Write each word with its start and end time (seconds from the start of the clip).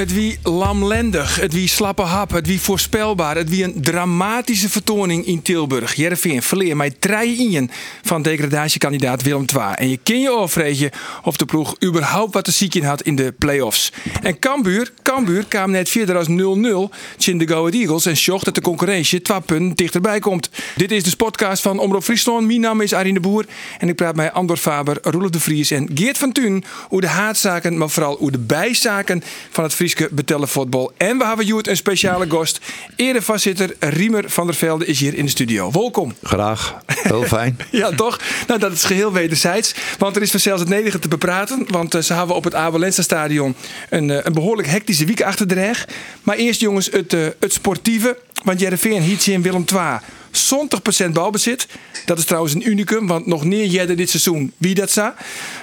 Het 0.00 0.12
wie 0.12 0.38
lamlendig, 0.42 1.36
het 1.36 1.52
wie 1.52 1.68
slappe 1.68 2.02
hap, 2.02 2.30
het 2.30 2.46
wie 2.46 2.60
voorspelbaar, 2.60 3.36
het 3.36 3.48
wie 3.48 3.64
een 3.64 3.82
dramatische 3.82 4.68
vertoning 4.68 5.26
in 5.26 5.42
Tilburg. 5.42 5.94
Jervin 5.94 6.42
verleer 6.42 6.76
mij 6.76 6.90
drie 6.98 7.50
in 7.50 7.70
van 8.02 8.22
degradatiekandidaat 8.22 9.22
Willem 9.22 9.44
II. 9.54 9.74
En 9.74 9.88
je 9.88 9.96
ken 10.02 10.20
je 10.20 10.30
afvregen 10.30 10.90
of 11.22 11.36
de 11.36 11.44
ploeg 11.44 11.76
überhaupt 11.84 12.34
wat 12.34 12.44
te 12.44 12.50
ziek 12.50 12.74
in 12.74 12.84
had 12.84 13.02
in 13.02 13.16
de 13.16 13.34
play-offs. 13.38 13.92
En 14.22 14.38
Cambuur, 14.38 14.92
Cambuur 15.02 15.44
kwam 15.48 15.70
net 15.70 15.88
verder 15.88 16.16
als 16.16 16.28
0-0 16.28 16.32
in 17.18 17.38
de 17.38 17.48
Go 17.48 17.68
Eagles 17.68 18.06
en 18.06 18.16
zocht 18.16 18.44
dat 18.44 18.54
de 18.54 18.60
concurrentie 18.60 19.22
twee 19.22 19.40
punten 19.40 19.76
dichterbij 19.76 20.18
komt. 20.18 20.50
Dit 20.76 20.92
is 20.92 21.02
de 21.02 21.16
podcast 21.16 21.62
van 21.62 21.78
Omroep 21.78 22.02
Friesland. 22.02 22.46
Mijn 22.46 22.60
naam 22.60 22.80
is 22.80 22.94
Arine 22.94 23.20
Boer 23.20 23.44
en 23.78 23.88
ik 23.88 23.94
praat 23.94 24.16
met 24.16 24.32
Andor 24.32 24.56
Faber, 24.56 24.98
Roelof 25.02 25.30
de 25.30 25.40
Vries 25.40 25.70
en 25.70 25.90
Geert 25.94 26.18
van 26.18 26.32
Thun 26.32 26.64
hoe 26.88 27.00
de 27.00 27.08
haatzaken, 27.08 27.78
maar 27.78 27.90
vooral 27.90 28.16
hoe 28.16 28.30
de 28.30 28.38
bijzaken 28.38 29.22
van 29.50 29.64
het 29.64 29.74
Betellen 30.10 30.48
voetbal. 30.48 30.92
En 30.96 31.18
we 31.18 31.26
hebben 31.26 31.46
Joert 31.46 31.68
een 31.68 31.76
speciale 31.76 32.30
gast. 32.30 32.60
Erevoorzitter 32.96 33.74
Riemer 33.78 34.30
van 34.30 34.46
der 34.46 34.54
Velde 34.54 34.86
is 34.86 35.00
hier 35.00 35.14
in 35.14 35.24
de 35.24 35.30
studio. 35.30 35.70
Welkom. 35.70 36.14
Graag, 36.22 36.76
heel 36.86 37.22
fijn. 37.22 37.58
Ja, 37.70 37.90
toch? 37.90 38.20
Nou, 38.46 38.60
dat 38.60 38.72
is 38.72 38.84
geheel 38.84 39.12
wederzijds. 39.12 39.74
Want 39.98 40.16
er 40.16 40.22
is 40.22 40.30
vanzelfs 40.30 40.60
het 40.60 40.68
nedige 40.68 40.98
te 40.98 41.08
bepraten. 41.08 41.66
Want 41.68 41.94
eh, 41.94 42.02
ze 42.02 42.14
hebben 42.14 42.36
op 42.36 42.44
het 42.44 42.54
Abelense 42.54 43.02
stadion 43.02 43.54
een, 43.88 44.10
eh, 44.10 44.18
een 44.22 44.32
behoorlijk 44.32 44.68
hectische 44.68 45.04
week 45.04 45.22
achter 45.22 45.46
de 45.46 45.54
rug. 45.54 45.88
Maar 46.22 46.36
eerst 46.36 46.60
jongens, 46.60 46.88
het, 46.90 47.12
eh, 47.12 47.26
het 47.40 47.52
sportieve. 47.52 48.18
Want 48.44 48.60
Jereveen 48.60 49.02
hiet 49.02 49.26
in 49.26 49.42
Willem 49.42 49.64
II 49.72 49.98
70% 50.32 51.12
balbezit. 51.12 51.66
Dat 52.04 52.18
is 52.18 52.24
trouwens 52.24 52.54
een 52.54 52.68
unicum, 52.68 53.06
want 53.06 53.26
nog 53.26 53.44
neer 53.44 53.66
jij 53.66 53.86
dit 53.86 54.10
seizoen 54.10 54.52
wie 54.56 54.74
dat 54.74 54.90
zou. 54.90 55.12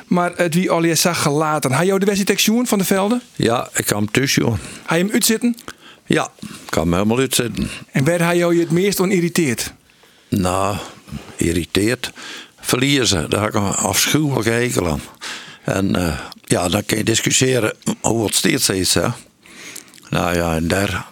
Maar 0.08 0.32
het 0.36 0.54
wie 0.54 0.72
al 0.72 0.96
zag 0.96 1.22
gelaten. 1.22 1.72
Hij 1.72 1.86
jou 1.86 2.00
de 2.00 2.06
wedstrijd 2.06 2.68
van 2.68 2.78
de 2.78 2.84
velden? 2.84 3.22
Ja, 3.36 3.70
ik 3.76 3.86
kan 3.86 3.98
hem 3.98 4.12
tussen, 4.12 4.44
joh. 4.44 4.58
Hij 4.86 4.98
hem 4.98 5.10
uitzitten? 5.12 5.56
Ja, 6.06 6.32
ik 6.42 6.70
kan 6.70 6.84
hem 6.84 6.94
helemaal 6.94 7.20
uitzitten. 7.20 7.70
En 7.92 8.06
waar 8.06 8.20
hij 8.20 8.38
jou 8.38 8.54
je 8.54 8.60
het 8.60 8.72
meest 8.72 9.00
on 9.00 9.12
irriteert? 9.12 9.74
Nou, 10.30 10.78
irriteert. 11.36 12.12
Verliezen, 12.60 13.30
daar 13.30 13.42
heb 13.42 13.50
ik 13.50 13.56
een 13.56 13.76
afschuwelijke 13.76 14.50
hekel 14.50 14.88
aan. 14.88 15.02
En 15.64 15.98
uh, 15.98 16.20
ja, 16.44 16.70
dan 16.70 16.86
kun 16.86 16.98
je 16.98 17.04
discussiëren 17.04 17.74
hoe 18.02 18.26
het 18.26 18.36
steeds 18.36 18.70
is. 18.70 18.94
Hè? 18.94 19.08
Nou 20.10 20.36
ja, 20.36 20.56
en 20.56 20.68
daar 20.68 21.06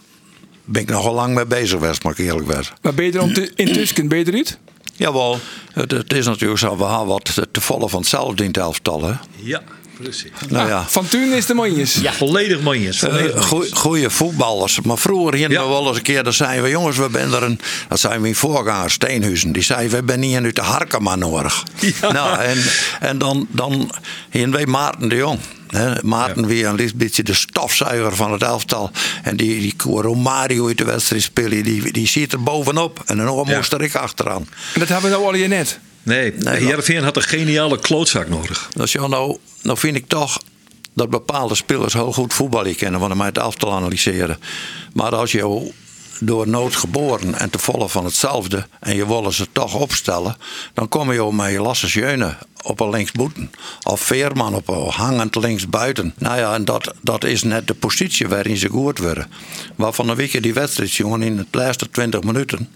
ben 0.65 0.81
ik 0.81 0.89
nogal 0.89 1.13
lang 1.13 1.35
mee 1.35 1.45
bezig 1.45 1.79
geweest, 1.79 2.03
maar 2.03 2.11
ik 2.11 2.17
eerlijk 2.17 2.47
ben. 2.47 2.63
Maar 2.81 2.93
ben 2.93 3.05
je 3.05 3.11
er 3.11 3.21
om 3.21 3.33
te, 3.33 3.51
intussen, 3.55 4.07
ben 4.07 4.17
je 4.17 4.27
eruit? 4.27 4.57
Jawel, 4.95 5.39
het, 5.73 5.91
het 5.91 6.13
is 6.13 6.25
natuurlijk 6.25 6.59
zo, 6.59 6.77
we 6.77 6.83
hebben 6.83 7.05
wat 7.05 7.41
te 7.51 7.61
vallen 7.61 7.89
van 7.89 7.99
hetzelfde 7.99 8.43
in 8.43 8.47
het 8.47 8.57
elftal. 8.57 9.03
Hè? 9.03 9.13
Ja, 9.35 9.61
precies. 9.97 10.31
Nou 10.49 10.67
ja. 10.67 10.77
Ah, 10.77 10.85
van 10.85 11.07
Tuin 11.07 11.33
is 11.33 11.45
de 11.45 11.53
manjes. 11.53 11.95
Ja, 11.95 12.13
volledig 12.13 12.61
manjes. 12.61 13.03
Uh, 13.03 13.41
Goeie 13.71 14.09
voetballers. 14.09 14.81
Maar 14.81 14.97
vroeger 14.97 15.33
hier 15.33 15.51
ja. 15.51 15.63
we 15.63 15.69
wel 15.69 15.87
eens 15.87 15.97
een 15.97 16.03
keer, 16.03 16.23
dan 16.23 16.33
zeiden 16.33 16.63
we, 16.63 16.69
jongens, 16.69 16.97
we 16.97 17.09
zijn 17.11 17.33
er 17.33 17.43
een, 17.43 17.59
dat 17.89 17.99
zijn 17.99 18.21
mijn 18.21 18.35
voorganger, 18.35 18.91
Steenhuizen, 18.91 19.51
die 19.51 19.63
zei, 19.63 19.89
we 19.89 20.03
zijn 20.05 20.21
hier 20.21 20.41
nu 20.41 20.51
de 20.51 20.61
Harkema 20.61 21.15
nodig. 21.15 21.63
Ja. 22.01 22.11
Nou, 22.11 22.39
en, 22.39 22.63
en 22.99 23.17
dan, 23.17 23.47
dan 23.49 23.91
hier 24.29 24.51
wij 24.51 24.65
Maarten 24.65 25.09
de 25.09 25.15
Jong. 25.15 25.39
He, 25.75 25.93
Maarten 26.03 26.41
ja. 26.41 26.47
weer 26.47 26.67
een 26.67 26.91
beetje 26.95 27.23
de 27.23 27.33
stofzuiger 27.33 28.15
van 28.15 28.31
het 28.31 28.43
elftal. 28.43 28.91
En 29.23 29.37
die, 29.37 29.59
die 29.59 29.73
Romario 29.77 30.67
uit 30.67 30.77
de 30.77 30.85
wedstrijd 30.85 31.21
spelen, 31.21 31.63
die, 31.63 31.91
die 31.91 32.07
zit 32.07 32.33
er 32.33 32.43
bovenop. 32.43 33.03
En 33.05 33.17
dan 33.17 33.43
ja. 33.47 33.55
moest 33.55 33.73
er 33.73 33.81
ik 33.81 33.95
achteraan. 33.95 34.47
En 34.73 34.79
dat 34.79 34.87
hebben 34.87 35.09
we 35.09 35.15
nou 35.15 35.27
al 35.27 35.35
je 35.35 35.47
net. 35.47 35.79
Nee, 36.03 36.33
nee 36.37 37.01
had 37.03 37.15
een 37.15 37.21
geniale 37.21 37.79
klootzak 37.79 38.29
nodig. 38.29 38.69
Dus 38.73 38.91
ja, 38.91 39.07
nou, 39.07 39.37
nou 39.61 39.77
vind 39.77 39.95
ik 39.95 40.07
toch 40.07 40.39
dat 40.93 41.09
bepaalde 41.09 41.55
spelers 41.55 41.93
heel 41.93 42.13
goed 42.13 42.33
voetballen 42.33 42.75
kennen, 42.75 42.99
want 42.99 43.15
mij 43.15 43.25
het 43.25 43.37
elftal 43.37 43.73
analyseren. 43.73 44.39
Maar 44.93 45.15
als 45.15 45.31
je 45.31 45.71
door 46.19 46.47
nood 46.47 46.75
geboren 46.75 47.35
en 47.39 47.49
te 47.49 47.59
volgen 47.59 47.89
van 47.89 48.05
hetzelfde 48.05 48.67
en 48.79 48.95
je 48.95 49.07
willen 49.07 49.33
ze 49.33 49.47
toch 49.51 49.73
opstellen, 49.73 50.35
dan 50.73 50.89
kom 50.89 51.11
je 51.11 51.31
met 51.31 51.51
je 51.51 51.61
Lasse 51.61 51.87
Jeunen 51.87 52.37
op 52.65 52.79
een 52.79 52.89
linksboeten. 52.89 53.51
Of 53.83 54.01
Veerman 54.01 54.55
op 54.55 54.67
een 54.67 54.89
hangend 54.89 55.35
linksbuiten. 55.35 56.13
Nou 56.17 56.37
ja, 56.37 56.53
en 56.53 56.65
dat, 56.65 56.93
dat 57.01 57.23
is 57.23 57.43
net 57.43 57.67
de 57.67 57.73
positie 57.73 58.27
waarin 58.27 58.57
ze 58.57 58.69
goed 58.69 58.97
worden. 58.97 59.31
Maar 59.75 59.93
van 59.93 60.07
de 60.07 60.15
week 60.15 60.43
die 60.43 60.53
wedstrijd, 60.53 60.93
jongen, 60.93 61.21
in 61.21 61.35
de 61.35 61.45
laatste 61.51 61.89
20 61.89 62.23
minuten. 62.23 62.69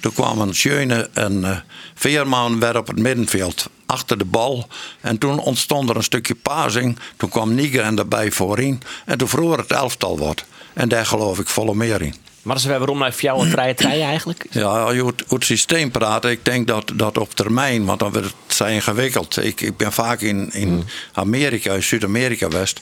Toen 0.00 0.12
kwamen 0.12 0.54
Schöne 0.54 1.10
en 1.12 1.32
uh, 1.40 1.56
Veerman 1.94 2.60
weer 2.60 2.76
op 2.76 2.86
het 2.86 2.98
middenveld 2.98 3.68
achter 3.86 4.18
de 4.18 4.24
bal. 4.24 4.68
En 5.00 5.18
toen 5.18 5.38
ontstond 5.38 5.90
er 5.90 5.96
een 5.96 6.02
stukje 6.02 6.34
pazing. 6.34 6.98
Toen 7.16 7.28
kwam 7.28 7.54
Nigel 7.54 7.96
erbij 7.96 8.30
voorin. 8.30 8.82
En 9.04 9.18
toen 9.18 9.28
vroeg 9.28 9.56
het 9.56 9.72
elftal 9.72 10.18
wat. 10.18 10.44
En 10.72 10.88
daar 10.88 11.06
geloof 11.06 11.38
ik 11.38 11.48
volle 11.48 11.74
meer 11.74 12.02
in. 12.02 12.14
Maar 12.44 12.60
ze 12.60 12.68
waarom 12.68 12.98
naar 12.98 13.14
jou 13.18 13.44
een 13.44 13.50
treien 13.50 13.76
treien 13.76 14.06
eigenlijk? 14.06 14.46
Ja, 14.50 14.90
je 14.90 15.02
moet 15.02 15.24
het 15.28 15.44
systeem 15.44 15.90
praten. 15.90 16.30
Ik 16.30 16.44
denk 16.44 16.66
dat, 16.66 16.92
dat 16.94 17.18
op 17.18 17.34
termijn, 17.34 17.84
want 17.84 17.98
dan 17.98 18.12
wordt 18.12 18.34
het 18.46 18.68
ingewikkeld. 18.68 19.44
Ik, 19.44 19.60
ik 19.60 19.76
ben 19.76 19.92
vaak 19.92 20.20
in, 20.20 20.52
in 20.52 20.84
Amerika, 21.12 21.72
in 21.72 21.82
Zuid-Amerika 21.82 22.48
West. 22.48 22.80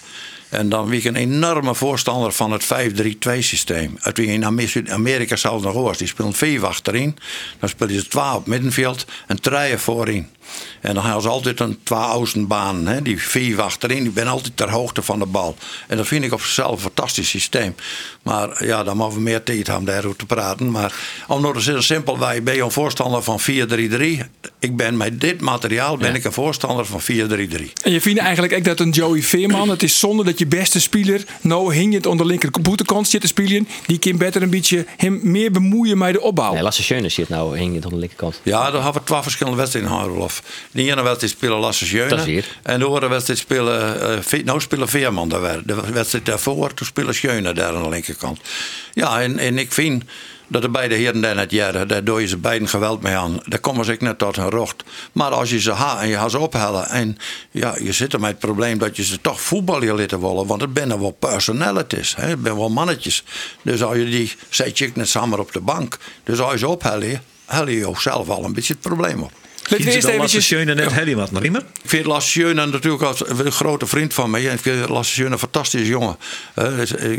En 0.48 0.68
dan 0.68 0.88
wie 0.88 0.98
ik 0.98 1.04
een 1.04 1.16
enorme 1.16 1.74
voorstander 1.74 2.32
van 2.32 2.52
het 2.52 2.64
5-3-2 2.64 3.38
systeem. 3.38 3.96
Uit 4.00 4.16
wie 4.16 4.26
in 4.26 4.90
Amerika 4.90 5.36
zelfs 5.36 5.64
nog 5.64 5.72
hoort. 5.72 5.98
Die 5.98 6.06
speelt 6.06 6.36
vier 6.36 6.66
achterin. 6.66 7.18
Dan 7.58 7.68
spelen 7.68 7.94
ze 7.94 8.08
twee 8.08 8.34
op 8.34 8.46
middenveld 8.46 9.04
en 9.26 9.40
drie 9.40 9.76
voorin. 9.78 10.28
En 10.80 10.94
dan 10.94 11.22
ze 11.22 11.28
altijd 11.28 11.60
een 11.60 11.78
twee 11.82 12.46
baan. 12.46 12.86
Hè? 12.86 13.02
Die 13.02 13.22
vier 13.22 13.62
achterin, 13.62 14.02
die 14.02 14.12
ben 14.12 14.26
altijd 14.26 14.56
ter 14.56 14.70
hoogte 14.70 15.02
van 15.02 15.18
de 15.18 15.26
bal. 15.26 15.56
En 15.88 15.96
dat 15.96 16.06
vind 16.06 16.24
ik 16.24 16.32
op 16.32 16.40
zichzelf 16.40 16.70
een 16.70 16.78
fantastisch 16.78 17.28
systeem. 17.28 17.74
Maar 18.22 18.64
ja, 18.64 18.84
dan 18.84 18.96
mogen 18.96 19.14
we 19.14 19.20
meer 19.20 19.42
tijd 19.42 19.66
hebben 19.66 19.84
daarover 19.84 20.18
te 20.18 20.26
praten. 20.26 20.70
Maar 20.70 20.94
omdat 21.28 21.54
het 21.54 21.64
heel 21.64 21.82
simpel, 21.82 22.18
wij 22.18 22.42
ben 22.42 22.54
je 22.54 22.62
een 22.62 22.70
voorstander 22.70 23.22
van 23.22 23.40
4-3-3. 23.40 23.44
Ik 24.58 24.76
ben 24.76 24.96
met 24.96 25.20
dit 25.20 25.40
materiaal 25.40 25.96
ben 25.96 26.14
ik 26.14 26.24
een 26.24 26.32
voorstander 26.32 26.86
van 26.86 27.00
4-3-3. 27.00 27.04
En 27.82 27.92
je 27.92 28.00
vindt 28.00 28.20
eigenlijk 28.20 28.54
ook 28.54 28.64
dat 28.64 28.80
een 28.80 28.90
Joey 28.90 29.22
Veerman, 29.22 29.68
het 29.68 29.82
is 29.82 29.98
zonde 29.98 30.24
dat 30.24 30.38
je 30.38 30.46
beste 30.46 30.80
speler 30.80 31.24
nou 31.40 31.74
hing 31.74 31.94
het 31.94 32.06
onder 32.06 32.26
linker 32.26 32.50
boetekant 32.62 33.08
zit 33.08 33.20
te 33.20 33.26
spelen. 33.26 33.68
Die 33.86 33.98
kan 33.98 34.16
beter 34.16 34.42
een 34.42 34.50
beetje 34.50 34.86
hem 34.96 35.20
meer 35.22 35.50
bemoeien 35.50 35.98
met 35.98 36.12
de 36.12 36.20
opbouw. 36.20 36.52
Nee, 36.52 36.62
Lasse 36.62 36.82
Schöne 36.82 37.08
zit 37.08 37.28
nou 37.28 37.58
hing 37.58 37.74
het 37.74 37.84
onder 37.84 37.90
de 37.90 38.06
linkerkant. 38.06 38.40
Ja, 38.42 38.70
dan 38.70 38.82
hebben 38.82 39.02
we 39.02 39.08
twee 39.08 39.22
verschillende 39.22 39.58
wedstrijden 39.58 39.90
in 39.90 39.96
De 40.70 40.82
ene 40.82 41.02
wedstrijd 41.02 41.32
spelen 41.32 41.58
Lasse 41.58 41.86
Schöne. 41.86 42.42
En 42.62 42.78
de 42.78 42.84
andere 42.84 43.08
wedstrijd 43.08 43.38
spelen, 43.38 44.22
uh, 44.32 44.44
nou 44.44 44.60
spelen 44.60 44.88
Veerman 44.88 45.28
daar. 45.28 45.60
De 45.64 45.92
wedstrijd 45.92 46.26
daarvoor, 46.26 46.74
toen 46.74 46.86
spelen 46.86 47.14
Schöne 47.14 47.52
daar 47.52 47.74
aan 47.74 47.82
de 47.82 47.88
linkerkant. 47.88 48.40
Ja, 48.92 49.20
en, 49.20 49.38
en 49.38 49.58
ik 49.58 49.72
vind 49.72 50.04
dat 50.52 50.62
de 50.62 50.68
beide 50.68 50.94
heren 50.94 51.20
daar 51.20 51.34
net 51.34 51.50
jaren, 51.50 51.88
daar 51.88 52.04
doe 52.04 52.20
je 52.20 52.26
ze 52.26 52.36
beiden 52.36 52.68
geweld 52.68 53.02
mee 53.02 53.14
aan. 53.14 53.40
Daar 53.44 53.58
komen 53.58 53.84
ze 53.84 53.92
ik 53.92 54.00
net 54.00 54.18
tot 54.18 54.36
een 54.36 54.50
rocht. 54.50 54.82
Maar 55.12 55.30
als 55.30 55.50
je 55.50 55.60
ze 55.60 55.70
ha 55.70 56.00
en 56.00 56.08
je 56.08 56.16
gaat 56.16 56.30
ze 56.30 56.38
ophellen 56.38 56.88
en 56.88 57.16
ja, 57.50 57.74
je 57.82 57.92
zit 57.92 58.12
er 58.12 58.20
met 58.20 58.30
het 58.30 58.38
probleem 58.38 58.78
dat 58.78 58.96
je 58.96 59.04
ze 59.04 59.20
toch 59.20 59.40
voetballen 59.40 59.96
laten 59.96 60.20
willen, 60.20 60.46
want 60.46 60.60
het 60.60 60.72
binnen 60.72 61.00
wel 61.00 61.10
personalities, 61.10 62.16
hè, 62.16 62.26
het 62.26 62.38
zijn 62.42 62.56
wel 62.56 62.70
mannetjes. 62.70 63.24
Dus 63.62 63.82
als 63.82 63.96
je 63.96 64.04
die 64.04 64.32
zet 64.48 64.78
je 64.78 64.90
net 64.94 65.08
samen 65.08 65.38
op 65.38 65.52
de 65.52 65.60
bank. 65.60 65.98
Dus 66.24 66.38
als 66.38 66.52
je 66.52 66.58
ze 66.58 66.68
ophellen, 66.68 67.22
hel 67.46 67.68
je 67.68 67.78
jezelf 67.78 68.28
al 68.28 68.44
een 68.44 68.52
beetje 68.52 68.72
het 68.72 68.82
probleem 68.82 69.22
op. 69.22 69.32
Laten 69.62 69.86
we 69.86 69.92
eerst 69.92 70.08
eventjes... 70.08 70.50
Lasse 70.50 70.74
net 70.74 70.92
Harry 70.92 71.14
wat, 71.14 71.30
Riemer? 71.32 71.62
Ik 71.82 71.90
vind 71.90 72.06
Lasse 72.06 72.28
Schöne 72.28 72.66
natuurlijk 72.66 73.02
als 73.02 73.28
een 73.28 73.52
grote 73.52 73.86
vriend 73.86 74.14
van 74.14 74.30
mij. 74.30 74.42
Ik 74.42 74.60
vind 74.60 74.88
Lasse 74.88 75.12
Schöne 75.12 75.30
een 75.30 75.38
fantastische 75.38 75.86
jongen. 75.86 76.16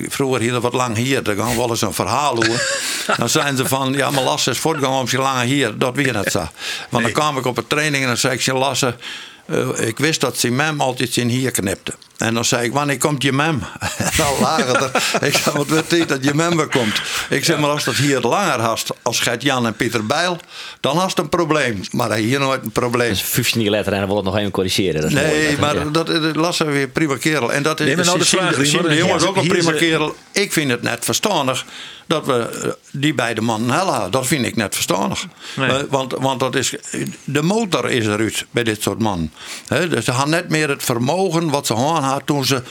vroeger 0.07 0.42
hier 0.42 0.60
wat 0.60 0.74
lang 0.74 0.95
hier. 0.95 1.24
Dan 1.24 1.36
gaan 1.36 1.50
we 1.50 1.56
wel 1.56 1.69
eens 1.69 1.81
een 1.81 1.94
verhaal 1.94 2.36
doen. 2.36 2.57
dan 3.18 3.30
zijn 3.30 3.57
ze 3.57 3.66
van, 3.66 3.94
ja 3.94 4.10
maar 4.10 4.24
Lasse 4.24 4.50
is 4.50 4.57
voortgang 4.57 5.00
om 5.00 5.07
ze 5.07 5.18
langer 5.18 5.45
hier. 5.45 5.78
Dat 5.78 5.95
weer 5.95 6.13
net 6.13 6.31
zo. 6.31 6.48
Want 6.90 7.04
dan 7.04 7.13
kwam 7.13 7.38
ik 7.38 7.45
op 7.45 7.57
een 7.57 7.68
training 7.68 8.01
en 8.01 8.07
dan 8.07 8.18
zei 8.18 8.34
ik, 8.34 8.48
Lasse... 8.48 8.96
Uh, 9.46 9.88
ik 9.88 9.98
wist 9.98 10.22
dat 10.22 10.38
ze 10.38 10.50
mem 10.50 10.81
altijd 10.81 11.18
in 11.18 11.28
hier 11.28 11.51
knipte. 11.51 11.94
En 12.24 12.34
dan 12.34 12.46
zei 12.46 12.66
ik, 12.66 12.74
wanneer 12.74 12.98
komt 12.98 13.24
je 13.24 13.31
mem? 13.31 13.64
nou, 14.18 14.42
lager 14.42 14.75
er. 14.75 14.92
ik 15.28 15.38
zei, 15.38 15.58
wat 15.58 15.68
weet 15.68 15.90
je 15.90 16.06
dat 16.06 16.24
je 16.24 16.34
mem 16.34 16.58
weer 16.58 16.68
komt? 16.68 17.02
Ik 17.30 17.46
zeg, 17.46 17.60
maar 17.60 17.70
als 17.70 17.84
dat 17.84 17.96
hier 17.96 18.20
langer 18.20 18.60
hast 18.60 18.90
als 19.02 19.20
Gert-Jan 19.20 19.66
en 19.66 19.75
Pieter 19.75 20.06
Bijl, 20.06 20.38
dan 20.80 20.98
hast 20.98 21.18
een 21.18 21.30
probleem. 21.30 21.81
Maar 21.92 22.14
hier 22.14 22.40
nooit 22.40 22.64
een 22.64 22.72
probleem. 22.72 23.10
Dus 23.10 23.22
15 23.22 23.70
letter 23.70 23.94
en 23.94 24.00
dan 24.00 24.08
wil 24.08 24.16
het 24.16 24.25
nog 24.25 24.38
even 24.38 24.52
corrigeren. 24.52 25.02
Dat 25.02 25.12
nee, 25.12 25.58
maar 25.58 25.75
ja. 25.75 25.84
dat, 25.84 26.08
dat 26.08 26.36
lassen 26.36 26.72
weer 26.72 26.88
prima 26.88 27.18
kerel. 27.18 27.54
En 27.54 27.64
dat 27.64 27.80
is, 27.80 27.86
nee, 27.86 28.06
nou 28.06 28.20
de, 28.20 28.25
vraag, 28.25 28.56
de, 28.56 28.81
de 28.88 28.96
jongens 28.96 29.25
ook 29.25 29.38
een 29.38 29.48
prima 29.48 29.72
kerel. 29.72 30.16
Ik 30.31 30.54
vind 30.54 30.72
het 30.72 30.81
net 30.81 31.06
verstandig 31.06 31.66
dat 32.08 32.25
we 32.25 32.75
die 32.92 33.14
beide 33.14 33.42
mannen 33.42 33.70
hellen. 33.70 34.12
Dat 34.12 34.28
vind 34.28 34.46
ik 34.46 34.56
net 34.56 34.75
verstandig. 34.75 35.25
Nee. 35.56 35.70
Uh, 35.70 35.75
want, 35.90 36.14
want 36.14 36.40
dat 36.40 36.56
is, 36.56 36.74
de 37.24 37.42
motor 37.42 37.90
is 37.90 38.06
eruit 38.06 38.46
bij 38.52 38.64
dit 38.64 38.81
soort 38.81 39.00
mannen. 39.00 39.31
Hè, 39.68 39.88
dus 39.88 40.06
ze 40.06 40.12
hadden 40.12 40.30
net 40.30 40.50
meer 40.50 40.70
het 40.70 40.84
vermogen 40.84 41.50
wat 41.50 41.68
ze 41.68 41.74
hadden 41.74 42.04
toen 42.21 42.45
ze 42.45 42.62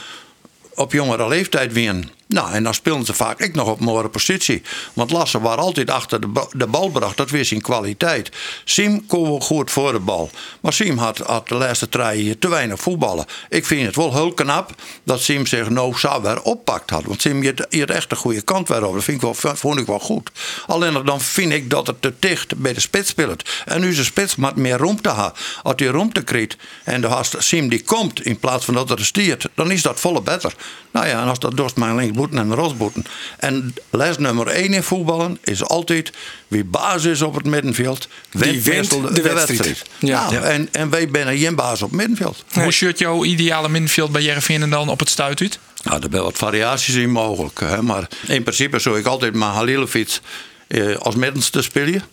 op 0.75 0.91
jongere 0.91 1.27
leeftijd 1.27 1.73
winnen. 1.73 2.09
Nou, 2.33 2.51
en 2.51 2.63
dan 2.63 2.73
speelden 2.73 3.05
ze 3.05 3.13
vaak 3.13 3.39
ik 3.39 3.55
nog 3.55 3.67
op 3.67 3.79
mooie 3.79 4.09
positie. 4.09 4.61
Want 4.93 5.11
Lasse 5.11 5.39
waar 5.39 5.57
altijd 5.57 5.89
achter 5.89 6.21
de, 6.21 6.47
de 6.51 6.67
bal 6.67 6.89
bracht. 6.89 7.17
Dat 7.17 7.29
weer 7.29 7.45
zijn 7.45 7.61
kwaliteit. 7.61 8.31
Siem 8.63 9.05
kon 9.05 9.23
wel 9.23 9.39
goed 9.39 9.71
voor 9.71 9.91
de 9.91 9.99
bal. 9.99 10.29
Maar 10.61 10.73
Siem 10.73 10.97
had, 10.97 11.17
had 11.17 11.47
de 11.47 11.55
laatste 11.55 11.89
drie 11.89 12.39
te 12.39 12.49
weinig 12.49 12.79
voetballen. 12.79 13.25
Ik 13.49 13.65
vind 13.65 13.85
het 13.85 13.95
wel 13.95 14.13
heel 14.13 14.33
knap 14.33 14.71
dat 15.03 15.21
Siem 15.21 15.45
zich 15.45 15.69
nou 15.69 15.97
zo 15.97 16.21
weer 16.21 16.41
oppakt 16.41 16.89
had. 16.89 17.03
Want 17.03 17.21
Siem 17.21 17.43
je 17.43 17.67
hier 17.69 17.89
echt 17.89 18.11
een 18.11 18.17
goede 18.17 18.41
kant 18.41 18.67
weer. 18.67 18.79
Dat 18.79 19.03
vind 19.03 19.23
ik 19.23 19.33
wel, 19.41 19.55
vond 19.55 19.79
ik 19.79 19.85
wel 19.85 19.99
goed. 19.99 20.31
Alleen 20.67 21.05
dan 21.05 21.21
vind 21.21 21.51
ik 21.51 21.69
dat 21.69 21.87
het 21.87 22.01
te 22.01 22.13
dicht 22.19 22.57
bij 22.57 22.73
de 22.73 22.79
spits 22.79 23.09
speelt. 23.09 23.49
En 23.65 23.81
nu 23.81 23.95
de 23.95 24.03
spits 24.03 24.35
met 24.35 24.55
meer 24.55 24.77
ruimte 24.77 25.09
ha. 25.09 25.33
Als 25.63 25.75
die 25.75 25.91
ruimte 25.91 26.23
krijgt 26.23 26.57
en 26.83 27.01
de 27.01 27.21
Siem 27.37 27.69
die 27.69 27.83
komt 27.83 28.25
in 28.25 28.39
plaats 28.39 28.65
van 28.65 28.73
dat 28.73 28.89
er 28.89 29.05
stiert, 29.05 29.49
dan 29.53 29.71
is 29.71 29.81
dat 29.81 29.99
volle 29.99 30.21
beter. 30.21 30.53
Nou 30.91 31.07
ja, 31.07 31.21
en 31.21 31.27
als 31.27 31.39
dat 31.39 31.57
dorst 31.57 31.75
mijn 31.75 31.95
en 32.31 32.49
de 32.49 32.55
rosboeten. 32.55 33.05
En 33.37 33.73
les 33.89 34.17
nummer 34.17 34.47
1 34.47 34.73
in 34.73 34.83
voetballen 34.83 35.37
is 35.43 35.63
altijd 35.63 36.11
wie 36.47 36.63
baas 36.63 37.03
is 37.03 37.21
op 37.21 37.35
het 37.35 37.45
middenveld, 37.45 38.07
wint, 38.31 38.63
wint 38.63 38.89
de 38.89 39.21
wedstrijd. 39.21 39.85
Ja. 39.99 40.31
Nou, 40.31 40.43
En, 40.43 40.69
en 40.71 40.89
wij 40.89 41.09
zijn 41.11 41.37
geen 41.37 41.55
baas 41.55 41.81
op 41.81 41.89
het 41.89 41.99
middenveld. 41.99 42.45
Hoe 42.53 42.71
shirt 42.71 42.99
jouw 42.99 43.23
ideale 43.23 43.69
middenveld 43.69 44.11
bij 44.11 44.21
Jereveen 44.21 44.69
dan 44.69 44.89
op 44.89 44.99
het 44.99 45.09
stuit 45.09 45.41
uit? 45.41 45.59
Nou, 45.83 46.01
er 46.03 46.09
zijn 46.09 46.23
wat 46.23 46.37
variaties 46.37 46.95
in 46.95 47.11
mogelijk. 47.11 47.59
Hè? 47.59 47.81
Maar 47.81 48.07
in 48.27 48.43
principe 48.43 48.79
zou 48.79 48.99
ik 48.99 49.05
altijd 49.05 49.33
maar 49.33 49.53
Halilovic 49.53 50.19
eh, 50.67 50.95
als 50.95 51.15
middenste 51.15 51.61
spelen. 51.61 52.03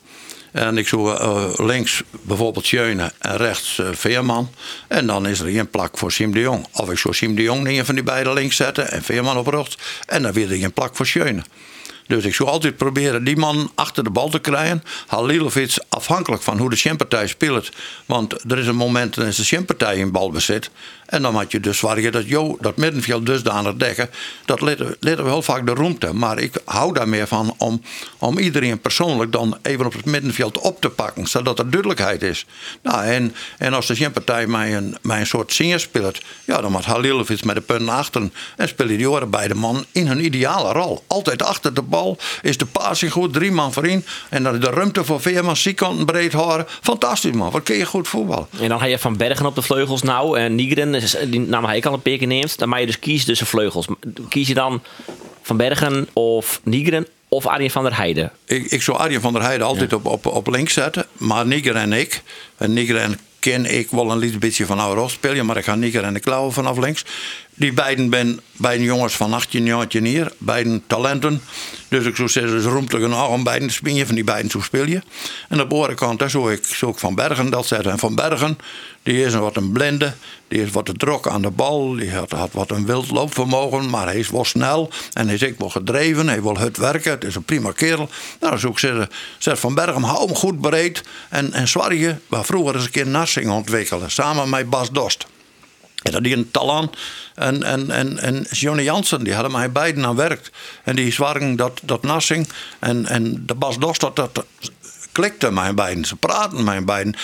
En 0.53 0.79
ik 0.79 0.89
zou 0.89 1.17
eh, 1.17 1.67
links 1.67 2.03
bijvoorbeeld 2.23 2.67
Schöne 2.67 3.13
en 3.19 3.37
rechts 3.37 3.79
eh, 3.79 3.87
Veerman. 3.93 4.51
En 4.89 5.07
dan 5.07 5.27
is 5.27 5.41
er 5.41 5.51
geen 5.51 5.71
plak 5.71 5.99
voor 5.99 6.13
Siem 6.13 6.33
de 6.33 6.41
Jong. 6.41 6.67
Of 6.73 6.91
ik 6.91 6.99
zou 6.99 7.15
Siem 7.15 7.35
de 7.35 7.43
Jong 7.43 7.69
een 7.69 7.85
van 7.85 7.95
die 7.95 8.05
beiden 8.05 8.33
links 8.33 8.57
zetten 8.57 8.91
en 8.91 9.03
Veerman 9.03 9.37
op 9.37 9.47
rechts. 9.47 9.79
En 10.07 10.23
dan 10.23 10.33
weer 10.33 10.51
er 10.51 10.59
geen 10.59 10.73
plak 10.73 10.97
voor 10.97 11.07
Schöne. 11.07 11.43
Dus 12.11 12.25
ik 12.25 12.35
zou 12.35 12.49
altijd 12.49 12.77
proberen 12.77 13.25
die 13.25 13.37
man 13.37 13.71
achter 13.75 14.05
de 14.05 14.11
bal 14.11 14.29
te 14.29 14.39
krijgen. 14.39 14.83
Halilovic, 15.07 15.79
afhankelijk 15.89 16.43
van 16.43 16.59
hoe 16.59 16.71
de 16.71 16.77
Schienpartij 16.77 17.27
speelt. 17.27 17.71
Want 18.07 18.51
er 18.51 18.59
is 18.59 18.67
een 18.67 18.77
moment, 18.77 19.17
is 19.17 19.37
de 19.37 19.45
Schienpartij 19.45 19.97
in 19.97 20.11
balbezit. 20.11 20.71
En 21.11 21.23
dan 21.23 21.35
had 21.35 21.53
je 21.53 21.61
dus 21.61 21.79
zorgen 21.79 22.13
dat 22.13 22.29
jo, 22.29 22.57
dat 22.61 22.77
middenveld 22.77 23.27
dusdanig 23.27 23.75
dekken. 23.75 24.11
Dat 24.45 24.61
litten 24.61 24.97
we 25.01 25.23
heel 25.31 25.43
vaak 25.43 25.67
de 25.67 25.75
ruimte. 25.75 26.15
Maar 26.15 26.39
ik 26.39 26.55
hou 26.65 26.93
daar 26.93 27.09
meer 27.09 27.27
van 27.27 27.55
om, 27.59 27.83
om 28.19 28.39
iedereen 28.39 28.81
persoonlijk 28.81 29.33
dan 29.33 29.59
even 29.63 29.87
op 29.87 29.93
het 29.93 30.05
middenveld 30.05 30.59
op 30.59 30.81
te 30.81 30.89
pakken. 30.89 31.27
Zodat 31.27 31.59
er 31.59 31.71
duidelijkheid 31.71 32.23
is. 32.23 32.47
Nou, 32.83 33.05
en, 33.05 33.35
en 33.59 33.75
als 33.75 33.87
de 33.87 33.95
Schienpartij 33.95 34.47
mij 34.47 34.77
een, 34.77 34.97
mij 35.03 35.25
soort 35.25 35.53
zinger 35.53 35.81
speelt. 35.81 36.19
Ja, 36.45 36.61
dan 36.61 36.73
moet 36.73 36.85
Halilovic 36.85 37.45
met 37.45 37.55
de 37.55 37.61
punten 37.61 37.89
achter. 37.89 38.29
En 38.57 38.69
spelen 38.69 38.97
die 38.97 39.11
oren 39.11 39.31
bij 39.31 39.49
de 39.49 39.55
man 39.55 39.85
in 39.93 40.07
hun 40.07 40.25
ideale 40.25 40.73
rol. 40.73 41.05
Altijd 41.07 41.43
achter 41.43 41.75
de 41.75 41.83
bal. 41.83 42.19
Is 42.43 42.57
de 42.57 42.67
passing 42.67 43.13
goed. 43.13 43.33
Drie 43.33 43.53
man 43.53 43.73
voorin. 43.73 44.05
En 44.29 44.43
dan 44.43 44.61
de 44.61 44.71
ruimte 44.71 45.05
voor 45.05 45.21
Veerman. 45.21 45.57
Ziekanten 45.57 46.07
breed 46.07 46.33
horen. 46.33 46.67
Fantastisch 46.81 47.33
man. 47.33 47.51
Wat 47.51 47.63
kun 47.63 47.77
je 47.77 47.87
goed 47.87 48.09
voetballen. 48.09 48.47
En 48.61 48.69
dan 48.69 48.79
ga 48.79 48.85
je 48.87 48.99
Van 48.99 49.17
Bergen 49.17 49.47
op 49.47 49.55
de 49.55 49.63
vleugels 49.63 50.03
nou. 50.03 50.39
En 50.39 50.55
Nigren, 50.55 50.95
is- 50.95 51.00
die 51.29 51.41
naam 51.41 51.65
hij 51.65 51.83
al 51.83 51.93
een 51.93 52.19
keer 52.19 52.27
neemt. 52.27 52.59
Dan 52.59 52.69
mag 52.69 52.81
je 52.81 52.87
dus 52.87 52.99
kiezen 52.99 53.27
tussen 53.27 53.47
vleugels. 53.47 53.87
Kies 54.29 54.49
je 54.49 54.55
dan 54.55 54.83
Van 55.43 55.57
Bergen 55.57 56.09
of 56.13 56.61
Nigren 56.65 57.07
of 57.29 57.47
Arjen 57.47 57.71
van 57.71 57.83
der 57.83 57.97
Heijden? 57.97 58.33
Ik, 58.45 58.71
ik 58.71 58.83
zou 58.83 58.99
Arjen 58.99 59.21
van 59.21 59.33
der 59.33 59.43
Heijden 59.43 59.67
altijd 59.67 59.93
op, 59.93 60.07
op, 60.07 60.27
op 60.27 60.47
links 60.47 60.73
zetten. 60.73 61.07
Maar 61.13 61.47
Niger 61.47 61.77
en 61.77 61.93
ik. 61.93 62.23
En 62.57 62.73
Niger 62.73 62.97
en 62.97 63.19
ken 63.39 63.67
ik 63.67 63.91
wel 63.91 64.11
een 64.11 64.19
licht 64.19 64.39
beetje 64.39 64.67
van 64.67 64.79
oude 64.79 65.09
spelen. 65.09 65.47
Maar 65.47 65.57
ik 65.57 65.65
ga 65.65 65.75
Niger 65.75 66.03
en 66.03 66.15
de 66.15 66.21
klauwen 66.21 66.53
vanaf 66.53 66.79
links. 66.79 67.05
Die 67.55 67.73
beiden 67.73 68.11
ben 68.11 68.41
beiden 68.53 68.87
jongens 68.87 69.15
van 69.15 69.33
18 69.33 69.65
jaar 69.65 69.87
hier. 69.89 70.33
Beiden 70.39 70.83
talenten. 70.87 71.43
Dus 71.89 72.05
ik 72.05 72.17
zou 72.17 72.29
zeggen, 72.29 72.53
dus 72.53 72.65
ruimte 72.65 73.01
genoeg 73.01 73.29
om 73.29 73.45
beiden 73.45 73.69
te 73.69 73.75
spelen. 73.75 74.07
Van 74.07 74.15
die 74.15 74.25
beiden 74.25 74.51
zo 74.51 74.61
speel 74.61 74.87
je. 74.87 75.03
En 75.49 75.61
op 75.61 75.69
de 75.69 75.75
andere 75.75 75.95
kant 75.95 76.19
daar 76.19 76.31
zou 76.31 76.53
ik, 76.53 76.65
zou 76.65 76.93
ik 76.93 76.99
Van 76.99 77.15
Bergen 77.15 77.51
dat 77.51 77.67
zetten. 77.67 77.93
En 77.93 77.99
Van 77.99 78.15
Bergen, 78.15 78.59
die 79.03 79.25
is 79.25 79.33
een 79.33 79.41
wat 79.41 79.57
een 79.57 79.73
blinde. 79.73 80.15
Die 80.51 80.63
is 80.63 80.71
wat 80.71 80.87
te 80.87 80.93
druk 80.93 81.27
aan 81.27 81.43
de 81.43 81.51
bal. 81.51 81.95
Die 81.95 82.15
had, 82.15 82.31
had 82.31 82.53
wat 82.53 82.71
een 82.71 82.87
wild 82.87 83.11
loopvermogen. 83.11 83.91
Maar 83.91 84.07
hij 84.07 84.19
is 84.19 84.31
wel 84.31 84.45
snel. 84.45 84.91
En 85.13 85.27
hij 85.27 85.35
is 85.35 85.45
ook 85.45 85.59
wel 85.59 85.71
gedreven. 85.71 86.29
Hij 86.29 86.43
wil 86.43 86.59
het 86.59 86.77
werken. 86.77 87.11
Het 87.11 87.25
is 87.25 87.35
een 87.35 87.43
prima 87.43 87.73
kerel. 87.73 88.09
Nou, 88.41 88.69
ik 88.69 88.79
zeggen, 88.79 89.09
zet 89.39 89.59
Van 89.59 89.75
Bergen, 89.75 90.03
hou 90.03 90.27
hem 90.27 90.35
goed 90.35 90.61
bereid. 90.61 91.03
En, 91.29 91.53
en 91.53 91.69
Zwarje, 91.69 92.19
waar 92.27 92.45
vroeger 92.45 92.75
eens 92.75 92.85
een 92.85 92.91
keer 92.91 93.07
Nassing 93.07 93.51
ontwikkelen. 93.51 94.11
Samen 94.11 94.49
met 94.49 94.71
Bas 94.71 94.91
Dost. 94.91 95.27
En 96.03 96.13
dat 96.13 96.23
die 96.25 96.37
een 96.37 96.51
talent 96.51 96.97
en, 97.35 97.63
en, 97.63 97.91
en, 97.91 98.19
en 98.19 98.47
Johnny 98.51 98.83
Jansen, 98.83 99.25
die 99.25 99.35
hadden 99.35 99.53
mij 99.53 99.73
beiden 99.73 100.05
aan 100.05 100.17
werkt. 100.17 100.51
En 100.85 100.97
die 100.97 101.13
zwargen 101.13 101.57
dat, 101.57 101.81
dat 101.83 102.03
Nassing 102.03 102.49
en, 102.79 103.07
en 103.07 103.47
de 103.47 103.55
Bas 103.55 103.79
Dost, 103.79 104.01
dat, 104.01 104.17
dat 104.17 104.45
klikte 105.13 105.51
mijn 105.51 105.75
beiden. 105.75 106.05
Ze 106.05 106.17
praten 106.17 106.65
mijn 106.65 106.85
beiden. 106.85 107.15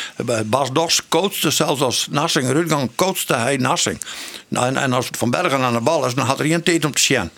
Bas 0.45 0.73
Dost 0.73 1.03
coachte 1.09 1.51
zelfs 1.51 1.81
als 1.81 2.07
Nassing 2.11 2.51
Rutgang, 2.51 2.91
coachte 2.95 3.35
hij 3.35 3.57
Nassing. 3.57 4.01
Nou, 4.49 4.67
en, 4.67 4.77
en 4.77 4.93
als 4.93 5.09
Van 5.11 5.31
Bergen 5.31 5.61
aan 5.61 5.73
de 5.73 5.81
bal 5.81 6.07
is, 6.07 6.15
dan 6.15 6.27
had 6.27 6.39
er 6.39 6.47
geen 6.47 6.63
tijd 6.63 6.85
om 6.85 6.93
te 6.93 7.03
zien. 7.03 7.31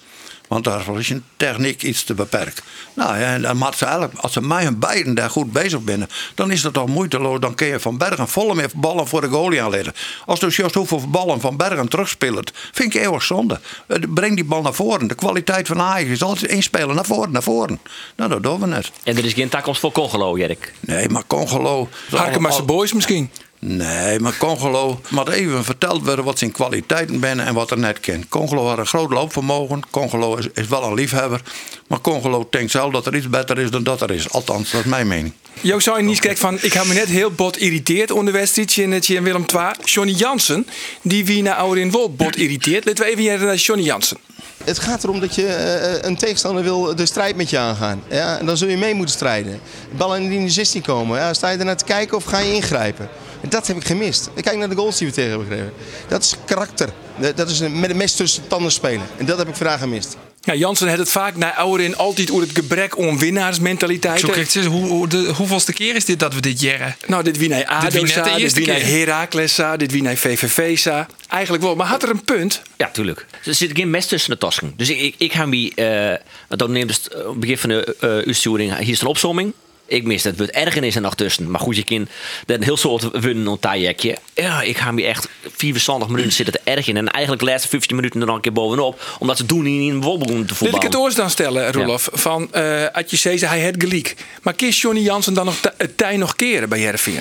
Want 0.48 0.64
daar 0.64 0.84
was 0.92 1.08
je 1.08 1.20
techniek 1.36 1.82
iets 1.82 2.04
te 2.04 2.14
beperkt. 2.14 2.62
Nou 2.94 3.18
ja, 3.18 3.34
en 3.34 3.42
dan 3.42 3.60
had 3.60 3.76
ze 3.76 3.84
eigenlijk, 3.84 4.18
als 4.18 4.32
ze 4.32 4.40
mij 4.40 4.64
en 4.64 4.78
beiden 4.78 5.14
daar 5.14 5.30
goed 5.30 5.52
bezig 5.52 5.80
binnen, 5.80 6.08
dan 6.34 6.50
is 6.50 6.62
dat 6.62 6.72
toch 6.72 6.86
moeiteloos. 6.86 7.40
Dan 7.40 7.54
kun 7.54 7.66
je 7.66 7.80
Van 7.80 7.98
Bergen 7.98 8.28
volle 8.28 8.54
meer 8.54 8.70
ballen 8.74 9.06
voor 9.08 9.20
de 9.20 9.28
goalie 9.28 9.62
aanleggen. 9.62 9.94
Als 10.26 10.40
dus 10.40 10.56
juist 10.56 10.74
hoeveel 10.74 11.08
ballen 11.08 11.40
Van 11.40 11.56
Bergen 11.56 11.88
terugspeelt, 11.88 12.52
vind 12.72 12.94
ik 12.94 13.02
eeuwig 13.02 13.22
zonde. 13.22 13.60
Eh, 13.86 13.98
Breng 14.08 14.34
die 14.34 14.44
bal 14.44 14.62
naar 14.62 14.74
voren. 14.74 15.06
De 15.06 15.14
kwaliteit 15.14 15.66
van 15.66 15.80
Ajax 15.80 16.10
is 16.10 16.22
altijd 16.22 16.50
inspelen 16.50 16.94
naar 16.94 17.04
voren, 17.04 17.32
naar 17.32 17.42
voren. 17.42 17.80
Nou, 18.16 18.30
dat 18.30 18.42
doen 18.42 18.60
we 18.60 18.66
net. 18.66 18.90
En 19.02 19.16
er 19.16 19.24
is 19.24 19.32
geen 19.32 19.48
takkomst 19.48 19.80
voor 19.80 19.92
Congolo, 19.92 20.38
Jerk. 20.38 20.72
Nee, 20.80 21.08
maar 21.08 21.26
Congolo. 21.26 21.88
Harkemasse 22.10 22.62
Boys 22.62 22.92
misschien. 22.92 23.30
Nee, 23.60 24.20
maar 24.20 24.36
Congolo 24.36 25.00
moet 25.08 25.28
even 25.28 25.64
verteld 25.64 26.04
worden 26.04 26.24
wat 26.24 26.38
zijn 26.38 26.52
kwaliteiten 26.52 27.20
zijn 27.20 27.40
en 27.40 27.54
wat 27.54 27.70
er 27.70 27.78
net 27.78 28.00
kent. 28.00 28.28
Congolo 28.28 28.66
had 28.66 28.78
een 28.78 28.86
groot 28.86 29.10
loopvermogen. 29.10 29.82
Congolo 29.90 30.36
is, 30.36 30.48
is 30.54 30.68
wel 30.68 30.82
een 30.82 30.94
liefhebber. 30.94 31.40
Maar 31.86 32.00
Congolo 32.00 32.46
denkt 32.50 32.70
zelf 32.70 32.92
dat 32.92 33.06
er 33.06 33.16
iets 33.16 33.28
beter 33.28 33.58
is 33.58 33.70
dan 33.70 33.82
dat 33.82 34.00
er 34.00 34.10
is. 34.10 34.30
Althans, 34.30 34.70
dat 34.70 34.80
is 34.80 34.86
mijn 34.86 35.06
mening. 35.06 35.32
Jo 35.60 35.80
zou 35.80 35.98
je 35.98 36.04
niet 36.04 36.20
kijken 36.20 36.40
van, 36.40 36.58
ik 36.60 36.72
heb 36.72 36.84
me 36.84 36.94
net 36.94 37.08
heel 37.08 37.30
bot 37.30 37.56
irriteerd 37.56 38.10
onder 38.10 38.32
de 38.32 38.38
wedstrijd 38.38 38.76
in 38.76 38.92
het 38.92 39.08
in 39.08 39.22
Willem 39.22 39.44
II. 39.54 39.70
Johnny 39.84 40.12
Jansen, 40.12 40.66
die 41.02 41.24
wie 41.24 41.42
naar 41.42 41.54
Ouderin 41.54 41.90
Wol 41.90 42.10
bot 42.10 42.36
irriteert. 42.36 42.84
Laten 42.84 43.04
we 43.04 43.10
even 43.10 43.22
hier 43.22 43.38
naar 43.38 43.54
Johnny 43.54 43.84
Jansen. 43.84 44.16
Het 44.64 44.78
gaat 44.78 45.04
erom 45.04 45.20
dat 45.20 45.34
je 45.34 45.46
eh, 45.46 46.08
een 46.08 46.16
tegenstander 46.16 46.62
wil 46.62 46.94
de 46.96 47.06
strijd 47.06 47.36
met 47.36 47.50
je 47.50 47.58
aangaan. 47.58 48.02
Ja, 48.10 48.38
en 48.38 48.46
dan 48.46 48.56
zul 48.56 48.68
je 48.68 48.76
mee 48.76 48.94
moeten 48.94 49.14
strijden. 49.14 49.60
Ballen 49.96 50.28
die 50.28 50.38
in 50.38 50.44
de 50.44 50.50
16 50.50 50.82
komen, 50.82 51.18
ja, 51.18 51.34
sta 51.34 51.48
je 51.48 51.58
ernaar 51.58 51.76
te 51.76 51.84
kijken 51.84 52.16
of 52.16 52.24
ga 52.24 52.38
je 52.38 52.52
ingrijpen? 52.52 53.08
En 53.40 53.48
dat 53.48 53.66
heb 53.66 53.76
ik 53.76 53.86
gemist. 53.86 54.30
Ik 54.34 54.44
kijk 54.44 54.56
naar 54.56 54.68
de 54.68 54.74
goals 54.74 54.98
die 54.98 55.06
we 55.06 55.12
tegen 55.12 55.30
hebben 55.30 55.48
gekregen. 55.48 55.72
Dat 56.08 56.22
is 56.22 56.34
karakter. 56.44 56.88
Dat 57.34 57.48
is 57.50 57.60
met 57.60 57.90
een 57.90 57.96
mes 57.96 58.14
tussen 58.14 58.42
de 58.42 58.48
tanden 58.48 58.72
spelen. 58.72 59.06
En 59.16 59.26
dat 59.26 59.38
heb 59.38 59.48
ik 59.48 59.54
vandaag 59.54 59.80
gemist. 59.80 60.16
Ja, 60.48 60.54
Jansen 60.54 60.88
had 60.88 60.98
het 60.98 61.10
vaak 61.10 61.36
naar 61.36 61.52
Ouderin 61.52 61.96
altijd 61.96 62.30
over 62.30 62.42
het 62.42 62.56
gebrek 62.56 62.98
om 62.98 63.18
winnaarsmentaliteit. 63.18 64.20
Zo 64.20 64.28
krijgt 64.28 64.50
ze, 64.50 64.64
hoe, 64.64 64.86
hoe, 64.86 65.08
de, 65.08 65.32
hoeveelste 65.36 65.72
keer 65.72 65.94
is 65.94 66.04
dit 66.04 66.18
dat 66.18 66.34
we 66.34 66.40
dit 66.40 66.60
jaren? 66.60 66.96
Nou, 67.06 67.22
dit 67.22 67.36
wie 67.38 67.48
naar 67.48 67.58
Dit 67.58 67.68
ADO 67.68 67.90
wie 67.90 68.14
dit 68.14 68.26
eerste 68.36 68.60
wie 68.60 68.68
naar. 68.68 68.80
Heracles 68.80 69.54
sa, 69.54 69.76
dit 69.76 69.92
wie 69.92 70.02
naar 70.02 70.16
VVV 70.16 70.78
sa. 70.78 71.06
Eigenlijk 71.28 71.62
wel, 71.62 71.74
maar 71.74 71.86
had 71.86 72.02
er 72.02 72.08
een 72.08 72.24
punt? 72.24 72.62
Ja, 72.76 72.90
tuurlijk. 72.90 73.26
Er 73.44 73.54
zit 73.54 73.70
geen 73.74 73.90
mes 73.90 74.06
tussen 74.06 74.30
de 74.30 74.38
tosken. 74.38 74.72
Dus 74.76 74.88
ik, 74.88 75.00
ik, 75.00 75.14
ik 75.18 75.32
ga 75.32 75.46
me, 75.46 75.72
eh 75.74 76.24
want 76.48 76.60
dan 76.60 76.72
neemt 76.72 76.94
het 76.94 77.14
op 77.14 77.30
het 77.30 77.40
begin 77.40 77.58
van 77.58 77.68
de 77.68 77.96
eh 78.00 78.08
uitsturing, 78.08 78.76
hier 78.76 78.92
is 78.92 79.00
een 79.00 79.06
opzomming. 79.06 79.52
Ik 79.88 80.04
mis 80.04 80.22
dat 80.22 80.38
het 80.38 80.50
ergernis 80.50 80.94
er 80.94 81.00
nog 81.00 81.14
tussen. 81.14 81.50
Maar 81.50 81.60
goed, 81.60 81.76
je 81.76 81.84
kan 81.84 82.08
een 82.46 82.62
heel 82.62 82.76
soort 82.76 83.20
winnen 83.20 83.46
een 83.46 83.58
tajekje. 83.58 84.16
Ja, 84.34 84.62
ik 84.62 84.76
ga 84.76 84.92
me 84.92 85.04
echt 85.04 85.28
24 85.56 86.08
minuten 86.08 86.32
zitten 86.32 86.54
te 86.54 86.70
erg 86.70 86.86
in. 86.88 86.96
En 86.96 87.08
eigenlijk 87.08 87.44
de 87.44 87.50
laatste 87.50 87.68
15 87.68 87.96
minuten 87.96 88.20
er 88.20 88.26
nog 88.26 88.36
een 88.36 88.42
keer 88.42 88.52
bovenop. 88.52 89.16
Omdat 89.18 89.36
ze 89.36 89.46
doen 89.46 89.66
in 89.66 89.90
een 89.90 90.00
wol 90.00 90.18
begonnen 90.18 90.46
te 90.46 90.52
Dit 90.52 90.62
ik 90.62 90.68
voetballen. 90.68 90.86
het 90.86 90.96
oors 90.96 91.14
dan 91.14 91.30
stellen, 91.30 91.72
Rolof. 91.72 92.08
Van, 92.12 92.52
eh 92.52 92.84
had 92.92 93.10
je 93.10 93.16
zei 93.16 93.38
hij 93.46 93.60
het 93.60 93.74
gelijk. 93.78 94.14
Maar 94.42 94.54
kies 94.54 94.80
Johnny 94.80 95.00
Jansen 95.02 95.34
dan 95.34 95.44
nog 95.44 95.56
t- 95.60 95.72
het 95.76 95.96
tij 95.96 96.16
nog 96.16 96.36
keren 96.36 96.68
bij 96.68 96.80
Jereveen? 96.80 97.20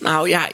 Nou 0.00 0.28
ja, 0.28 0.48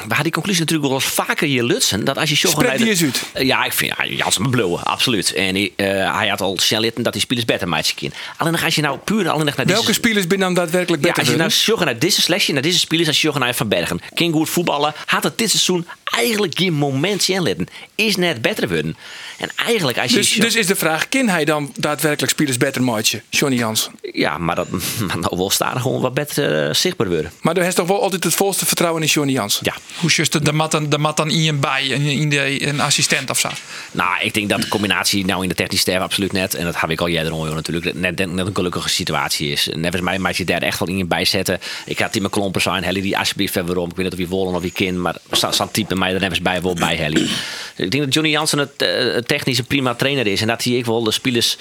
we 0.00 0.06
hadden 0.06 0.22
die 0.22 0.32
conclusie 0.32 0.60
natuurlijk 0.60 0.88
wel 0.88 0.98
eens 1.00 1.08
vaker 1.12 1.46
hier 1.46 1.62
lutsen. 1.62 2.04
Dat 2.04 2.18
als 2.18 2.28
je 2.28 2.36
Sjoggen 2.36 2.62
de- 2.62 2.68
uit? 2.68 3.22
Eh, 3.32 3.46
Ja, 3.46 3.64
ik 3.64 3.72
vind 3.72 3.92
ja, 4.04 4.26
blauwen, 4.50 4.82
absoluut. 4.82 5.32
En 5.32 5.54
hij, 5.54 5.72
eh, 5.76 6.16
hij 6.16 6.28
had 6.28 6.40
al 6.40 6.58
snel 6.58 6.80
litten 6.80 7.02
dat 7.02 7.12
die 7.12 7.22
spelers 7.22 7.44
beter 7.46 7.84
zich 7.84 7.94
kind. 7.94 8.14
Alleen 8.36 8.58
als 8.62 8.74
je 8.74 8.82
nou 8.82 8.98
puur 8.98 9.28
alleen 9.28 9.44
nog 9.46 9.56
naar 9.56 9.66
Welke 9.66 9.80
deze... 9.86 9.92
spelers 9.92 10.26
ben 10.26 10.38
dan 10.38 10.54
daadwerkelijk 10.54 11.02
Ja, 11.02 11.08
beter 11.08 11.22
als 11.22 11.32
je 11.32 11.38
nou 11.38 11.50
sjoggen 11.50 11.86
naar 11.86 11.98
deze 11.98 12.20
selectie, 12.20 12.52
naar 12.52 12.62
deze 12.62 12.78
spelers, 12.78 13.06
als 13.08 13.16
je 13.16 13.22
sjoggen 13.22 13.42
naar 13.42 13.54
Van 13.54 13.68
Bergen. 13.68 14.00
King 14.14 14.34
goed 14.34 14.50
voetballen, 14.50 14.94
had 15.06 15.22
het 15.22 15.38
dit 15.38 15.50
seizoen 15.50 15.86
eigenlijk 16.04 16.58
geen 16.58 16.72
momentje 16.72 17.32
inletten. 17.32 17.66
Is 17.94 18.16
net 18.16 18.42
beter 18.42 18.68
worden. 18.68 18.96
En 19.38 19.50
eigenlijk 19.56 19.98
als 19.98 20.10
je... 20.10 20.16
Dus, 20.16 20.32
dus 20.32 20.54
is 20.54 20.66
de 20.66 20.76
vraag, 20.76 21.08
kan 21.08 21.28
hij 21.28 21.44
dan 21.44 21.72
daadwerkelijk 21.76 22.32
spelers 22.32 22.56
beter 22.56 22.82
maatje, 22.82 23.22
Johnny 23.30 23.58
Jansen? 23.58 23.92
Ja, 24.12 24.38
maar 24.38 24.54
dat 24.54 24.68
maar 25.06 25.18
nou 25.18 25.36
wel 25.36 25.50
staan 25.50 25.80
gewoon 25.80 26.00
wat 26.00 26.14
beter 26.14 26.68
eh, 26.68 26.74
zichtbaar 26.74 27.08
worden. 27.08 27.32
Maar 27.40 27.56
er 27.56 27.66
is 27.66 27.74
toch 27.74 27.86
wel 27.86 28.02
altijd 28.02 28.24
het 28.24 28.34
volste 28.34 28.66
vertrouwen 28.66 29.02
in 29.02 29.08
Johnny 29.08 29.32
Jansen? 29.32 29.60
Ja. 29.64 29.74
Hoe 29.94 30.10
just 30.10 30.44
de, 30.44 30.52
mat 30.52 30.80
de 30.88 30.98
mat 30.98 31.16
dan 31.16 31.30
in 31.30 31.42
je 31.42 31.52
bij, 31.52 31.86
in, 31.86 32.28
de, 32.28 32.66
een 32.66 32.80
assistent 32.80 33.30
of 33.30 33.38
zo? 33.38 33.48
Nou, 33.92 34.20
ik 34.20 34.34
denk 34.34 34.48
dat 34.48 34.62
de 34.62 34.68
combinatie 34.68 35.24
nou 35.24 35.42
in 35.42 35.48
de 35.48 35.54
technische 35.54 35.82
sterf 35.82 36.02
absoluut 36.02 36.32
net. 36.32 36.54
En 36.54 36.64
dat 36.64 36.80
heb 36.80 36.90
ik 36.90 37.00
al 37.00 37.08
eerder 37.08 37.32
hoor 37.32 37.54
natuurlijk. 37.54 37.94
Net, 37.94 38.16
net, 38.16 38.32
net 38.32 38.46
een 38.46 38.54
gelukkige 38.54 38.88
situatie 38.88 39.50
is. 39.50 39.68
En 39.68 39.80
volgens 39.80 40.02
mij 40.02 40.18
moet 40.18 40.36
je 40.36 40.44
daar 40.44 40.62
echt 40.62 40.78
wel 40.78 40.88
in 40.88 40.96
je 40.96 41.04
bij 41.04 41.24
zetten. 41.24 41.60
Ik 41.84 41.98
had 41.98 42.12
die 42.12 42.20
mijn 42.20 42.32
klompen 42.32 42.60
zijn. 42.60 42.84
Helly 42.84 43.00
die 43.00 43.18
alsjeblieft 43.18 43.56
even 43.56 43.66
waarom. 43.66 43.90
Ik 43.90 43.96
weet 43.96 44.04
niet 44.04 44.12
of 44.12 44.18
wie 44.18 44.28
wollen 44.28 44.54
of 44.54 44.62
wie 44.62 44.72
kind. 44.72 44.98
Maar 44.98 45.16
zo'n 45.30 45.70
type 45.70 45.94
mij 45.94 46.14
er 46.14 46.22
even 46.22 46.42
bij 46.42 46.62
wil 46.62 46.74
bij 46.74 46.96
Helly. 46.96 47.28
ik 47.76 47.90
denk 47.90 48.04
dat 48.04 48.14
Johnny 48.14 48.32
Jansen 48.32 48.58
het 48.58 48.82
uh, 48.82 49.16
technische 49.16 49.62
prima 49.62 49.94
trainer 49.94 50.26
is. 50.26 50.40
En 50.40 50.46
dat 50.46 50.62
zie 50.62 50.76
ik 50.76 50.86
wel 50.86 51.02
de 51.02 51.10
spelers 51.10 51.56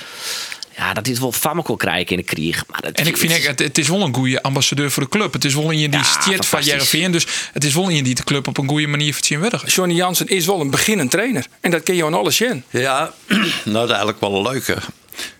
ja, 0.79 0.93
dat 0.93 1.03
dit 1.03 1.19
wel 1.19 1.31
famelijk 1.31 1.77
krijgen 1.77 2.09
in 2.09 2.17
de 2.17 2.24
krieg. 2.24 2.63
Maar 2.67 2.79
en 2.93 3.07
ik 3.07 3.17
vind, 3.17 3.48
het, 3.48 3.59
het 3.59 3.77
is 3.77 3.88
wel 3.88 4.01
een 4.01 4.13
goede 4.13 4.41
ambassadeur 4.41 4.91
voor 4.91 5.03
de 5.03 5.09
club. 5.09 5.33
Het 5.33 5.45
is 5.45 5.53
wel 5.53 5.71
in 5.71 5.79
je 5.79 5.89
die 5.89 6.00
ja, 6.00 6.05
stiert 6.05 6.45
van 6.45 6.63
Jereveen. 6.63 7.12
Dus 7.12 7.25
het 7.53 7.63
is 7.63 7.74
wel 7.74 7.89
in 7.89 7.95
je 7.95 8.03
die 8.03 8.15
de 8.15 8.24
club 8.24 8.48
op 8.48 8.57
een 8.57 8.67
goede 8.67 8.88
manier 8.88 9.13
verzienwillig. 9.13 9.75
Johnny 9.75 9.95
Jansen 9.95 10.27
is 10.27 10.45
wel 10.45 10.62
een 10.62 10.69
beginnend 10.69 11.12
trainer. 11.12 11.48
En 11.59 11.71
dat 11.71 11.83
ken 11.83 11.95
je 11.95 12.05
aan 12.05 12.13
alles 12.13 12.36
zien. 12.36 12.63
Ja, 12.69 13.13
nou, 13.27 13.43
dat 13.63 13.83
is 13.83 13.89
eigenlijk 13.89 14.19
wel 14.19 14.36
een 14.36 14.51
leuke. 14.51 14.77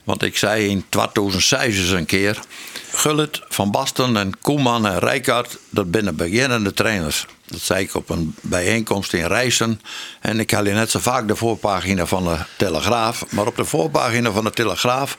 Want 0.04 0.24
ik 0.24 0.38
zei 0.38 0.68
in 0.68 0.86
2006 0.90 1.78
eens 1.78 1.90
een 1.90 2.06
keer... 2.06 2.40
Gullit, 2.92 3.42
Van 3.50 3.72
Basten 3.72 4.18
en 4.18 4.40
Koeman 4.42 4.88
en 4.88 5.00
Rijkaard... 5.00 5.58
dat 5.70 5.92
binnen 5.92 6.16
beginnende 6.16 6.74
trainers. 6.74 7.26
Dat 7.50 7.62
zei 7.62 7.84
ik 7.84 7.96
op 7.96 8.10
een 8.10 8.36
bijeenkomst 8.42 9.14
in 9.14 9.26
Rijssen. 9.26 9.82
En 10.20 10.40
ik 10.40 10.52
haal 10.52 10.66
je 10.66 10.74
net 10.74 10.92
zo 10.92 11.00
vaak 11.00 11.28
de 11.28 11.36
voorpagina 11.36 12.06
van 12.06 12.24
de 12.24 12.38
Telegraaf. 12.58 13.26
Maar 13.30 13.48
op 13.48 13.56
de 13.56 13.66
voorpagina 13.66 14.32
van 14.32 14.44
de 14.44 14.52
Telegraaf... 14.52 15.18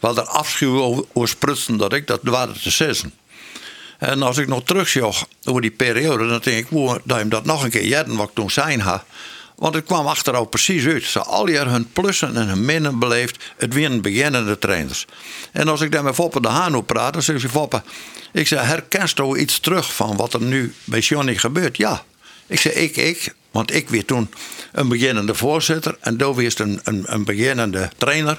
was 0.00 0.16
er 0.16 0.22
afschuw 0.22 1.04
over 1.12 1.36
dat 1.76 1.92
ik 1.92 2.06
dat 2.06 2.20
waren 2.22 2.60
te 2.60 2.70
zessen. 2.70 3.12
En 3.98 4.22
als 4.22 4.38
ik 4.38 4.48
nog 4.48 4.62
terugzocht 4.64 5.26
over 5.44 5.60
die 5.60 5.70
periode... 5.70 6.28
dan 6.28 6.40
denk 6.42 6.68
ik, 6.70 7.00
dat 7.04 7.18
je 7.18 7.28
dat 7.28 7.44
nog 7.44 7.64
een 7.64 7.70
keer 7.70 7.86
jaren 7.86 8.16
wat 8.16 8.28
ik 8.28 8.34
toen 8.34 8.50
zijn 8.50 8.80
had... 8.80 9.04
Want 9.62 9.74
het 9.74 9.84
kwam 9.84 10.06
achteraf 10.06 10.48
precies 10.48 10.86
uit. 10.86 11.04
Ze 11.04 11.22
al 11.22 11.48
jaar 11.48 11.66
hun 11.66 11.92
plussen 11.92 12.36
en 12.36 12.48
hun 12.48 12.64
minnen 12.64 12.98
beleefd. 12.98 13.44
Het 13.56 13.74
winnen 13.74 14.02
beginnende 14.02 14.58
trainers. 14.58 15.06
En 15.52 15.68
als 15.68 15.80
ik 15.80 15.92
daar 15.92 16.02
met 16.02 16.14
Foppe 16.14 16.40
de 16.40 16.48
Haan 16.48 16.74
op 16.74 16.86
praat, 16.86 17.12
dan 17.12 17.22
zeg 17.22 17.42
je 17.42 17.48
Foppe... 17.48 17.82
Ik 18.32 18.46
zei, 18.46 18.66
herkenst 18.66 19.18
u 19.18 19.36
iets 19.36 19.60
terug 19.60 19.94
van 19.94 20.16
wat 20.16 20.34
er 20.34 20.42
nu 20.42 20.74
bij 20.84 20.98
Johnny 20.98 21.36
gebeurt? 21.36 21.76
Ja. 21.76 22.04
Ik 22.46 22.60
zei, 22.60 22.74
ik, 22.74 22.96
ik. 22.96 23.34
Want 23.50 23.74
ik 23.74 23.88
weer 23.88 24.04
toen 24.04 24.30
een 24.72 24.88
beginnende 24.88 25.34
voorzitter. 25.34 25.96
En 26.00 26.16
Dovi 26.16 26.46
is 26.46 26.58
een, 26.58 26.80
een, 26.84 27.02
een 27.06 27.24
beginnende 27.24 27.90
trainer. 27.96 28.38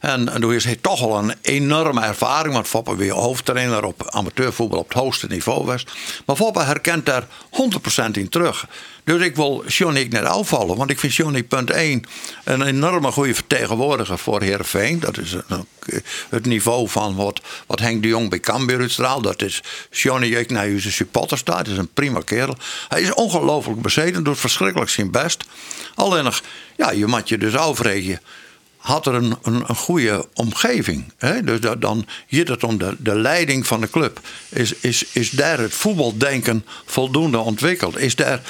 En, 0.00 0.28
en 0.28 0.40
toen 0.40 0.54
is 0.54 0.64
hij 0.64 0.78
toch 0.80 1.02
al 1.02 1.18
een 1.18 1.34
enorme 1.42 2.00
ervaring. 2.00 2.54
Want 2.54 2.68
Foppe 2.68 2.96
weer 2.96 3.12
hoofdtrainer 3.12 3.84
op 3.84 4.10
amateurvoetbal 4.10 4.78
op 4.78 4.88
het 4.88 4.98
hoogste 4.98 5.26
niveau 5.26 5.64
was. 5.64 5.86
Maar 6.26 6.36
Foppe 6.36 6.62
herkent 6.62 7.06
daar 7.06 7.26
100% 8.06 8.10
in 8.12 8.28
terug. 8.28 8.66
Dus 9.04 9.22
ik 9.22 9.36
wil 9.36 9.64
Johnny 9.66 10.06
net 10.10 10.24
afvallen. 10.24 10.76
Want 10.76 10.90
ik 10.90 10.98
vind 10.98 11.14
Johnny 11.14 11.42
punt 11.42 11.70
1 11.70 12.04
een 12.44 12.62
enorme 12.62 13.12
goede 13.12 13.34
vertegenwoordiger 13.34 14.18
voor 14.18 14.42
Heerenveen. 14.42 15.00
Dat 15.00 15.18
is 15.18 15.36
het 16.28 16.46
niveau 16.46 16.88
van 16.88 17.16
wat, 17.16 17.40
wat 17.66 17.80
Henk 17.80 18.02
de 18.02 18.08
Jong 18.08 18.30
bij 18.30 18.40
Cambuur 18.40 18.80
uitstraalt. 18.80 19.24
Dat 19.24 19.42
is 19.42 19.62
Johnny 19.90 20.34
ik 20.34 20.50
naar 20.50 20.66
zijn 20.66 20.92
supporters 20.92 21.40
staat. 21.40 21.64
Dat 21.64 21.72
is 21.72 21.78
een 21.78 21.92
prima 21.94 22.20
kerel. 22.20 22.56
Hij 22.88 23.02
is 23.02 23.14
ongelooflijk 23.14 23.82
bezeten. 23.82 24.24
Doet 24.24 24.38
verschrikkelijk 24.38 24.90
zijn 24.90 25.10
best. 25.10 25.44
Alleen 25.94 26.24
nog, 26.24 26.42
ja, 26.76 26.90
je 26.90 27.06
moet 27.06 27.28
je 27.28 27.38
dus 27.38 27.56
afregen 27.56 28.20
had 28.80 29.06
er 29.06 29.14
een, 29.14 29.36
een, 29.42 29.64
een 29.66 29.76
goede 29.76 30.26
omgeving. 30.34 31.12
Hè? 31.18 31.44
Dus 31.44 31.60
dat, 31.60 31.80
dan 31.80 32.06
hier 32.26 32.50
het 32.50 32.64
om 32.64 32.78
de, 32.78 32.94
de 32.98 33.14
leiding 33.14 33.66
van 33.66 33.80
de 33.80 33.90
club. 33.90 34.20
Is, 34.48 34.74
is, 34.74 35.04
is 35.12 35.30
daar 35.30 35.58
het 35.58 35.72
voetbaldenken 35.72 36.64
voldoende 36.84 37.38
ontwikkeld? 37.38 37.98
Is 37.98 38.14
daar 38.14 38.40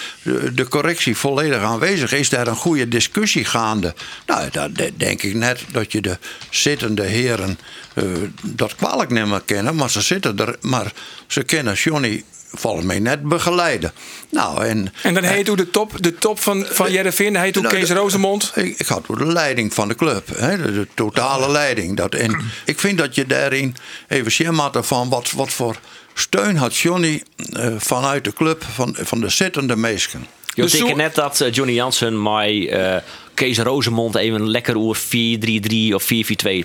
de, 0.55 0.67
correctie 0.69 1.17
volledig 1.17 1.63
aanwezig? 1.63 2.13
Is 2.13 2.29
daar 2.29 2.47
een 2.47 2.57
goede 2.57 2.89
discussie 2.89 3.45
gaande? 3.45 3.95
Nou, 4.27 4.51
dat 4.51 4.71
denk 4.97 5.23
ik 5.23 5.35
net 5.35 5.65
dat 5.73 5.93
je 5.93 6.01
de 6.01 6.19
zittende 6.51 7.03
heren 7.03 7.59
uh, 7.95 8.05
dat 8.43 8.75
kwalijk 8.75 9.11
nemen 9.11 9.45
kennen. 9.45 9.75
Maar 9.75 9.91
ze 9.91 10.01
zitten 10.01 10.39
er, 10.39 10.57
maar 10.61 10.93
ze 11.27 11.43
kennen 11.43 11.75
Johnny 11.75 12.25
volgens 12.53 12.85
mij 12.85 12.99
net 12.99 13.23
begeleiden. 13.23 13.93
Nou, 14.31 14.65
en, 14.65 14.93
en 15.03 15.15
dan 15.15 15.23
heet 15.23 15.49
u 15.49 15.55
de 15.55 15.71
top, 15.71 16.03
de 16.03 16.15
top 16.15 16.41
van, 16.41 16.67
van 16.69 16.93
Jereveen, 16.93 17.37
heet 17.37 17.57
u 17.57 17.61
nou, 17.61 17.75
Kees 17.75 17.91
Rozemond? 17.91 18.53
Ik, 18.55 18.79
ik 18.79 18.87
had 18.87 19.07
de 19.07 19.27
leiding 19.27 19.75
van 19.75 19.89
de 19.89 19.95
club, 19.95 20.29
hè, 20.37 20.57
de, 20.63 20.73
de 20.73 20.87
totale 20.95 21.51
leiding. 21.51 21.97
Dat, 21.97 22.15
en 22.15 22.41
ik 22.65 22.79
vind 22.79 22.99
dat 22.99 23.15
je 23.15 23.27
daarin 23.27 23.77
even 24.09 24.33
schermatten 24.33 24.85
van 24.85 25.09
wat, 25.09 25.31
wat 25.31 25.53
voor 25.53 25.77
steun 26.15 26.57
had 26.57 26.77
Johnny 26.77 27.23
uh, 27.37 27.75
vanuit 27.79 28.25
de 28.25 28.33
club, 28.33 28.65
van, 28.75 28.97
van 28.99 29.21
de 29.21 29.29
zittende 29.29 29.77
meesken. 29.77 30.27
Je 30.55 30.63
dus 30.63 30.73
zo... 30.73 30.95
net 30.95 31.15
dat 31.15 31.41
uh, 31.41 31.53
Johnny 31.53 31.75
Jansen 31.75 32.23
mij 32.23 32.55
uh, 32.55 32.97
Kees 33.35 33.59
Rozemond 33.59 34.15
even 34.15 34.51
lekker 34.51 34.79
over 34.79 35.03
4-3-3 35.03 35.95
of 35.95 36.05
4-4-2 36.05 36.09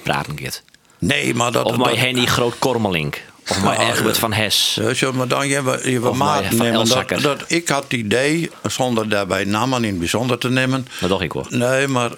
praten 0.03 0.39
gaat. 0.41 0.63
Nee, 0.99 1.33
maar 1.33 1.51
dat... 1.51 1.65
Of 1.65 1.77
mij 1.77 1.95
Henny 1.95 2.25
Groot-Kormelink. 2.25 3.21
Of 3.49 3.63
maar 3.63 3.77
nou, 3.77 3.91
Egbert 3.91 4.17
van 4.17 4.33
Hes. 4.33 4.79
Ja, 4.93 5.11
maar 5.11 5.27
dan 5.27 5.47
je, 5.47 5.79
je 5.83 5.99
maat 5.99 6.51
nemen. 6.51 6.87
Dat, 6.87 7.09
dat, 7.21 7.43
ik 7.47 7.67
had 7.67 7.83
het 7.83 7.93
idee, 7.93 8.51
zonder 8.67 9.09
daarbij 9.09 9.43
namen 9.43 9.83
in 9.83 9.89
het 9.89 9.99
bijzonder 9.99 10.37
te 10.37 10.49
nemen. 10.49 10.87
Dat 10.99 11.09
dacht 11.09 11.21
ik 11.21 11.31
hoor. 11.31 11.47
Nee, 11.49 11.87
maar 11.87 12.11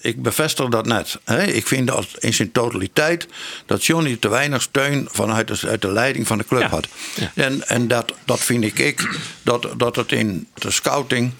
ik 0.00 0.22
bevestig 0.22 0.68
dat 0.68 0.86
net. 0.86 1.18
Ik 1.46 1.66
vind 1.66 1.86
dat 1.86 2.06
in 2.18 2.34
zijn 2.34 2.52
totaliteit 2.52 3.26
dat 3.66 3.84
Johnny 3.84 4.16
te 4.16 4.28
weinig 4.28 4.62
steun 4.62 5.08
vanuit 5.10 5.48
de, 5.48 5.68
uit 5.68 5.82
de 5.82 5.92
leiding 5.92 6.26
van 6.26 6.38
de 6.38 6.44
club 6.44 6.60
ja. 6.60 6.68
had. 6.68 6.88
Ja. 7.14 7.32
En, 7.34 7.68
en 7.68 7.88
dat, 7.88 8.12
dat 8.24 8.40
vind 8.40 8.64
ik, 8.64 8.78
ik 8.78 9.08
dat, 9.42 9.68
dat 9.76 9.96
het 9.96 10.12
in 10.12 10.48
de 10.54 10.70
scouting 10.70 11.32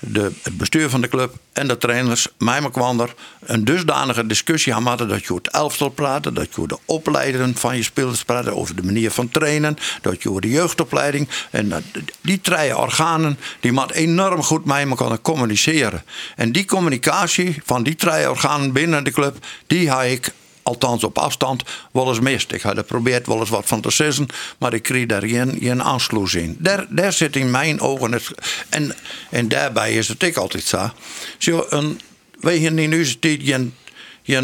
de, 0.00 0.32
het 0.42 0.56
bestuur 0.56 0.90
van 0.90 1.00
de 1.00 1.08
club 1.08 1.34
en 1.52 1.68
de 1.68 1.78
trainers, 1.78 2.28
mij 2.38 2.70
kwander, 2.70 3.14
een 3.40 3.64
dusdanige 3.64 4.26
discussie 4.26 4.74
aan 4.74 4.86
hadden 4.86 5.08
dat 5.08 5.24
je 5.24 5.34
het 5.34 5.48
elftal 5.48 5.88
praten, 5.88 6.34
dat 6.34 6.54
je 6.54 6.66
de 6.66 6.78
opleiding 6.84 7.58
van 7.58 7.76
je 7.76 7.82
spelers 7.82 8.24
praten, 8.24 8.56
over 8.56 8.76
de 8.76 8.82
manier 8.82 9.10
van 9.10 9.28
trainen, 9.28 9.76
dat 10.00 10.22
je 10.22 10.40
de 10.40 10.48
jeugdopleiding. 10.48 11.28
En 11.50 11.72
die 12.20 12.40
drie 12.40 12.76
organen, 12.76 13.38
die 13.60 13.72
moet 13.72 13.92
enorm 13.92 14.42
goed 14.42 14.64
met 14.64 14.88
elkaar 14.88 15.20
communiceren. 15.20 16.04
En 16.36 16.52
die 16.52 16.64
communicatie 16.64 17.60
van 17.64 17.82
die 17.82 17.94
drie 17.94 18.30
organen 18.30 18.72
binnen 18.72 19.04
de 19.04 19.10
club, 19.10 19.36
die 19.66 19.90
heb 19.90 20.10
ik 20.10 20.32
althans 20.68 21.04
op 21.04 21.18
afstand, 21.18 21.62
wel 21.92 22.08
eens 22.08 22.20
mist. 22.20 22.52
Ik 22.52 22.62
had 22.62 22.76
er 22.76 22.84
probeerd 22.84 23.26
wel 23.26 23.38
eens 23.40 23.48
wat 23.48 23.66
van 23.66 23.80
te 23.80 23.90
zeggen, 23.90 24.26
maar 24.58 24.74
ik 24.74 24.82
kreeg 24.82 25.06
daar 25.06 25.26
geen, 25.26 25.58
geen 25.60 25.82
aansluis 25.82 26.34
in. 26.34 26.56
Daar, 26.58 26.86
daar 26.88 27.12
zit 27.12 27.36
in 27.36 27.50
mijn 27.50 27.80
ogen 27.80 28.12
het. 28.12 28.30
En, 28.68 28.94
en 29.30 29.48
daarbij 29.48 29.92
is 29.94 30.08
het 30.08 30.22
ik 30.22 30.36
altijd 30.36 30.64
zo. 30.64 30.90
zo 31.38 31.66
een, 31.68 32.00
wij 32.40 32.58
hebben 32.58 32.78
in 32.78 32.94
onze 32.94 33.18
tijd 33.18 33.40
geen, 33.42 33.74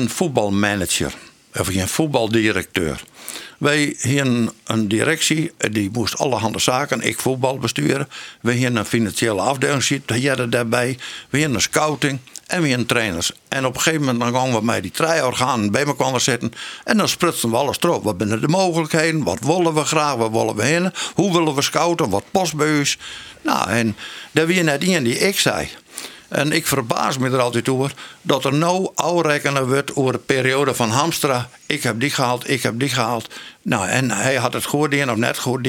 voetbalmanager 0.08 1.12
of 1.54 1.66
geen 1.66 1.88
voetbaldirecteur. 1.88 3.02
Wij 3.58 3.96
hebben 3.98 4.50
een 4.64 4.88
directie, 4.88 5.52
die 5.70 5.90
moest 5.92 6.18
allerhande 6.18 6.58
zaken, 6.58 7.00
ik 7.00 7.20
voetbal 7.20 7.58
besturen. 7.58 8.08
We 8.40 8.52
hebben 8.52 8.76
een 8.76 8.84
financiële 8.84 9.40
afdeling, 9.40 10.00
dat 10.04 10.52
daarbij. 10.52 10.98
We 11.30 11.38
hebben 11.38 11.56
een 11.56 11.62
scouting 11.62 12.18
en 12.54 12.62
we 12.62 12.68
hebben 12.68 12.86
trainers. 12.86 13.32
En 13.48 13.66
op 13.66 13.74
een 13.74 13.80
gegeven 13.80 14.04
moment 14.04 14.20
dan 14.20 14.34
gaan 14.34 14.52
we 14.52 14.64
met 14.64 14.82
die 14.82 14.90
drie 14.90 15.24
organen 15.24 15.70
bij 15.70 15.84
elkaar 15.84 16.20
zitten. 16.20 16.52
En 16.84 16.96
dan 16.96 17.08
sprutsen 17.08 17.50
we 17.50 17.56
alles 17.56 17.76
erop. 17.80 18.04
Wat 18.04 18.14
zijn 18.18 18.40
de 18.40 18.48
mogelijkheden? 18.48 19.22
Wat 19.22 19.38
willen 19.40 19.74
we 19.74 19.84
graag? 19.84 20.14
Wat 20.14 20.30
willen 20.30 20.56
we 20.56 20.64
heen? 20.64 20.92
Hoe 21.14 21.32
willen 21.32 21.54
we 21.54 21.62
scouten? 21.62 22.10
Wat 22.10 22.24
past? 22.30 22.54
Nou, 23.42 23.68
en 23.68 23.96
daar 24.30 24.46
weer 24.46 24.64
net 24.64 24.82
in 24.84 25.04
die 25.04 25.18
ik 25.18 25.38
zei. 25.38 25.68
En 26.28 26.52
ik 26.52 26.66
verbaas 26.66 27.18
me 27.18 27.30
er 27.30 27.40
altijd 27.40 27.68
over 27.68 27.92
dat 28.22 28.44
er 28.44 28.54
nou 28.54 28.90
uitrekenen 28.94 29.68
wordt 29.68 29.96
over 29.96 30.12
de 30.12 30.18
periode 30.18 30.74
van 30.74 30.90
Hamstra. 30.90 31.48
Ik 31.66 31.82
heb 31.82 32.00
die 32.00 32.10
gehaald, 32.10 32.50
ik 32.50 32.62
heb 32.62 32.78
die 32.78 32.88
gehaald. 32.88 33.34
Nou, 33.62 33.88
en 33.88 34.10
hij 34.10 34.34
had 34.34 34.52
het 34.52 34.64
goed 34.64 35.08
of 35.08 35.16
net 35.16 35.38
goed. 35.38 35.68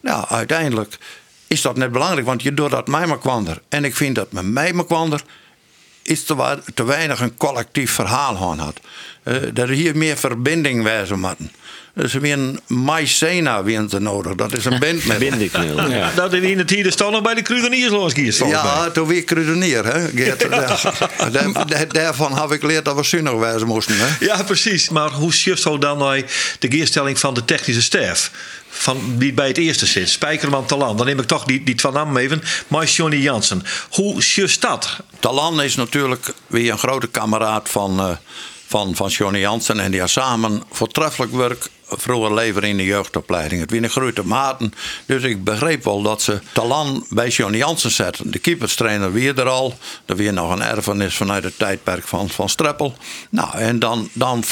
Nou, 0.00 0.26
uiteindelijk 0.28 0.98
is 1.46 1.62
dat 1.62 1.76
net 1.76 1.92
belangrijk, 1.92 2.26
want 2.26 2.42
je 2.42 2.54
doet 2.54 2.70
dat 2.70 2.86
mij 2.86 3.06
maar 3.06 3.18
kwander. 3.18 3.60
En 3.68 3.84
ik 3.84 3.96
vind 3.96 4.14
dat 4.14 4.32
met 4.32 4.44
mij 4.44 4.72
kwander 4.86 5.22
is 6.02 6.24
te, 6.24 6.62
te 6.74 6.84
weinig 6.84 7.20
een 7.20 7.36
collectief 7.36 7.92
verhaal 7.92 8.36
had. 8.58 8.80
Uh, 9.30 9.36
dat 9.52 9.68
er 9.68 9.74
hier 9.74 9.96
meer 9.96 10.16
verbinding 10.16 10.82
wezen 10.82 11.20
moeten. 11.20 11.52
Dus 11.94 12.12
weer 12.12 12.32
een 12.32 12.60
maïsena 12.66 13.62
weer 13.62 13.86
nodig. 13.98 14.34
Dat 14.34 14.56
is 14.56 14.64
een 14.64 14.78
band 14.84 15.04
met. 15.04 15.50
Ja. 15.88 16.10
Dat 16.14 16.32
in 16.32 16.56
de 16.56 16.64
tijden 16.64 16.92
stond 16.92 17.12
nog 17.12 17.22
bij 17.22 17.34
de 17.34 17.42
kruideniers 17.42 17.90
losgiers. 17.90 18.38
Ja, 18.38 18.90
toen 18.90 19.06
weer 19.06 19.24
kruidenier. 19.24 19.84
Hè, 19.84 20.12
Daar, 21.30 21.88
daarvan 21.88 22.38
heb 22.40 22.52
ik 22.52 22.60
geleerd 22.60 22.84
dat 22.84 22.96
we 22.96 23.04
zinnig 23.04 23.32
wijzen 23.32 23.66
moesten. 23.66 23.94
Hè? 23.98 24.24
Ja, 24.24 24.42
precies. 24.42 24.88
Maar 24.88 25.10
hoe 25.10 25.32
schuft 25.32 25.62
zo 25.62 25.78
dan 25.78 25.98
nou 25.98 26.24
de 26.58 26.70
geerstelling 26.70 27.18
van 27.18 27.34
de 27.34 27.44
technische 27.44 27.82
staf? 27.82 28.30
van 28.72 29.14
die 29.18 29.32
bij 29.32 29.46
het 29.46 29.58
eerste 29.58 29.86
zit, 29.86 30.08
Spijkerman 30.08 30.66
Talan. 30.66 30.96
Dan 30.96 31.06
neem 31.06 31.18
ik 31.18 31.26
toch 31.26 31.44
die, 31.44 31.64
die 31.64 31.74
twee 31.74 31.92
namen 31.92 32.22
even. 32.22 32.42
Maar 32.68 32.84
Johnny 32.84 33.16
Jansen. 33.16 33.62
Hoe 33.90 34.20
just 34.20 34.60
dat? 34.60 34.96
Talan 35.20 35.62
is 35.62 35.74
natuurlijk 35.74 36.32
weer 36.46 36.72
een 36.72 36.78
grote 36.78 37.08
kameraad 37.08 37.68
van, 37.68 38.00
eh, 38.00 38.10
van, 38.70 38.96
van 38.96 39.08
Johnny 39.08 39.38
Jansen. 39.38 39.80
En 39.80 39.90
die 39.90 40.06
samen 40.06 40.62
voortreffelijk 40.70 41.32
werk 41.32 41.68
vroeger 41.86 42.34
leveren 42.34 42.68
in 42.68 42.76
de 42.76 42.84
jeugdopleiding. 42.84 43.60
Het 43.60 43.70
wie 43.70 43.82
een 43.82 43.90
grote 43.90 44.26
maten. 44.26 44.72
Dus 45.06 45.22
ik 45.22 45.44
begreep 45.44 45.84
wel 45.84 46.02
dat 46.02 46.22
ze 46.22 46.40
Talan 46.52 47.06
bij 47.08 47.28
Johnny 47.28 47.58
Jansen 47.58 47.90
zetten. 47.90 48.30
De 48.30 48.38
keeperstrainer 48.38 49.12
weer 49.12 49.38
er 49.38 49.48
al. 49.48 49.78
Er 50.06 50.16
weer 50.16 50.32
nog 50.32 50.50
een 50.50 50.62
erfenis 50.62 51.14
vanuit 51.14 51.44
het 51.44 51.58
tijdperk 51.58 52.06
van, 52.06 52.28
van 52.28 52.48
Streppel. 52.48 52.94
Nou, 53.30 53.56
en 53.56 53.78
dan, 53.78 54.08
dan 54.12 54.44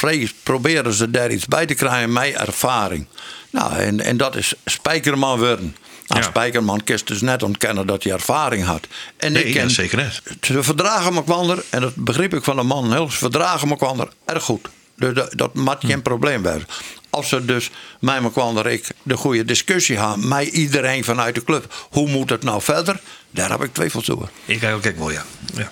proberen 0.43 0.93
ze 0.93 1.11
daar 1.11 1.31
iets 1.31 1.47
bij 1.47 1.67
te 1.67 1.75
krijgen 1.75 2.13
met 2.13 2.35
ervaring. 2.35 3.07
Nou, 3.51 3.73
en, 3.73 4.01
en 4.01 4.17
dat 4.17 4.37
is 4.37 4.55
Spijkerman 4.65 5.39
worden. 5.39 5.77
Nou, 6.09 6.21
Ja. 6.23 6.29
Spijkerman 6.29 6.85
kist 6.85 7.07
dus 7.07 7.21
net 7.21 7.43
ontkennen 7.43 7.87
dat 7.87 8.03
hij 8.03 8.13
ervaring 8.13 8.65
had. 8.65 8.87
En 9.17 9.33
Nee, 9.33 9.45
ik 9.45 9.55
ken, 9.55 9.71
zeker 9.71 9.97
net. 9.97 10.23
ze 10.41 10.63
verdragen 10.63 11.15
elkaar, 11.15 11.57
en 11.71 11.81
dat 11.81 11.95
begreep 11.95 12.35
ik 12.35 12.45
van 12.45 12.57
de 12.57 12.63
man 12.63 12.93
heel, 12.93 13.11
ze 13.11 13.17
verdragen 13.19 13.69
elkaar 13.69 14.07
erg 14.25 14.43
goed. 14.43 14.69
Dus 14.97 15.15
dat, 15.15 15.33
dat 15.37 15.55
Hm. 15.81 15.87
geen 15.87 16.03
probleem 16.03 16.43
zijn. 16.43 16.67
Als 17.11 17.29
ze 17.29 17.45
dus 17.45 17.71
met 18.01 18.23
elkaar 18.23 18.67
ik 18.67 18.87
de 19.03 19.17
goede 19.17 19.45
discussie 19.45 19.97
gaan, 19.97 20.29
met 20.29 20.47
iedereen 20.47 21.05
vanuit 21.05 21.35
de 21.35 21.45
club, 21.45 21.87
hoe 21.91 22.09
moet 22.09 22.31
het 22.31 22.43
nou 22.43 22.63
verder? 22.63 23.01
Daar 23.31 23.51
heb 23.51 23.63
ik 23.63 23.75
twijfels 23.75 24.11
over. 24.11 24.29
Ik 24.45 24.59
kijk 24.61 24.75
ook 24.75 24.83
kijk 24.83 24.99
wel, 24.99 25.11
ja. 25.11 25.25
ja. 25.57 25.71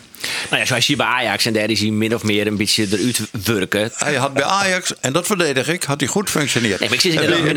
Nou 0.50 0.60
ja, 0.62 0.66
zoals 0.66 0.86
je 0.86 0.96
bij 0.96 1.06
Ajax 1.06 1.44
en 1.46 1.52
daar 1.52 1.70
is 1.70 1.80
hij 1.80 1.90
min 1.90 2.14
of 2.14 2.22
meer 2.22 2.46
een 2.46 2.56
beetje 2.56 2.86
eruit 2.90 3.20
werken. 3.44 3.90
Hij 3.94 4.14
had 4.14 4.32
bij 4.34 4.44
Ajax, 4.44 4.92
en 5.00 5.12
dat 5.12 5.26
verdedig 5.26 5.68
ik, 5.68 5.82
had 5.82 6.00
hij 6.00 6.08
goed 6.08 6.30
functioneerd. 6.30 6.80
Nee, 6.80 6.88
maar 6.88 6.98
ik 6.98 7.04
En 7.14 7.32
ook 7.34 7.42
bij- 7.42 7.48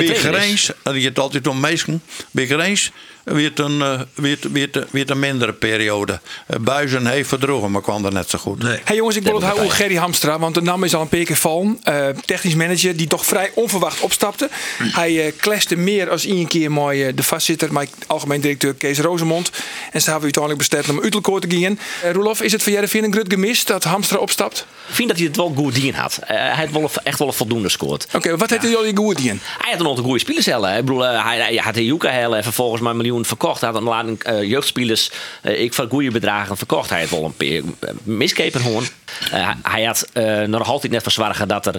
en 0.83 0.99
je 1.01 1.07
het 1.07 1.19
altijd 1.19 1.47
om 1.47 1.59
meesken, 1.59 2.01
bij 2.31 2.47
Gereens 2.47 2.91
weer 3.23 3.51
een, 3.59 3.81
eh, 3.81 4.01
weer, 4.13 4.37
weer, 4.51 4.87
weer 4.91 5.09
een 5.09 5.19
mindere 5.19 5.53
periode. 5.53 6.19
Eh, 6.47 6.59
Buizen 6.59 7.07
heeft 7.07 7.27
verdroegen, 7.29 7.71
maar 7.71 7.81
kwam 7.81 8.05
er 8.05 8.13
net 8.13 8.29
zo 8.29 8.39
goed. 8.39 8.63
Nee. 8.63 8.79
Hey 8.83 8.95
jongens, 8.95 9.15
ik 9.15 9.23
wil 9.23 9.35
het 9.35 9.43
houden 9.43 9.71
Gerry 9.71 9.95
Hamstra, 9.95 10.39
want 10.39 10.55
de 10.55 10.61
naam 10.61 10.83
is 10.83 10.95
al 10.95 11.01
een 11.01 11.07
paar 11.07 11.23
keer 11.23 11.35
vallen. 11.35 11.79
Eh, 11.83 12.07
technisch 12.25 12.55
manager 12.55 12.97
die 12.97 13.07
toch 13.07 13.25
vrij 13.25 13.51
onverwacht 13.53 14.01
opstapte. 14.01 14.49
Hij 14.77 15.25
eh 15.25 15.33
clashte 15.37 15.75
meer 15.75 16.09
als 16.09 16.25
één 16.25 16.47
keer 16.47 16.71
mooi 16.71 17.13
de 17.13 17.23
vastzitter, 17.23 17.73
maar 17.73 17.87
algemeen 18.07 18.41
directeur 18.41 18.73
Kees 18.73 18.99
Rozemond. 18.99 19.51
En 19.91 20.01
ze 20.01 20.09
hebben 20.11 20.23
uiteindelijk 20.23 20.69
bestemd 20.69 20.89
om 20.89 21.05
Utelkoor 21.05 21.39
te 21.39 21.59
gaan. 21.59 21.79
Roelof, 22.13 22.41
is 22.41 22.51
het 22.51 22.63
voor 22.63 22.71
Jereveen 22.71 23.03
een 23.03 23.11
grut 23.11 23.33
gemist 23.33 23.67
dat 23.67 23.83
Hamstra 23.83 24.17
opstapt? 24.17 24.65
Ik 24.89 24.95
vind 24.95 25.07
dat 25.07 25.17
hij 25.17 25.27
het 25.27 25.35
wel 25.35 25.53
goed 25.55 25.75
dien 25.75 25.93
had. 25.93 26.19
Eh, 26.21 26.35
hij 26.37 26.55
had 26.55 26.71
wel, 26.71 26.89
echt 27.03 27.19
wel 27.19 27.27
een 27.27 27.33
voldoende 27.33 27.69
scoort. 27.69 28.07
Oké, 28.13 28.37
wat 28.37 28.49
heeft 28.49 28.61
jullie 28.63 28.95
goed 28.95 29.19
in? 29.19 29.39
Hij 29.57 29.71
had 29.71 29.79
een 29.79 29.87
aantal 29.87 30.03
goede 30.03 30.19
spelers 30.19 30.45
hellen. 30.45 30.77
Ik 30.77 30.85
bedoel, 30.85 31.05
eh, 31.05 31.25
hij, 31.25 31.37
hij 31.37 31.55
had 31.55 31.73
de 31.73 31.85
Juka 31.85 32.09
hellen 32.09 32.37
en 32.37 32.43
vervolgens 32.43 32.81
maar 32.81 32.91
een 32.91 32.97
miljoen 32.97 33.25
verkocht. 33.25 33.61
Hij 33.61 33.69
had 33.69 33.79
een 33.81 33.87
lading 33.87 34.23
eh, 34.23 34.43
jeugdspelers, 34.43 35.11
ik 35.41 35.73
van 35.73 35.89
goede 35.89 36.11
bedragen 36.11 36.57
verkocht. 36.57 36.89
Hij 36.89 36.99
had 36.99 37.09
wel 37.09 37.33
een 37.37 38.31
gewoon. 38.51 38.87
Eh, 39.31 39.49
hij 39.61 39.83
had 39.83 40.07
nog 40.47 40.67
altijd 40.67 40.91
net 40.91 41.03
verzorgen 41.03 41.47
dat 41.47 41.65
er 41.65 41.75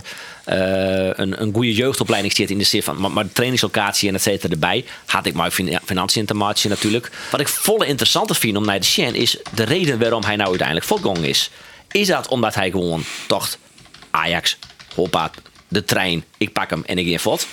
een, 1.21 1.43
een 1.43 1.53
goede 1.55 1.75
jeugdopleiding 1.75 2.35
zit 2.35 2.51
in 2.51 2.59
de 2.59 2.65
zin 2.65 2.83
van 2.83 3.01
maar, 3.01 3.11
maar 3.11 3.25
de 3.25 3.33
trainingslocatie 3.33 4.09
en 4.09 4.15
et 4.15 4.23
cetera 4.23 4.53
erbij. 4.53 4.85
Had 5.07 5.27
ik 5.27 5.35
maar 5.35 5.51
fin- 5.51 5.79
financiën 5.85 6.27
te 6.27 6.35
maken 6.35 6.69
natuurlijk. 6.69 7.11
Wat 7.31 7.41
ik 7.41 7.49
volle 7.49 7.87
interessanter 7.87 8.37
vind 8.37 8.57
om 8.57 8.65
naar 8.65 8.81
de 8.81 8.87
Shen 8.87 9.15
is 9.15 9.37
de 9.55 9.65
reden 9.65 9.99
waarom 9.99 10.23
hij 10.25 10.37
nou 10.37 10.49
uiteindelijk 10.49 10.87
voortgang 10.87 11.19
is. 11.19 11.51
Is 11.93 12.07
dat 12.07 12.29
omdat 12.29 12.55
hij 12.55 12.71
gewoon 12.71 13.03
dacht, 13.27 13.59
Ajax, 14.11 14.59
hoppa, 14.95 15.31
de 15.69 15.85
trein, 15.85 16.25
ik 16.39 16.53
pak 16.53 16.71
hem 16.71 16.83
en 16.87 16.99
ik 16.99 17.07
in 17.07 17.21
vod. 17.21 17.47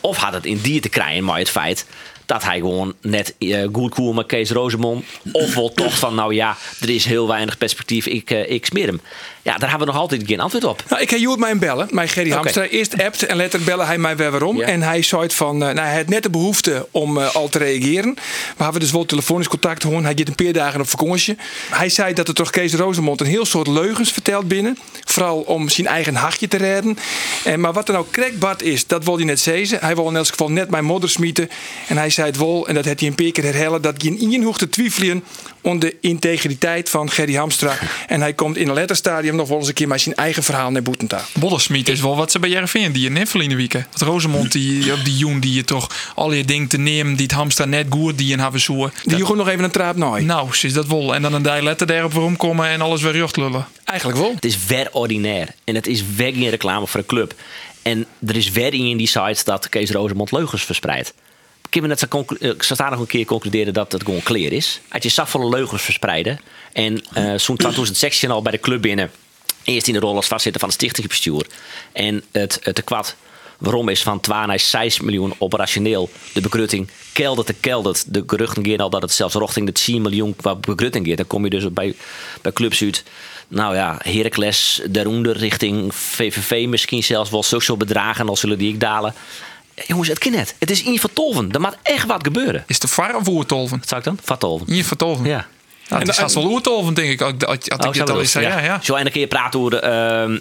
Of 0.00 0.16
had 0.16 0.32
het 0.32 0.44
in 0.44 0.60
die 0.60 0.80
te 0.80 0.88
krijgen 0.88 1.24
maar 1.24 1.38
het 1.38 1.50
feit 1.50 1.86
dat 2.26 2.42
hij 2.42 2.58
gewoon 2.58 2.94
net 3.00 3.34
eh, 3.38 3.68
goed 3.72 4.14
met 4.14 4.26
Kees 4.26 4.50
Rozemond. 4.50 5.04
Of 5.32 5.54
wel 5.54 5.72
toch 5.72 5.98
van, 5.98 6.14
nou 6.14 6.34
ja, 6.34 6.56
er 6.80 6.90
is 6.90 7.04
heel 7.04 7.28
weinig 7.28 7.58
perspectief, 7.58 8.06
ik, 8.06 8.30
eh, 8.30 8.50
ik 8.50 8.66
smeer 8.66 8.86
hem. 8.86 9.00
Ja, 9.42 9.56
daar 9.56 9.68
hebben 9.70 9.86
we 9.86 9.92
nog 9.92 10.02
altijd 10.02 10.22
geen 10.26 10.40
antwoord 10.40 10.64
op. 10.64 10.82
Nou, 10.88 11.02
ik 11.02 11.10
heb 11.10 11.18
Joert 11.18 11.38
mij 11.38 11.58
bellen, 11.58 11.88
mijn 11.90 12.08
Gerry. 12.08 12.30
Hamstra. 12.30 12.62
Eerst 12.62 13.02
appt 13.02 13.26
en 13.26 13.36
later 13.36 13.60
bellen 13.62 13.86
hij 13.86 13.98
mij 13.98 14.16
weer 14.16 14.30
waarom. 14.30 14.56
Ja. 14.56 14.66
En 14.66 14.82
hij 14.82 15.02
zei 15.02 15.22
het 15.22 15.34
van, 15.34 15.54
eh, 15.54 15.74
nou, 15.74 15.86
hij 15.86 15.96
had 15.96 16.08
net 16.08 16.22
de 16.22 16.30
behoefte 16.30 16.88
om 16.90 17.18
eh, 17.18 17.34
al 17.34 17.48
te 17.48 17.58
reageren. 17.58 18.14
We 18.56 18.62
hebben 18.62 18.80
dus 18.80 18.90
wel 18.90 19.04
telefonisch 19.04 19.48
contact 19.48 19.82
gehoord. 19.82 20.02
Hij 20.04 20.14
gaat 20.16 20.28
een 20.28 20.34
paar 20.34 20.52
dagen 20.52 20.80
op 20.80 20.88
vakantie. 20.88 21.36
Hij 21.70 21.88
zei 21.88 22.14
dat 22.14 22.28
er 22.28 22.34
toch 22.34 22.50
Kees 22.50 22.74
Rozemond 22.74 23.20
een 23.20 23.26
heel 23.26 23.44
soort 23.44 23.66
leugens 23.66 24.12
vertelt 24.12 24.48
binnen. 24.48 24.78
Vooral 25.04 25.40
om 25.40 25.68
zijn 25.68 25.86
eigen 25.86 26.14
hachje 26.14 26.48
te 26.48 26.56
redden. 26.56 26.98
En, 27.44 27.60
maar 27.60 27.72
wat 27.72 27.88
er 27.88 27.94
nou 27.94 28.06
krekbad 28.10 28.62
is, 28.62 28.86
dat 28.86 29.04
wil 29.04 29.16
hij 29.16 29.24
net 29.24 29.40
zeggen. 29.40 29.78
Hij 29.80 29.94
wil 29.94 30.08
in 30.08 30.16
elk 30.16 30.26
geval 30.26 30.50
net 30.50 30.70
mijn 30.70 30.84
modder 30.84 31.10
smieten. 31.10 31.50
En 31.88 31.96
hij 31.96 32.10
zei 32.10 32.26
het 32.26 32.36
wel, 32.36 32.68
en 32.68 32.74
dat 32.74 32.84
had 32.84 33.00
hij 33.00 33.08
een 33.08 33.14
paar 33.14 33.30
keer 33.30 33.44
herhalen, 33.44 33.82
dat 33.82 33.94
geen 33.98 34.32
in 34.32 34.42
hoeft 34.42 34.58
te 34.58 34.68
twijfelen 34.68 35.24
om 35.60 35.78
de 35.78 35.96
integriteit 36.00 36.90
van 36.90 37.10
Gerry 37.10 37.34
Hamstra. 37.34 37.78
En 38.06 38.20
hij 38.20 38.32
komt 38.32 38.56
in 38.56 38.68
een 38.68 38.74
letterstadium 38.74 39.31
nog 39.34 39.48
wel 39.48 39.58
eens 39.58 39.68
een 39.68 39.74
keer 39.74 39.88
met 39.88 40.00
zijn 40.00 40.14
eigen 40.14 40.42
verhaal 40.42 40.70
naar 40.70 40.82
Boetentaal. 40.82 41.24
Bollesmiet 41.38 41.88
is 41.88 42.00
wel 42.00 42.16
wat 42.16 42.30
ze 42.30 42.38
bij 42.38 42.50
Jereveen 42.50 42.92
die 42.92 43.06
in 43.06 43.12
Niffel 43.12 43.40
in 43.40 43.48
de 43.48 43.56
week. 43.56 43.72
Dat 43.72 44.00
Rosemond 44.00 44.52
die 44.52 44.92
op 44.92 45.04
die 45.04 45.16
joen 45.16 45.40
die 45.40 45.52
je 45.54 45.64
toch 45.64 46.12
al 46.14 46.32
je 46.32 46.44
ding 46.44 46.68
te 46.68 46.78
nemen 46.78 47.14
die 47.14 47.26
het 47.26 47.34
hamster 47.34 47.68
net 47.68 47.86
goed 47.90 48.18
die 48.18 48.32
in 48.32 48.38
hebben 48.38 48.60
zoeken. 48.60 48.92
Die 49.04 49.16
gewoon 49.18 49.36
nog 49.36 49.48
even 49.48 49.64
een 49.64 49.70
traap 49.70 49.96
naai. 49.96 50.24
Nou, 50.24 50.48
is 50.62 50.72
dat 50.72 50.86
wel. 50.86 51.14
En 51.14 51.22
dan 51.22 51.32
een 51.34 51.42
die 51.42 51.62
letter 51.62 51.86
daarop 51.86 52.12
waarom 52.12 52.36
komen 52.36 52.66
en 52.68 52.80
alles 52.80 53.02
weer 53.02 53.12
recht 53.12 53.36
lullen. 53.36 53.66
Eigenlijk 53.84 54.18
wel. 54.20 54.34
Het 54.34 54.44
is 54.44 54.56
ver 54.66 54.88
ordinair. 54.92 55.48
En 55.64 55.74
het 55.74 55.86
is 55.86 56.02
weg 56.16 56.34
geen 56.34 56.50
reclame 56.50 56.86
voor 56.86 57.00
een 57.00 57.06
club. 57.06 57.34
En 57.82 58.06
er 58.26 58.36
is 58.36 58.48
ver 58.50 58.74
in 58.74 58.96
die 58.96 59.06
sites 59.06 59.44
dat 59.44 59.68
Kees 59.68 59.90
Rozemond 59.90 60.32
leugens 60.32 60.62
verspreidt. 60.62 61.14
Ik 61.68 61.80
heb 61.80 61.86
net 61.86 61.98
zo 61.98 62.06
conclu- 62.06 62.38
eh, 62.38 62.90
nog 62.90 63.00
een 63.00 63.06
keer 63.06 63.24
concluderen 63.24 63.72
dat 63.72 63.92
het 63.92 64.02
gewoon 64.04 64.22
clear 64.22 64.52
is. 64.52 64.80
Als 64.88 65.02
je 65.02 65.08
zoveel 65.08 65.48
leugens 65.48 65.82
verspreiden. 65.82 66.40
En 66.72 67.02
eh 67.12 67.34
zo'n 67.36 67.56
2016 67.56 68.30
al 68.30 68.42
bij 68.42 68.52
de 68.52 68.60
club 68.60 68.82
binnen. 68.82 69.10
Eerst 69.64 69.86
in 69.86 69.92
de 69.92 70.00
rol 70.00 70.16
als 70.16 70.26
voorzitter 70.26 70.60
van 70.60 70.68
het 70.68 70.78
stichtingsbestuur. 70.78 71.46
En 71.92 72.22
het, 72.30 72.58
het 72.62 72.74
te 72.74 72.82
kwad 72.82 73.16
waarom 73.62 73.88
is 73.88 74.02
van 74.02 74.20
12 74.20 74.46
naar 74.46 74.60
6 74.60 75.00
miljoen 75.00 75.34
operationeel. 75.38 76.10
De 76.32 76.40
begrutting 76.40 76.88
keldert 77.12 77.46
te 77.46 77.54
keldert. 77.54 78.14
De 78.14 78.22
geruchten 78.26 78.66
gaan 78.66 78.78
al 78.78 78.90
dat 78.90 79.02
het 79.02 79.12
zelfs 79.12 79.34
richting 79.34 79.66
de 79.66 79.72
10 79.72 80.02
miljoen 80.02 80.36
qua 80.36 80.54
begrutting 80.54 81.06
gaat. 81.06 81.16
Dan 81.16 81.26
kom 81.26 81.44
je 81.44 81.50
dus 81.50 81.72
bij, 81.72 81.94
bij 82.42 82.52
clubs 82.52 82.82
uit. 82.82 83.04
Nou 83.48 83.74
ja, 83.74 83.98
Heracles, 84.02 84.82
daaronder 84.88 85.36
richting 85.36 85.94
VVV 85.94 86.66
misschien 86.68 87.02
zelfs 87.02 87.30
wel 87.30 87.42
social 87.42 87.76
bedragen. 87.76 88.28
Al 88.28 88.36
zullen 88.36 88.58
die 88.58 88.72
ik 88.72 88.80
dalen. 88.80 89.14
Jongens, 89.86 90.08
het 90.08 90.18
kan 90.18 90.32
net. 90.32 90.54
Het 90.58 90.70
is 90.70 90.82
in 90.82 90.98
Vertolven. 90.98 91.52
Er 91.52 91.60
moet 91.60 91.76
echt 91.82 92.06
wat 92.06 92.24
gebeuren. 92.24 92.64
Is 92.66 92.78
de 92.78 92.88
var 92.88 93.16
of 93.16 93.28
oertolven? 93.28 93.78
Wat 93.78 93.88
zou 93.88 94.00
ik 94.00 94.06
dan? 94.06 94.18
Vatolven. 94.22 94.72
Hier 94.72 94.84
vertolven. 94.84 95.24
Ja. 95.24 95.46
Ja, 95.92 95.98
het 95.98 96.08
is 96.08 96.16
En- 96.16 96.22
haast 96.22 96.34
wel 96.34 96.50
oertolven 96.50 96.94
denk 96.94 97.10
ik. 97.10 97.20
Als, 97.20 97.32
Oh, 97.32 97.94
ik 97.94 98.08
al 98.08 98.20
eens 98.20 98.30
zei. 98.30 98.46
Ja, 98.46 98.60
ja. 98.60 98.80
Zo 98.82 98.94
en 98.94 99.06
een 99.06 99.12
keer 99.12 99.26
praten 99.26 99.60
over 99.60 99.84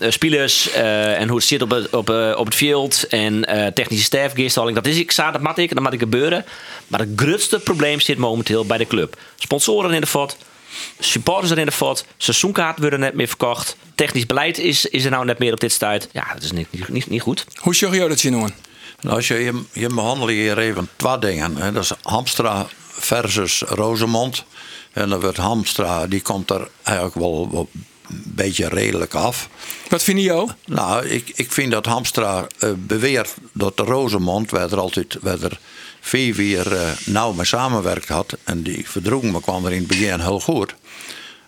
uh, 0.02 0.12
spelers 0.12 0.72
eh, 0.72 1.20
en 1.20 1.28
hoe 1.28 1.38
het 1.38 1.48
zit 1.48 1.62
op 1.62 1.70
het, 1.70 1.90
op, 1.90 2.10
eh, 2.10 2.34
op 2.38 2.46
het 2.46 2.56
veld 2.56 3.08
en 3.08 3.46
eh, 3.46 3.68
technische 3.68 4.06
stafgeestalling. 4.06 4.76
Dat 4.76 4.86
is 4.86 4.98
ik, 4.98 5.16
dat 5.16 5.42
moet 5.42 5.58
ik, 5.58 5.74
dat 5.74 5.84
moet 5.84 5.94
ik 5.94 6.00
gebeuren. 6.00 6.46
Maar 6.88 7.00
het 7.00 7.10
grootste 7.16 7.60
probleem 7.60 8.00
zit 8.00 8.18
momenteel 8.18 8.66
bij 8.66 8.78
de 8.78 8.88
club. 8.88 9.18
Sponsoren 9.36 9.94
in 9.94 10.02
de 10.02 10.08
fot, 10.08 10.38
supporters 11.00 11.52
er 11.52 11.58
in 11.58 11.66
de 11.66 11.72
fot, 11.72 12.06
seizoenkaarten 12.18 12.82
worden 12.82 13.00
net 13.00 13.14
meer 13.14 13.28
verkocht. 13.28 13.76
Technisch 13.96 14.26
beleid 14.26 14.58
is, 14.58 14.86
is 14.86 15.04
er 15.04 15.12
nou 15.12 15.26
net 15.26 15.40
meer 15.40 15.54
op 15.54 15.60
dit 15.60 15.72
stuit. 15.72 16.10
Ja, 16.12 16.34
dat 16.34 16.44
is 16.44 16.52
niet, 16.52 16.68
niet, 16.90 17.10
niet 17.10 17.22
goed. 17.22 17.46
Hoe 17.56 17.76
zorg 17.76 17.94
je 17.94 18.08
dat 18.08 18.20
zien 18.20 18.34
hoor? 18.34 18.50
Nou, 19.02 19.16
als 19.16 19.28
je, 19.28 19.34
je, 19.34 19.62
je 19.74 19.88
behandelt 19.88 20.30
hier 20.30 20.58
even 20.58 20.90
twee 20.96 21.18
dingen. 21.20 21.56
Hè. 21.56 21.72
Dat 21.72 21.84
is 21.84 21.92
Hamstra 22.02 22.68
versus 22.90 23.62
Rosemond. 23.68 24.44
En 24.94 25.10
dan 25.10 25.20
wordt 25.20 25.38
Hamstra, 25.38 26.08
die 26.08 26.22
komt 26.22 26.50
er 26.50 26.70
eigenlijk 26.84 27.16
wel, 27.16 27.52
wel 27.52 27.70
een 28.08 28.24
beetje 28.26 28.68
redelijk 28.68 29.14
af. 29.14 29.50
Wat 29.90 30.04
vind 30.04 30.22
je 30.22 30.34
ook? 30.34 30.54
Nou, 30.66 31.06
ik, 31.06 31.32
ik 31.36 31.52
vind 31.52 31.72
dat 31.72 31.86
Hamstra 31.86 32.48
eh, 32.60 32.70
beweert 32.78 33.34
dat 33.52 33.78
de 33.78 33.84
Rosemond, 33.84 34.52
waar 34.52 34.72
er 34.72 34.80
altijd 34.80 35.18
waar 35.22 35.42
er 35.42 35.60
vier 36.00 36.34
vier 36.34 36.76
eh, 36.76 36.92
nauw 37.06 37.32
mee 37.32 37.46
samenwerkt 37.46 38.08
had, 38.08 38.38
en 38.44 38.64
die 38.64 38.90
verdroegen 38.90 39.32
me 39.32 39.42
kwam 39.42 39.66
er 39.66 39.72
in 39.72 39.78
het 39.80 39.88
begin 39.88 40.20
heel 40.20 40.40
goed, 40.40 40.76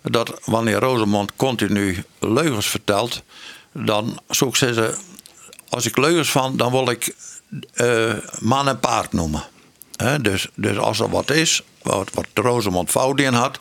dat 0.02 0.40
wanneer 0.44 0.78
Rosemond 0.78 1.32
continu 1.36 2.04
leugens 2.18 2.66
vertelt, 2.66 3.22
dan 3.72 4.20
zoek 4.28 4.56
ze 4.56 4.74
ze, 4.74 4.96
als 5.68 5.86
ik 5.86 5.96
leugens 5.96 6.30
van, 6.30 6.56
dan 6.56 6.70
wil 6.70 6.90
ik 6.90 7.14
eh, 7.74 8.12
man 8.40 8.68
en 8.68 8.80
paard 8.80 9.12
noemen. 9.12 9.44
Dus, 10.20 10.48
dus 10.54 10.78
als 10.78 11.00
er 11.00 11.10
wat 11.10 11.30
is, 11.30 11.62
wat, 11.82 12.10
wat 12.12 12.26
de 12.32 12.40
Rosemond 12.40 12.90
fout 12.90 13.20
in 13.20 13.32
had, 13.32 13.58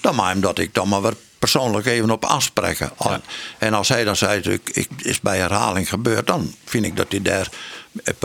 dan 0.00 0.14
mag 0.14 0.28
hem 0.28 0.40
dat 0.40 0.58
ik 0.58 0.74
dan 0.74 0.88
maar 0.88 1.02
weer 1.02 1.16
persoonlijk 1.38 1.86
even 1.86 2.10
op 2.10 2.24
afspreken. 2.24 2.90
En 3.58 3.74
als 3.74 3.88
hij 3.88 4.04
dan 4.04 4.16
zei, 4.16 4.40
ik, 4.40 4.70
ik, 4.70 4.88
is 4.96 5.20
bij 5.20 5.38
herhaling 5.38 5.88
gebeurd, 5.88 6.26
dan 6.26 6.54
vind 6.64 6.84
ik 6.84 6.96
dat 6.96 7.06
hij 7.10 7.22
daar 7.22 7.48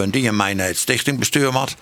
die 0.09 0.23
in 0.23 0.35
mij 0.35 0.53
naar 0.53 0.67
het 0.67 0.77
stichtingbestuur 0.77 1.51
had. 1.51 1.75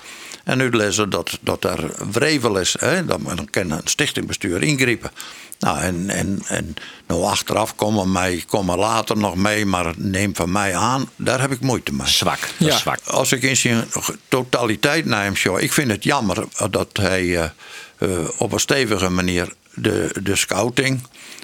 En 0.43 0.57
nu 0.57 0.69
lezen 0.69 1.09
dat, 1.09 1.37
dat 1.41 1.63
er 1.63 1.91
wrevel 2.11 2.57
is. 2.57 2.75
Hè? 2.79 3.05
Dan, 3.05 3.23
dan 3.23 3.47
kan 3.49 3.71
een 3.71 3.81
stichtingbestuur 3.83 4.63
ingrijpen. 4.63 5.11
Nou, 5.59 5.79
en, 5.79 6.09
en, 6.09 6.41
en 6.47 6.73
nou 7.07 7.23
achteraf 7.23 7.75
komen, 7.75 8.11
mij, 8.11 8.43
komen 8.47 8.77
later 8.77 9.17
nog 9.17 9.35
mee, 9.35 9.65
maar 9.65 9.93
neem 9.97 10.35
van 10.35 10.51
mij 10.51 10.75
aan, 10.75 11.09
daar 11.15 11.41
heb 11.41 11.51
ik 11.51 11.59
moeite 11.59 11.93
mee. 11.93 12.07
Zwak. 12.07 12.39
Dat 12.39 12.67
Ja. 12.67 12.73
is 12.75 12.79
zwak. 12.79 12.99
Als 13.05 13.31
ik 13.31 13.41
in 13.43 13.57
zijn 13.57 13.85
totaliteit 14.27 15.05
neem, 15.05 15.33
joh, 15.33 15.61
ik 15.61 15.73
vind 15.73 15.91
het 15.91 16.03
jammer 16.03 16.43
dat 16.69 16.89
hij 16.97 17.37
eh, 17.37 17.49
eh, 17.97 18.09
op 18.37 18.51
een 18.51 18.59
stevige 18.59 19.09
manier 19.09 19.53
de, 19.73 20.15
de 20.23 20.35
scouting 20.35 21.01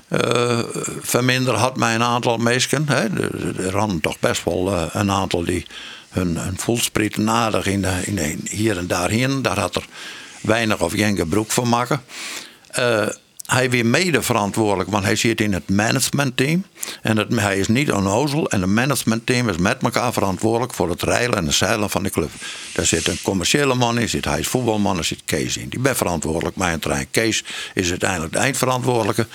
eh 0.08 0.60
verminderd 1.01 1.58
had 1.58 1.78
met 1.78 1.89
een 1.95 2.04
aantal 2.04 2.38
mensen. 2.38 2.88
Hè. 2.89 3.04
Er- 3.04 3.65
Er 3.65 3.78
hadden 3.78 3.99
toch 3.99 4.19
best 4.19 4.43
wel 4.43 4.89
een 4.93 5.12
aantal 5.12 5.43
die 5.43 5.65
hun, 6.10 6.38
hun 6.38 6.58
voelsprieten 6.60 7.30
aardig 7.30 7.65
in 7.65 7.82
de, 7.82 8.01
in 8.06 8.15
de, 8.15 8.38
hier 8.49 8.78
en 8.78 8.88
daarheen. 8.88 9.41
Daar 9.41 9.60
had 9.60 9.75
er 9.75 9.86
weinig 10.41 10.80
of 10.82 10.91
geen 10.93 11.15
gebruik 11.15 11.51
van 11.51 11.69
maken. 11.69 12.01
Hij 13.45 13.69
weer 13.69 13.86
mede 13.86 14.21
verantwoordelijk, 14.21 14.89
want 14.89 15.03
hij 15.03 15.15
zit 15.15 15.41
in 15.41 15.53
het 15.53 15.69
managementteam. 15.69 16.65
En 17.01 17.17
het, 17.17 17.39
hij 17.39 17.58
is 17.58 17.67
niet 17.67 17.91
onnozel. 17.91 18.49
En 18.49 18.62
het 18.62 18.69
managementteam 18.69 19.49
is 19.49 19.58
met 19.58 19.84
elkaar 19.84 20.13
verantwoordelijk 20.13 20.73
voor 20.73 20.89
het 20.89 21.01
rijden 21.01 21.36
en 21.36 21.45
het 21.45 21.53
zeilen 21.53 21.89
van 21.89 22.03
de 22.03 22.10
club. 22.10 22.29
Daar 22.73 22.86
zit 22.86 23.08
een 23.08 23.21
commerciële 23.21 23.75
man 23.75 23.99
in, 23.99 24.10
zit 24.10 24.25
hij 24.25 24.39
is 24.39 24.47
voetbalman, 24.47 24.97
er 24.97 25.03
zit 25.03 25.21
Kees 25.25 25.58
in. 25.58 25.69
Die 25.69 25.79
ben 25.79 25.95
verantwoordelijk 25.95 26.55
met 26.55 26.73
een 26.73 26.79
trein. 26.79 27.08
Kees 27.12 27.43
is 27.73 27.89
uiteindelijk 27.89 28.34
de 28.34 28.39
eindverantwoordelijke. 28.39 29.27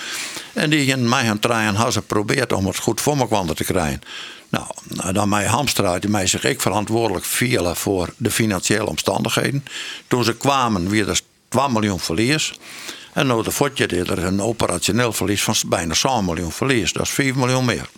En 0.53 0.71
die 0.71 0.87
in 0.87 1.09
mijn 1.09 1.39
trein 1.39 1.77
ze 1.77 1.93
geprobeerd 1.93 2.53
om 2.53 2.67
het 2.67 2.79
goed 2.79 3.01
voor 3.01 3.17
elkaar 3.17 3.55
te 3.55 3.65
krijgen. 3.65 4.01
Nou, 4.49 4.65
dan 5.13 5.29
mij 5.29 5.45
Hamstra, 5.45 5.99
die 5.99 6.11
mij 6.11 6.27
zich 6.27 6.45
ik 6.45 6.61
verantwoordelijk 6.61 7.25
vielen 7.25 7.77
voor 7.77 8.09
de 8.17 8.31
financiële 8.31 8.87
omstandigheden. 8.87 9.65
Toen 10.07 10.25
ze 10.25 10.37
kwamen, 10.37 10.89
weer 10.89 11.09
er 11.09 11.21
2 11.51 11.69
miljoen 11.69 12.01
verlies. 12.01 12.53
En 13.13 13.27
nou 13.27 13.43
de 13.43 13.53
fotje 13.53 13.87
er 13.87 14.25
een 14.25 14.43
operationeel 14.43 15.13
verlies 15.13 15.43
van 15.43 15.55
bijna 15.67 15.95
7 15.95 16.25
miljoen 16.25 16.53
verlies. 16.53 16.93
Dat 16.93 17.03
is 17.03 17.11
4 17.11 17.39
miljoen 17.39 17.65
meer. 17.65 17.89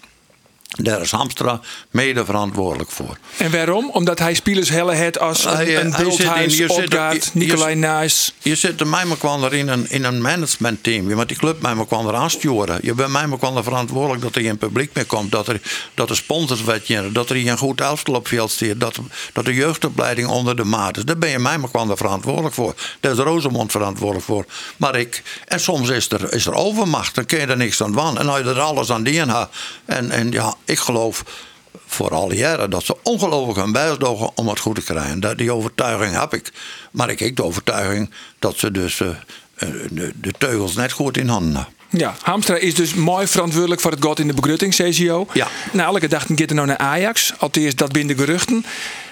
Daar 0.72 1.00
is 1.00 1.10
Hamstra 1.10 1.60
mede 1.90 2.24
verantwoordelijk 2.24 2.90
voor. 2.90 3.16
En 3.36 3.50
waarom? 3.50 3.90
Omdat 3.90 4.18
hij 4.18 4.34
spelers 4.34 4.68
helle 4.68 4.92
het 4.94 5.18
als 5.18 5.44
een, 5.44 5.54
Hij, 5.54 5.76
eh, 5.76 5.82
een 5.84 5.94
Bulthuis, 5.96 6.56
je- 6.56 7.20
Nicolai 7.32 7.74
Naas. 7.74 8.32
Je 8.38 8.54
zit 8.54 8.80
er 8.80 8.86
mij 8.86 9.04
in 9.52 9.68
een, 9.68 9.90
in 9.90 10.04
een 10.04 10.22
managementteam. 10.22 11.08
Je 11.08 11.14
moet 11.14 11.28
die 11.28 11.36
club 11.36 11.62
mij 11.62 11.74
kwam 11.86 12.08
er 12.08 12.14
aansturen. 12.14 12.78
Je 12.82 12.94
bent 12.94 13.10
mij 13.10 13.26
er 13.56 13.62
verantwoordelijk 13.64 14.22
dat 14.22 14.34
er 14.34 14.42
geen 14.42 14.58
publiek 14.58 14.90
meer 14.94 15.04
komt. 15.06 15.30
Dat 15.30 15.48
er, 15.48 15.60
dat 15.94 16.10
er 16.10 16.16
sponsors 16.16 16.62
weten. 16.64 17.12
Dat 17.12 17.30
er 17.30 17.36
hier 17.36 17.50
een 17.50 17.58
goed 17.58 17.80
elftal 17.80 18.14
op 18.14 18.28
veld 18.28 18.50
staat. 18.50 18.80
Dat, 18.80 18.98
dat 19.32 19.44
de 19.44 19.54
jeugdopleiding 19.54 20.28
onder 20.28 20.56
de 20.56 20.64
maat 20.64 20.96
is. 20.96 21.04
Daar 21.04 21.18
ben 21.18 21.30
je 21.30 21.38
mij 21.38 21.58
er 21.90 21.96
verantwoordelijk 21.96 22.54
voor. 22.54 22.74
Daar 23.00 23.12
is 23.12 23.18
Rosemond 23.18 23.70
verantwoordelijk 23.70 24.26
voor. 24.26 24.44
Maar 24.76 24.96
ik, 24.96 25.22
en 25.44 25.60
soms 25.60 25.88
is 25.88 26.10
er, 26.10 26.32
is 26.32 26.46
er 26.46 26.54
overmacht. 26.54 27.14
Dan 27.14 27.26
kun 27.26 27.40
je 27.40 27.46
er 27.46 27.56
niks 27.56 27.82
aan 27.82 27.92
doen. 27.92 28.18
En 28.18 28.28
als 28.28 28.38
je 28.38 28.44
er 28.44 28.60
alles 28.60 28.90
aan 28.90 29.02
die. 29.02 29.20
En, 29.84 30.10
en 30.10 30.30
ja, 30.30 30.54
ik 30.64 30.78
geloof 30.78 31.24
voor 31.86 32.10
alle 32.10 32.34
jaren 32.34 32.70
dat 32.70 32.84
ze 32.84 32.96
ongelooflijk 33.02 33.58
hun 33.58 33.72
best 33.72 34.00
doen 34.00 34.30
om 34.34 34.48
het 34.48 34.58
goed 34.58 34.74
te 34.74 34.82
krijgen. 34.82 35.36
Die 35.36 35.52
overtuiging 35.52 36.18
heb 36.18 36.34
ik. 36.34 36.52
Maar 36.90 37.10
ik 37.10 37.18
heb 37.18 37.36
de 37.36 37.44
overtuiging 37.44 38.10
dat 38.38 38.58
ze 38.58 38.70
dus 38.70 39.00
eh, 39.00 39.08
eh, 39.08 39.68
de, 39.90 40.12
de 40.14 40.32
teugels 40.38 40.74
net 40.74 40.92
goed 40.92 41.16
in 41.16 41.28
handen 41.28 41.54
hebben. 41.54 41.74
Ja, 41.88 42.14
Hamstra 42.22 42.56
is 42.56 42.74
dus 42.74 42.94
mooi 42.94 43.26
verantwoordelijk 43.26 43.80
voor 43.80 43.90
het 43.90 44.04
God 44.04 44.18
in 44.18 44.26
de 44.26 44.34
begrutting, 44.34 44.74
CCO. 44.74 45.26
Ja. 45.32 45.48
Na 45.72 45.84
elke 45.84 46.08
dag 46.08 46.26
gaat 46.26 46.40
er 46.40 46.54
nou 46.54 46.66
naar 46.66 46.78
Ajax. 46.78 47.32
Althans, 47.38 47.74
dat 47.74 47.92
binnen 47.92 48.16
de 48.16 48.22
geruchten. 48.22 48.64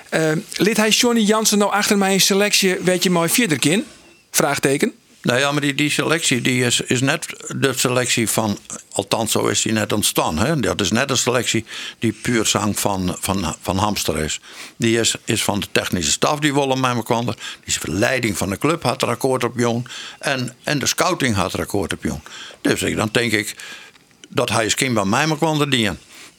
Eh 0.08 0.32
lid 0.56 0.76
hij 0.76 0.88
Johnny 0.88 1.20
Jansen 1.20 1.58
nou 1.58 1.72
achter 1.72 1.98
mij 1.98 2.12
een 2.12 2.20
selectie, 2.20 2.76
weet 2.78 3.02
je 3.02 3.10
mooi 3.10 3.28
vierde 3.28 3.58
kind? 3.58 3.84
Vraagteken. 4.30 4.92
Nou 5.22 5.38
ja, 5.38 5.52
maar 5.52 5.60
die, 5.60 5.74
die 5.74 5.90
selectie 5.90 6.40
die 6.40 6.64
is, 6.64 6.80
is 6.80 7.00
net 7.00 7.26
de 7.56 7.72
selectie 7.72 8.28
van. 8.28 8.58
Althans, 8.92 9.32
zo 9.32 9.46
is 9.46 9.62
die 9.62 9.72
net 9.72 9.92
ontstaan. 9.92 10.38
Hè? 10.38 10.60
Dat 10.60 10.80
is 10.80 10.90
net 10.90 11.10
een 11.10 11.16
selectie 11.16 11.64
die 11.98 12.12
puur 12.12 12.46
zang 12.46 12.78
van, 12.78 13.16
van, 13.20 13.56
van 13.60 13.76
Hamster 13.76 14.18
is. 14.18 14.40
Die 14.76 14.98
is, 14.98 15.14
is 15.24 15.42
van 15.42 15.60
de 15.60 15.66
technische 15.72 16.10
staf 16.10 16.38
die 16.38 16.54
willen 16.54 16.80
met 16.80 16.94
elkaar. 16.94 17.24
Die 17.24 17.34
is 17.64 17.78
de 17.80 17.92
leiding 17.92 18.36
van 18.36 18.50
de 18.50 18.58
club 18.58 18.82
had 18.82 19.02
er 19.02 19.08
akkoord 19.08 19.44
op 19.44 19.58
jong. 19.58 19.88
En, 20.18 20.56
en 20.62 20.78
de 20.78 20.86
scouting 20.86 21.34
had 21.34 21.52
er 21.52 21.60
akkoord 21.60 21.92
op 21.92 22.02
jong. 22.02 22.20
Dus 22.60 22.82
ik, 22.82 22.96
dan 22.96 23.08
denk 23.12 23.32
ik 23.32 23.56
dat 24.28 24.48
hij 24.48 24.64
is 24.64 24.74
kind 24.74 24.94
bij 24.94 25.04
mij 25.04 25.36
kwam. 25.36 25.58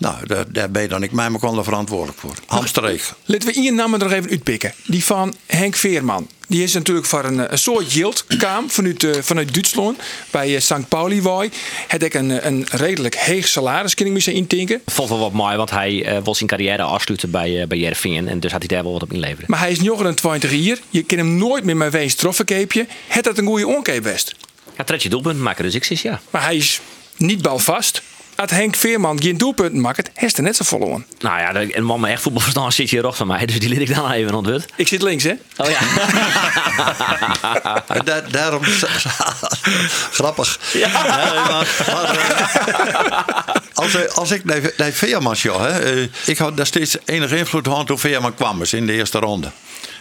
Nou, 0.02 0.28
daar, 0.28 0.52
daar 0.52 0.72
ben 0.72 0.82
je 0.82 0.88
dan 0.88 1.04
ik 1.04 1.12
mij 1.12 1.30
kwam 1.38 1.64
verantwoordelijk 1.64 2.20
voor. 2.20 2.36
Hamster 2.46 3.00
Laten 3.26 3.48
we 3.48 3.54
één 3.54 3.76
naam 3.76 3.94
er 3.94 4.00
nog 4.00 4.12
even 4.12 4.30
uitpikken. 4.30 4.74
Die 4.86 5.04
van 5.04 5.34
Henk 5.46 5.76
Veerman. 5.76 6.28
Die 6.48 6.64
is 6.64 6.74
natuurlijk 6.74 7.08
voor 7.08 7.24
een, 7.24 7.52
een 7.52 7.58
soort 7.58 7.94
yield 7.94 8.26
kwam 8.38 8.70
vanuit, 8.70 9.04
eh, 9.04 9.22
vanuit 9.22 9.54
Duitsland. 9.54 10.00
Bij 10.32 10.56
eh, 10.56 10.62
St. 10.62 10.88
Pauli 10.88 11.22
wooi. 11.22 11.50
Had 11.88 12.02
ik 12.02 12.14
een, 12.14 12.48
een 12.48 12.66
redelijk 12.70 13.16
heeg 13.16 13.48
salaris, 13.48 13.94
kan 13.94 14.06
ik 14.06 14.12
me 14.12 14.20
zo 14.20 14.32
intinken. 14.32 14.82
Vond 14.86 15.10
wel 15.10 15.20
wat 15.20 15.32
mooi, 15.32 15.58
want 15.58 15.70
hij 15.70 16.06
eh 16.06 16.24
wil 16.24 16.36
zijn 16.36 16.50
carrière 16.50 16.84
afsluiten 16.84 17.32
bij, 17.32 17.68
bij 17.68 17.78
Jervingen. 17.78 18.28
En 18.28 18.40
dus 18.40 18.52
had 18.52 18.60
hij 18.60 18.76
daar 18.76 18.84
wel 18.84 18.94
wat 18.94 19.04
op 19.04 19.14
inleveren. 19.14 19.46
Maar 19.48 19.60
hij 19.60 19.72
is 19.72 19.82
nog 19.82 20.00
een 20.00 20.16
20 20.16 20.52
jaar. 20.52 20.78
Je 20.90 21.04
kan 21.04 21.18
hem 21.18 21.38
nooit 21.38 21.64
meer 21.64 21.78
met 21.78 21.92
wees 21.92 22.16
troffenkeepje. 22.16 22.88
Het 23.08 23.24
dat 23.24 23.38
een 23.38 23.46
goede 23.46 23.68
onkeep 23.68 24.04
best. 24.04 24.36
Ja, 24.78 24.84
tretje 24.84 25.10
doelpunt 25.10 25.40
maken, 25.40 25.64
dus 25.64 25.76
ik 25.76 25.84
zie 25.84 26.00
ja. 26.04 26.22
Maar 26.30 26.44
hij 26.44 26.56
is 26.56 26.82
niet 27.18 27.42
balvast. 27.42 28.02
Als 28.42 28.52
Henk 28.52 28.76
Veerman 28.76 29.22
geen 29.22 29.38
doelpunten 29.38 29.82
maakt, 29.82 30.10
heeft 30.14 30.38
er 30.38 30.44
net 30.44 30.56
zo 30.56 30.64
verloren. 30.64 31.06
Nou 31.20 31.40
ja, 31.40 31.76
een 31.76 31.84
man 31.84 32.00
met 32.00 32.12
echt 32.12 32.22
voetbalverstand 32.22 32.74
zit 32.74 32.90
hier 32.90 33.12
van 33.14 33.28
mij. 33.28 33.46
Dus 33.46 33.60
die 33.60 33.70
liet 33.70 33.80
ik 33.90 33.96
dan 33.96 34.12
even 34.12 34.34
ontwut. 34.34 34.66
Ik 34.76 34.88
zit 34.88 35.02
links, 35.02 35.24
hè? 35.24 35.34
Oh 35.58 35.70
ja. 35.70 35.80
En 37.88 38.06
da- 38.10 38.22
daarom. 38.22 38.64
Grappig. 40.18 40.60
Nee, 40.74 40.86
maar, 40.88 41.68
maar, 41.88 42.16
eh, 42.16 43.18
als, 43.74 44.10
als 44.16 44.32
ik 44.32 44.46
naar, 44.46 44.74
naar 44.78 44.92
Veerman 44.92 45.34
joh, 45.36 45.62
hè, 45.62 45.80
eh, 45.80 46.08
ik 46.26 46.38
had 46.38 46.58
daar 46.58 46.66
steeds 46.66 46.98
enige 47.06 47.38
invloed 47.38 47.68
aan 47.68 47.86
toen 47.86 48.00
Veerman 48.00 48.36
kwam 48.36 48.60
dus 48.60 48.74
in 48.74 48.86
de 48.86 48.94
eerste 48.94 49.20
ronde. 49.20 49.52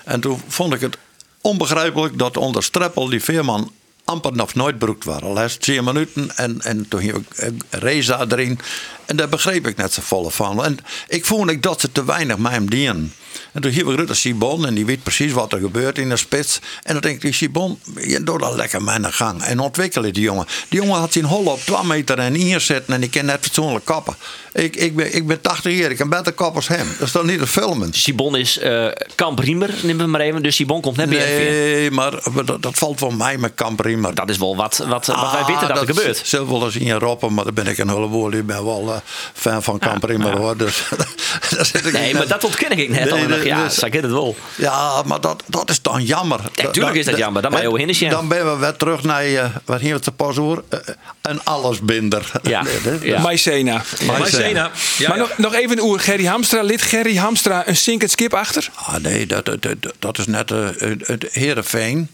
En 0.05 0.21
toen 0.21 0.43
vond 0.49 0.75
ik 0.75 0.81
het 0.81 0.97
onbegrijpelijk 1.41 2.19
dat 2.19 2.37
onder 2.37 2.63
Streppel 2.63 3.09
die 3.09 3.23
Veerman 3.23 3.73
amper 4.11 4.33
nog 4.33 4.55
nooit 4.55 4.79
broekt 4.79 5.05
waren. 5.05 5.37
Al 5.37 5.49
10 5.59 5.85
minuten 5.85 6.37
en, 6.37 6.61
en 6.61 6.89
toen 6.89 7.01
hield 7.01 7.21
ik 7.21 7.37
eh, 7.37 7.49
Reza 7.71 8.27
erin. 8.29 8.59
En 9.07 9.17
daar 9.17 9.29
begreep 9.29 9.67
ik 9.67 9.77
net 9.77 9.93
zo 9.93 10.03
volle 10.03 10.31
van. 10.31 10.65
En 10.65 10.79
ik 11.09 11.25
vond 11.25 11.51
ik 11.51 11.63
dat 11.63 11.81
ze 11.81 11.93
te 11.93 12.05
weinig 12.05 12.39
met 12.39 12.53
hem 12.53 12.71
dienen. 12.71 13.13
En 13.53 13.63
toen 13.63 13.71
hield 13.71 13.91
ik 13.91 13.97
Rutte 13.97 14.15
Sibon 14.15 14.67
en 14.67 14.75
die 14.75 14.87
weet 14.87 15.03
precies 15.03 15.33
wat 15.33 15.53
er 15.53 15.59
gebeurt 15.59 15.99
in 15.99 16.09
de 16.09 16.17
spits. 16.17 16.61
En 16.83 16.93
dan 16.93 17.03
denk 17.03 17.15
ik, 17.15 17.21
die 17.21 17.33
Sibon, 17.33 17.79
je 18.01 18.23
doet 18.23 18.41
dat 18.41 18.55
lekker 18.55 18.83
met 18.83 19.05
een 19.05 19.13
gang. 19.13 19.43
En 19.43 19.59
ontwikkelen 19.59 20.13
die 20.13 20.23
jongen. 20.23 20.47
Die 20.69 20.81
jongen 20.81 20.99
had 20.99 21.13
zijn 21.13 21.25
hol 21.25 21.45
op 21.45 21.61
2 21.61 21.85
meter 21.85 22.19
en 22.19 22.37
inzetten 22.37 22.95
en 22.95 23.01
die 23.01 23.11
kan 23.11 23.25
net 23.25 23.39
fatsoenlijk 23.41 23.85
kappen. 23.85 24.17
Ik, 24.53 24.77
ik, 24.77 24.97
ben, 24.97 25.15
ik 25.15 25.27
ben 25.27 25.41
80 25.41 25.73
jaar, 25.73 25.91
ik 25.91 25.97
kan 25.97 26.09
beter 26.09 26.33
kappen 26.33 26.57
als 26.57 26.69
hem. 26.69 26.87
Dat 26.99 27.07
is 27.07 27.13
dan 27.13 27.27
niet 27.27 27.39
te 27.39 27.47
filmen. 27.47 27.93
Sibon 27.93 28.37
is 28.37 28.59
eh 28.59 28.87
Kamp 29.15 29.39
Riemer, 29.39 29.75
neem 29.83 29.99
het 29.99 30.09
maar 30.09 30.21
even. 30.21 30.43
Dus 30.43 30.57
Sibon 30.57 30.81
komt 30.81 30.97
net 30.97 31.09
bij. 31.09 31.19
Nee, 31.19 31.91
maar 31.91 32.13
dat, 32.45 32.63
dat 32.63 32.79
valt 32.79 32.99
voor 32.99 33.15
mij 33.15 33.39
met 33.39 33.53
Kamperin. 33.55 34.01
Maar 34.01 34.15
Dat 34.15 34.29
is 34.29 34.39
wel 34.39 34.57
wat, 34.57 34.77
wat, 34.77 35.07
wat 35.07 35.33
wij 35.33 35.45
weten 35.45 35.69
dat, 35.69 35.81
er 35.81 35.87
gebeurt. 35.87 36.23
Zul 36.25 36.49
wel 36.49 36.65
eens 36.65 36.77
in 36.77 36.85
je 36.85 36.95
roppen, 36.95 37.35
maar 37.35 37.45
dan 37.45 37.55
ben 37.55 37.67
ik 37.67 37.79
een 37.79 37.89
hulpwoord. 37.89 38.35
Ik 38.35 38.47
ben 38.47 38.65
wel 38.65 38.93
eh, 38.93 39.01
fan 39.35 39.63
van 39.63 39.79
Kamperin, 39.79 40.21
maar 40.21 40.37
hoor. 40.37 40.57
Dus, 40.57 40.83
daar 41.51 41.67
zit 41.67 41.87
ik 41.87 41.93
Nee, 41.93 42.15
maar 42.15 42.29
dat 42.29 42.45
ontken 42.45 42.79
ik 42.79 42.89
net. 42.89 43.11
Nee, 43.11 43.30
ja, 43.37 43.65
dus- 43.65 43.79
ik 43.79 43.93
het 43.93 44.07
wel. 44.07 44.37
Ja, 44.57 45.03
maar 45.07 45.21
dat, 45.21 45.43
dat 45.47 45.71
is 45.71 45.83
dan 45.83 46.05
jammer. 46.05 46.41
tuurlijk 46.73 46.97
is 46.97 47.05
dat 47.05 47.17
jammer. 47.17 47.43
Dan 47.43 47.51
ben 47.51 47.89
je. 47.89 48.09
Dan 48.09 48.29
ben 48.29 48.53
we 48.53 48.59
weer 48.59 48.77
terug 48.77 49.03
naar, 49.03 49.25
eh, 49.25 49.45
wat 49.65 49.81
hier 49.81 49.95
het 49.95 50.03
te 50.03 50.13
pas 50.13 50.37
hoor, 50.37 50.65
eh, 50.69 50.79
een 51.23 51.45
allesbinder. 51.45 52.31
Ja, 52.43 52.65
ja. 53.03 53.21
Maïsena. 53.21 53.83
Maïsena. 54.07 54.71
Ja, 54.99 55.09
maar 55.09 55.17
ja. 55.17 55.23
Nog, 55.23 55.39
nog 55.39 55.55
even 55.55 55.81
oer 55.81 56.01
Gerry 56.01 56.25
Hamstra. 56.25 56.63
Lid 56.63 56.83
Gerry 56.83 57.17
Hamstra 57.17 57.69
een 57.69 57.77
sinkend 57.77 58.11
skip 58.11 58.35
achter? 58.35 58.71
Ah, 58.75 58.97
nee, 58.97 59.27
dat, 59.27 59.45
dat, 59.45 59.63
dat, 59.63 59.77
dat 59.99 60.19
is 60.19 60.27
net 60.27 60.51
eh, 60.51 60.69
het 60.79 61.07
het 61.07 61.27
Heerenveen. 61.31 62.09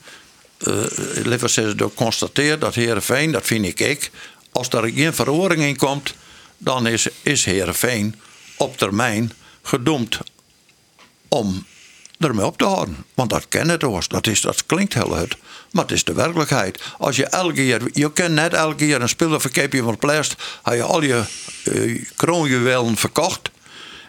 Eh 0.58 0.72
liever 1.24 1.48
zeggen, 1.48 1.76
dat 1.76 1.94
constateer 1.94 2.58
dat 2.58 2.74
Heerenveen, 2.74 3.32
dat 3.32 3.46
vind 3.46 3.64
ik 3.64 3.80
ik. 3.80 4.10
Als 4.52 4.68
er 4.68 4.90
geen 4.94 5.14
verhoring 5.14 5.62
in 5.62 5.76
komt, 5.76 6.14
dan 6.58 6.86
is, 6.86 7.08
is 7.22 7.44
Heerenveen 7.44 8.14
op 8.56 8.78
termijn 8.78 9.32
gedoemd 9.62 10.18
om 11.28 11.66
ermee 12.18 12.46
op 12.46 12.58
te 12.58 12.64
houden. 12.64 12.96
Want 13.14 13.30
dat 13.30 13.48
ken 13.48 13.68
het 13.68 13.82
hoor. 13.82 14.04
Dat, 14.08 14.26
is, 14.26 14.40
dat 14.40 14.66
klinkt 14.66 14.94
heel 14.94 15.16
hard. 15.16 15.36
Maar 15.70 15.84
het 15.84 15.92
is 15.92 16.04
de 16.04 16.14
werkelijkheid. 16.14 16.82
Als 16.98 17.16
je 17.16 17.26
elke 17.26 17.54
keer, 17.54 17.82
je 17.92 18.12
kan 18.12 18.34
net 18.34 18.52
elke 18.52 18.74
keer 18.74 19.00
een 19.00 19.08
speler 19.08 19.40
verkeepje 19.40 19.82
van 19.82 19.98
plast, 19.98 20.36
heb 20.62 20.74
je 20.74 20.82
al 20.82 21.02
je 21.02 21.22
eh, 21.64 22.02
kroonjuwelen 22.16 22.96
verkocht. 22.96 23.50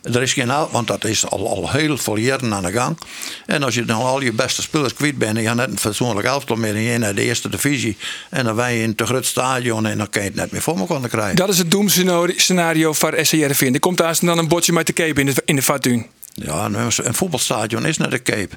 Er 0.04 0.22
is 0.22 0.34
geen 0.34 0.48
want 0.72 0.88
dat 0.88 1.04
is 1.04 1.30
al, 1.30 1.48
al 1.48 1.72
heel 1.72 1.98
veel 1.98 2.18
jaren 2.18 2.54
aan 2.54 2.64
de 2.64 2.72
gang. 2.72 2.98
En 3.46 3.64
als 3.64 3.74
je 3.74 3.86
dan 3.86 4.02
al 4.02 4.22
je 4.22 4.32
beste 4.32 4.62
spelers 4.62 4.94
kwijt 4.94 5.18
bent 5.18 5.38
en 5.38 5.44
je 5.44 5.54
net 5.54 5.70
een 5.70 5.80
fatsoenlijk 5.80 6.28
elftal 6.28 6.56
meer 6.56 6.78
je 6.78 6.98
naar 6.98 7.16
de 7.16 7.22
eerste 7.22 7.50
divisie. 7.50 7.98
En 8.30 8.46
dan 8.46 8.74
je 8.74 8.82
in 8.82 8.96
te 8.96 9.06
groot 9.06 9.26
stadion 9.26 9.86
en 9.86 9.98
dan 9.98 10.10
kan 10.10 10.22
je 10.22 10.28
het 10.28 10.38
net 10.38 10.52
meer 10.52 10.62
voor 10.62 10.78
elkaar 10.78 11.10
krijgen. 11.10 11.36
Dat 11.36 11.50
is 11.50 11.58
het 11.58 11.72
doemscenario 11.72 12.94
voor 12.94 13.14
SCRV. 13.22 13.70
Er 13.74 13.80
komt 13.80 13.98
daar 13.98 14.18
dan 14.22 14.38
een 14.38 14.48
botje 14.48 14.74
met 14.74 14.86
de 14.86 14.94
cape 14.94 15.20
in 15.20 15.26
de, 15.26 15.42
in 15.46 15.56
de. 15.56 16.06
Ja, 16.44 16.68
nou, 16.68 16.92
een 17.04 17.14
voetbalstadion 17.14 17.86
is 17.86 17.98
net 17.98 18.14
een 18.14 18.24
cape. 18.24 18.56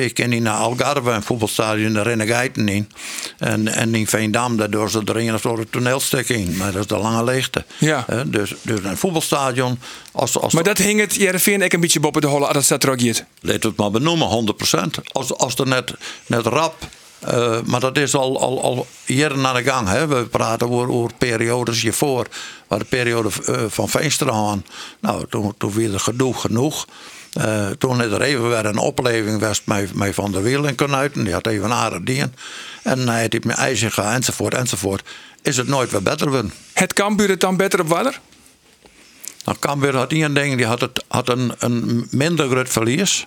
Ik 0.00 0.14
ken 0.14 0.28
niet 0.28 0.42
naar 0.42 0.56
Algarve, 0.56 1.10
een 1.10 1.22
voetbalstadion, 1.22 1.92
daar 1.92 2.06
rennen 2.06 2.26
geiten 2.26 2.68
in. 2.68 2.90
En, 3.38 3.68
en 3.68 3.94
in 3.94 4.06
Veendam, 4.06 4.56
daardoor 4.56 4.90
ze 4.90 5.02
erin 5.04 5.38
door 5.42 5.58
het 5.58 5.72
toneelstuk 5.72 6.28
in. 6.28 6.56
Maar 6.56 6.72
dat 6.72 6.80
is 6.80 6.86
de 6.86 6.96
lange 6.96 7.24
leegte. 7.24 7.64
Ja. 7.78 8.06
Dus, 8.26 8.54
dus 8.62 8.80
een 8.82 8.96
voetbalstadion, 8.96 9.78
als, 10.12 10.38
als 10.38 10.52
Maar 10.52 10.62
dat 10.62 10.78
hing 10.78 11.00
het 11.00 11.14
Jereveen 11.14 11.62
ook 11.64 11.72
een 11.72 11.80
beetje 11.80 12.00
boven 12.00 12.20
de 12.20 12.26
holle 12.26 12.44
als 12.44 12.54
dat 12.54 12.64
staat 12.64 12.82
er 12.82 12.90
ook 12.90 13.00
hier. 13.00 13.24
Laat 13.40 13.62
het 13.62 13.76
maar 13.76 13.90
benoemen, 13.90 14.54
100%. 14.98 15.02
Als, 15.12 15.34
als 15.34 15.54
er 15.54 15.66
net, 15.66 15.92
net 16.26 16.46
rap. 16.46 16.88
Eh, 17.20 17.58
maar 17.64 17.80
dat 17.80 17.96
is 17.96 18.14
al, 18.14 18.40
al, 18.40 18.62
al 18.62 18.86
jaren 19.04 19.46
aan 19.46 19.54
de 19.54 19.62
gang. 19.62 19.88
Hè? 19.88 20.06
We 20.06 20.24
praten 20.24 20.70
over, 20.70 20.88
over 20.88 21.10
periodes 21.18 21.82
hiervoor. 21.82 22.26
Waar 22.68 22.78
de 22.78 22.84
periode 22.84 23.28
eh, 23.44 23.64
van 23.68 23.88
Veenstra 23.88 24.30
aan. 24.30 24.64
Nou, 25.00 25.26
toen, 25.28 25.54
toen 25.58 25.72
weer 25.72 25.92
er 25.92 26.00
genoeg 26.00 26.40
genoeg. 26.40 26.86
Eh, 27.32 27.68
toen 27.68 28.02
is 28.02 28.12
er 28.12 28.22
even 28.22 28.48
weer 28.48 28.66
een 28.66 28.78
opleving 28.78 29.40
was 29.40 29.62
met, 29.64 30.14
Van 30.14 30.32
der 30.32 30.42
Wiel 30.42 30.64
in 30.64 30.74
Konuiten. 30.74 31.24
Die 31.24 31.32
had 31.32 31.46
even 31.46 31.64
een 31.64 31.72
aardig 31.72 32.02
dien. 32.02 32.34
En 32.82 33.08
hij 33.08 33.28
had 33.30 33.44
met 33.44 33.56
IJzinga 33.56 34.14
enzovoort 34.14 34.54
enzovoort. 34.54 35.02
Is 35.42 35.56
het 35.56 35.66
nooit 35.66 35.90
weer 35.90 36.02
beter 36.02 36.30
worden. 36.30 36.52
Het 36.72 36.92
Cambuur 36.92 37.28
het 37.28 37.40
dan 37.40 37.56
beter 37.56 37.80
op 37.80 37.88
Wadder? 37.88 38.20
Nou, 39.44 39.58
Cambuur 39.58 39.96
had 39.96 40.12
één 40.12 40.34
ding, 40.34 40.56
die 40.56 40.66
had, 40.66 40.80
het, 40.80 41.04
had 41.08 41.28
een, 41.28 41.52
een 41.58 42.06
minder 42.10 42.48
groot 42.48 42.68
verlies. 42.68 43.24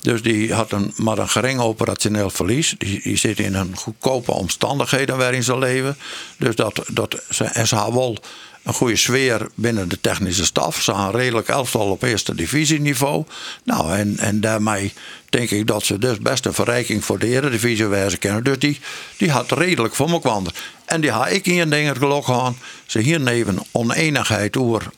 Dus 0.00 0.22
die 0.22 0.54
had 0.54 0.72
een, 0.72 0.92
maar 0.96 1.18
een 1.18 1.28
gering 1.28 1.60
operationeel 1.60 2.30
verlies. 2.30 2.74
Die, 2.78 3.00
die 3.02 3.16
zit 3.16 3.38
in 3.38 3.54
een 3.54 3.76
goedkope 3.76 4.32
omstandigheden 4.32 5.16
waarin 5.16 5.42
ze 5.42 5.58
leven. 5.58 5.96
Dus 6.36 6.54
dat, 6.54 6.80
dat, 6.88 7.22
ze, 7.30 7.44
en 7.44 7.68
ze 7.68 7.74
hadden 7.74 7.94
wel 7.94 8.18
een 8.62 8.74
goede 8.74 8.96
sfeer 8.96 9.46
binnen 9.54 9.88
de 9.88 10.00
technische 10.00 10.44
staf. 10.44 10.82
Ze 10.82 10.92
een 10.92 11.10
redelijk 11.10 11.48
elftal 11.48 11.90
op 11.90 12.02
eerste 12.02 12.34
divisieniveau. 12.34 13.24
Nou, 13.64 13.92
en, 13.92 14.18
en 14.18 14.40
daarmee 14.40 14.92
denk 15.28 15.50
ik 15.50 15.66
dat 15.66 15.84
ze 15.84 15.98
dus 15.98 16.18
best 16.18 16.46
een 16.46 16.54
verrijking 16.54 17.04
voor 17.04 17.18
de 17.18 17.26
eredivisie 17.26 17.86
wijzen 17.86 18.18
kennen. 18.18 18.44
Dus 18.44 18.58
die, 18.58 18.80
die 19.16 19.30
had 19.30 19.52
redelijk 19.52 19.94
voor 19.94 20.10
me 20.10 20.20
kwam. 20.20 20.46
En 20.84 21.00
die 21.00 21.10
had 21.10 21.30
ik 21.30 21.46
in 21.46 21.58
een 21.58 21.70
ding 21.70 21.88
het 21.88 21.98
geluk 21.98 22.24
gehad. 22.24 22.54
Ze 22.86 22.98
hier 22.98 23.20
neven 23.20 23.58
oneenigheid 23.72 24.56
over 24.56 24.90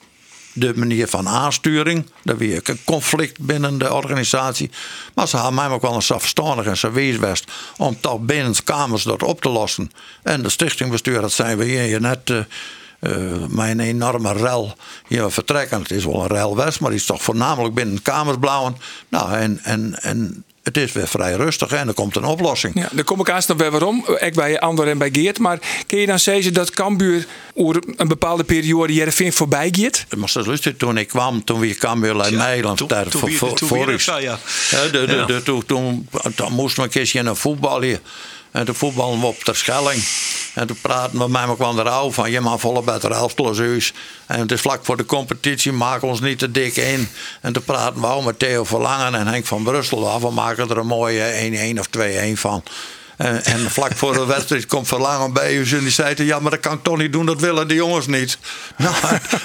de 0.53 0.73
manier 0.77 1.09
van 1.09 1.29
aansturing. 1.29 2.07
Dat 2.25 2.37
weer 2.37 2.61
een 2.65 2.85
conflict 2.85 3.41
binnen 3.41 3.79
de 3.79 3.93
organisatie. 3.93 4.71
Maar 5.15 5.29
ze 5.29 5.37
hadden 5.37 5.55
mij 5.55 5.69
ook 5.69 5.83
wel 5.83 5.95
een 5.95 6.03
zelfstandig 6.03 6.67
en 6.67 6.77
serieus 6.77 7.45
om 7.77 8.01
toch 8.01 8.21
binnen 8.21 8.53
de 8.53 8.62
kamers 8.62 9.03
dat 9.03 9.23
op 9.23 9.41
te 9.41 9.49
lossen. 9.49 9.91
En 10.23 10.43
de 10.43 10.49
stichtingbestuur, 10.49 11.21
dat 11.21 11.33
zijn 11.33 11.59
we 11.59 11.65
hier 11.65 12.01
net. 12.01 12.31
eh, 12.31 12.47
met 13.49 13.69
een 13.69 13.81
enorme 13.81 14.33
rel 14.33 14.75
hier 15.09 15.31
vertrekken. 15.31 15.81
Het 15.81 15.91
is 15.91 16.05
wel 16.05 16.23
een 16.23 16.27
rel 16.27 16.57
west, 16.57 16.81
maar 16.81 16.91
die 16.91 16.99
is 16.99 17.07
toch 17.07 17.23
voornamelijk 17.23 17.75
binnen 17.75 18.03
kamers 18.03 18.37
blauwen. 18.41 18.77
Nou, 19.09 19.33
en, 19.33 19.59
en, 19.62 20.03
en 20.03 20.45
het 20.62 20.77
is 20.77 20.92
weer 20.92 21.09
vrij 21.09 21.33
rustig 21.35 21.70
hè, 21.70 21.77
en 21.77 21.88
er 21.88 21.94
komt 21.94 22.16
een 22.16 22.25
oplossing. 22.25 22.75
Ja, 22.75 22.88
daar 22.92 23.05
kom 23.05 23.20
ik 23.20 23.31
aan 23.31 23.42
nog 23.46 23.57
weer 23.57 23.70
waarom. 23.70 24.05
Ik 24.18 24.35
bij 24.35 24.61
Andor 24.61 24.88
en 24.88 24.98
bij 24.98 25.09
Geert. 25.12 25.38
Maar 25.38 25.59
kun 25.87 25.98
je 25.98 26.07
dan 26.07 26.18
zeggen 26.18 26.55
dat 26.55 26.70
Cambuur 26.70 27.27
over 27.55 27.83
een 27.96 28.09
bepaalde 28.09 28.44
periode 28.44 28.92
Jereveen 28.92 29.33
voorbij 29.33 29.68
gaat? 29.72 30.05
Maar 30.16 30.29
zoals 30.29 30.46
luister, 30.46 30.77
toen 30.77 30.96
ik 30.98 31.09
kwam, 31.09 31.44
toen 31.44 31.61
weer 31.61 31.75
Cambuur 31.77 32.20
uit 32.20 32.35
Nederland 32.35 32.79
toen- 32.79 32.88
daar 32.88 33.07
voor, 33.09 33.29
is. 33.31 33.38
toen, 35.66 36.09
moesten 36.51 36.77
we 36.83 36.87
een 36.87 36.92
keertje 36.92 37.22
naar 37.22 37.37
voetbal 37.37 37.81
hier. 37.81 38.01
En 38.53 38.65
toen 38.65 38.75
voetballen 38.75 39.21
we 39.21 39.27
op 39.27 39.38
ter 39.38 39.57
Schelling. 39.57 40.05
En 40.55 40.67
toen 40.67 40.79
praten 40.81 41.19
we 41.19 41.29
met 41.29 41.43
elkaar 41.43 41.79
erover 41.79 42.12
van... 42.12 42.31
je 42.31 42.41
mag 42.41 42.61
volle 42.61 42.83
beter 42.83 43.11
elftal 43.11 43.57
huis. 43.57 43.93
En 44.27 44.41
het 44.41 44.53
is 44.53 44.61
vlak 44.61 44.85
voor 44.85 44.97
de 44.97 45.05
competitie, 45.05 45.73
maak 45.73 46.03
ons 46.03 46.21
niet 46.21 46.38
te 46.38 46.51
dik 46.51 46.77
in. 46.77 47.09
En 47.41 47.53
toen 47.53 47.65
praten 47.65 48.01
we 48.01 48.07
ook 48.07 48.25
met 48.25 48.38
Theo 48.38 48.65
Verlangen 48.65 49.15
en 49.15 49.27
Henk 49.27 49.47
van 49.47 49.62
Brussel 49.62 50.11
af. 50.11 50.23
We 50.23 50.31
maken 50.31 50.71
er 50.71 50.79
een 50.79 50.87
mooie 50.87 51.75
1-1 51.75 51.79
of 51.79 51.88
2-1 51.99 52.33
van. 52.33 52.62
En, 53.22 53.44
en 53.44 53.70
vlak 53.70 53.96
voor 53.96 54.12
de 54.12 54.26
wedstrijd 54.26 54.66
komt 54.66 54.88
Verlangen 54.88 55.32
bij 55.32 55.54
u 55.54 55.64
en 55.70 55.78
die 55.78 55.90
zei: 55.90 56.24
Ja, 56.24 56.38
maar 56.38 56.50
dat 56.50 56.61
kan 56.61 56.72
ik 56.72 56.82
toch 56.82 56.98
niet 56.98 57.12
doen, 57.12 57.26
dat 57.26 57.40
willen 57.40 57.68
de 57.68 57.74
jongens 57.74 58.06
niet. 58.06 58.38
Nou, 58.76 58.94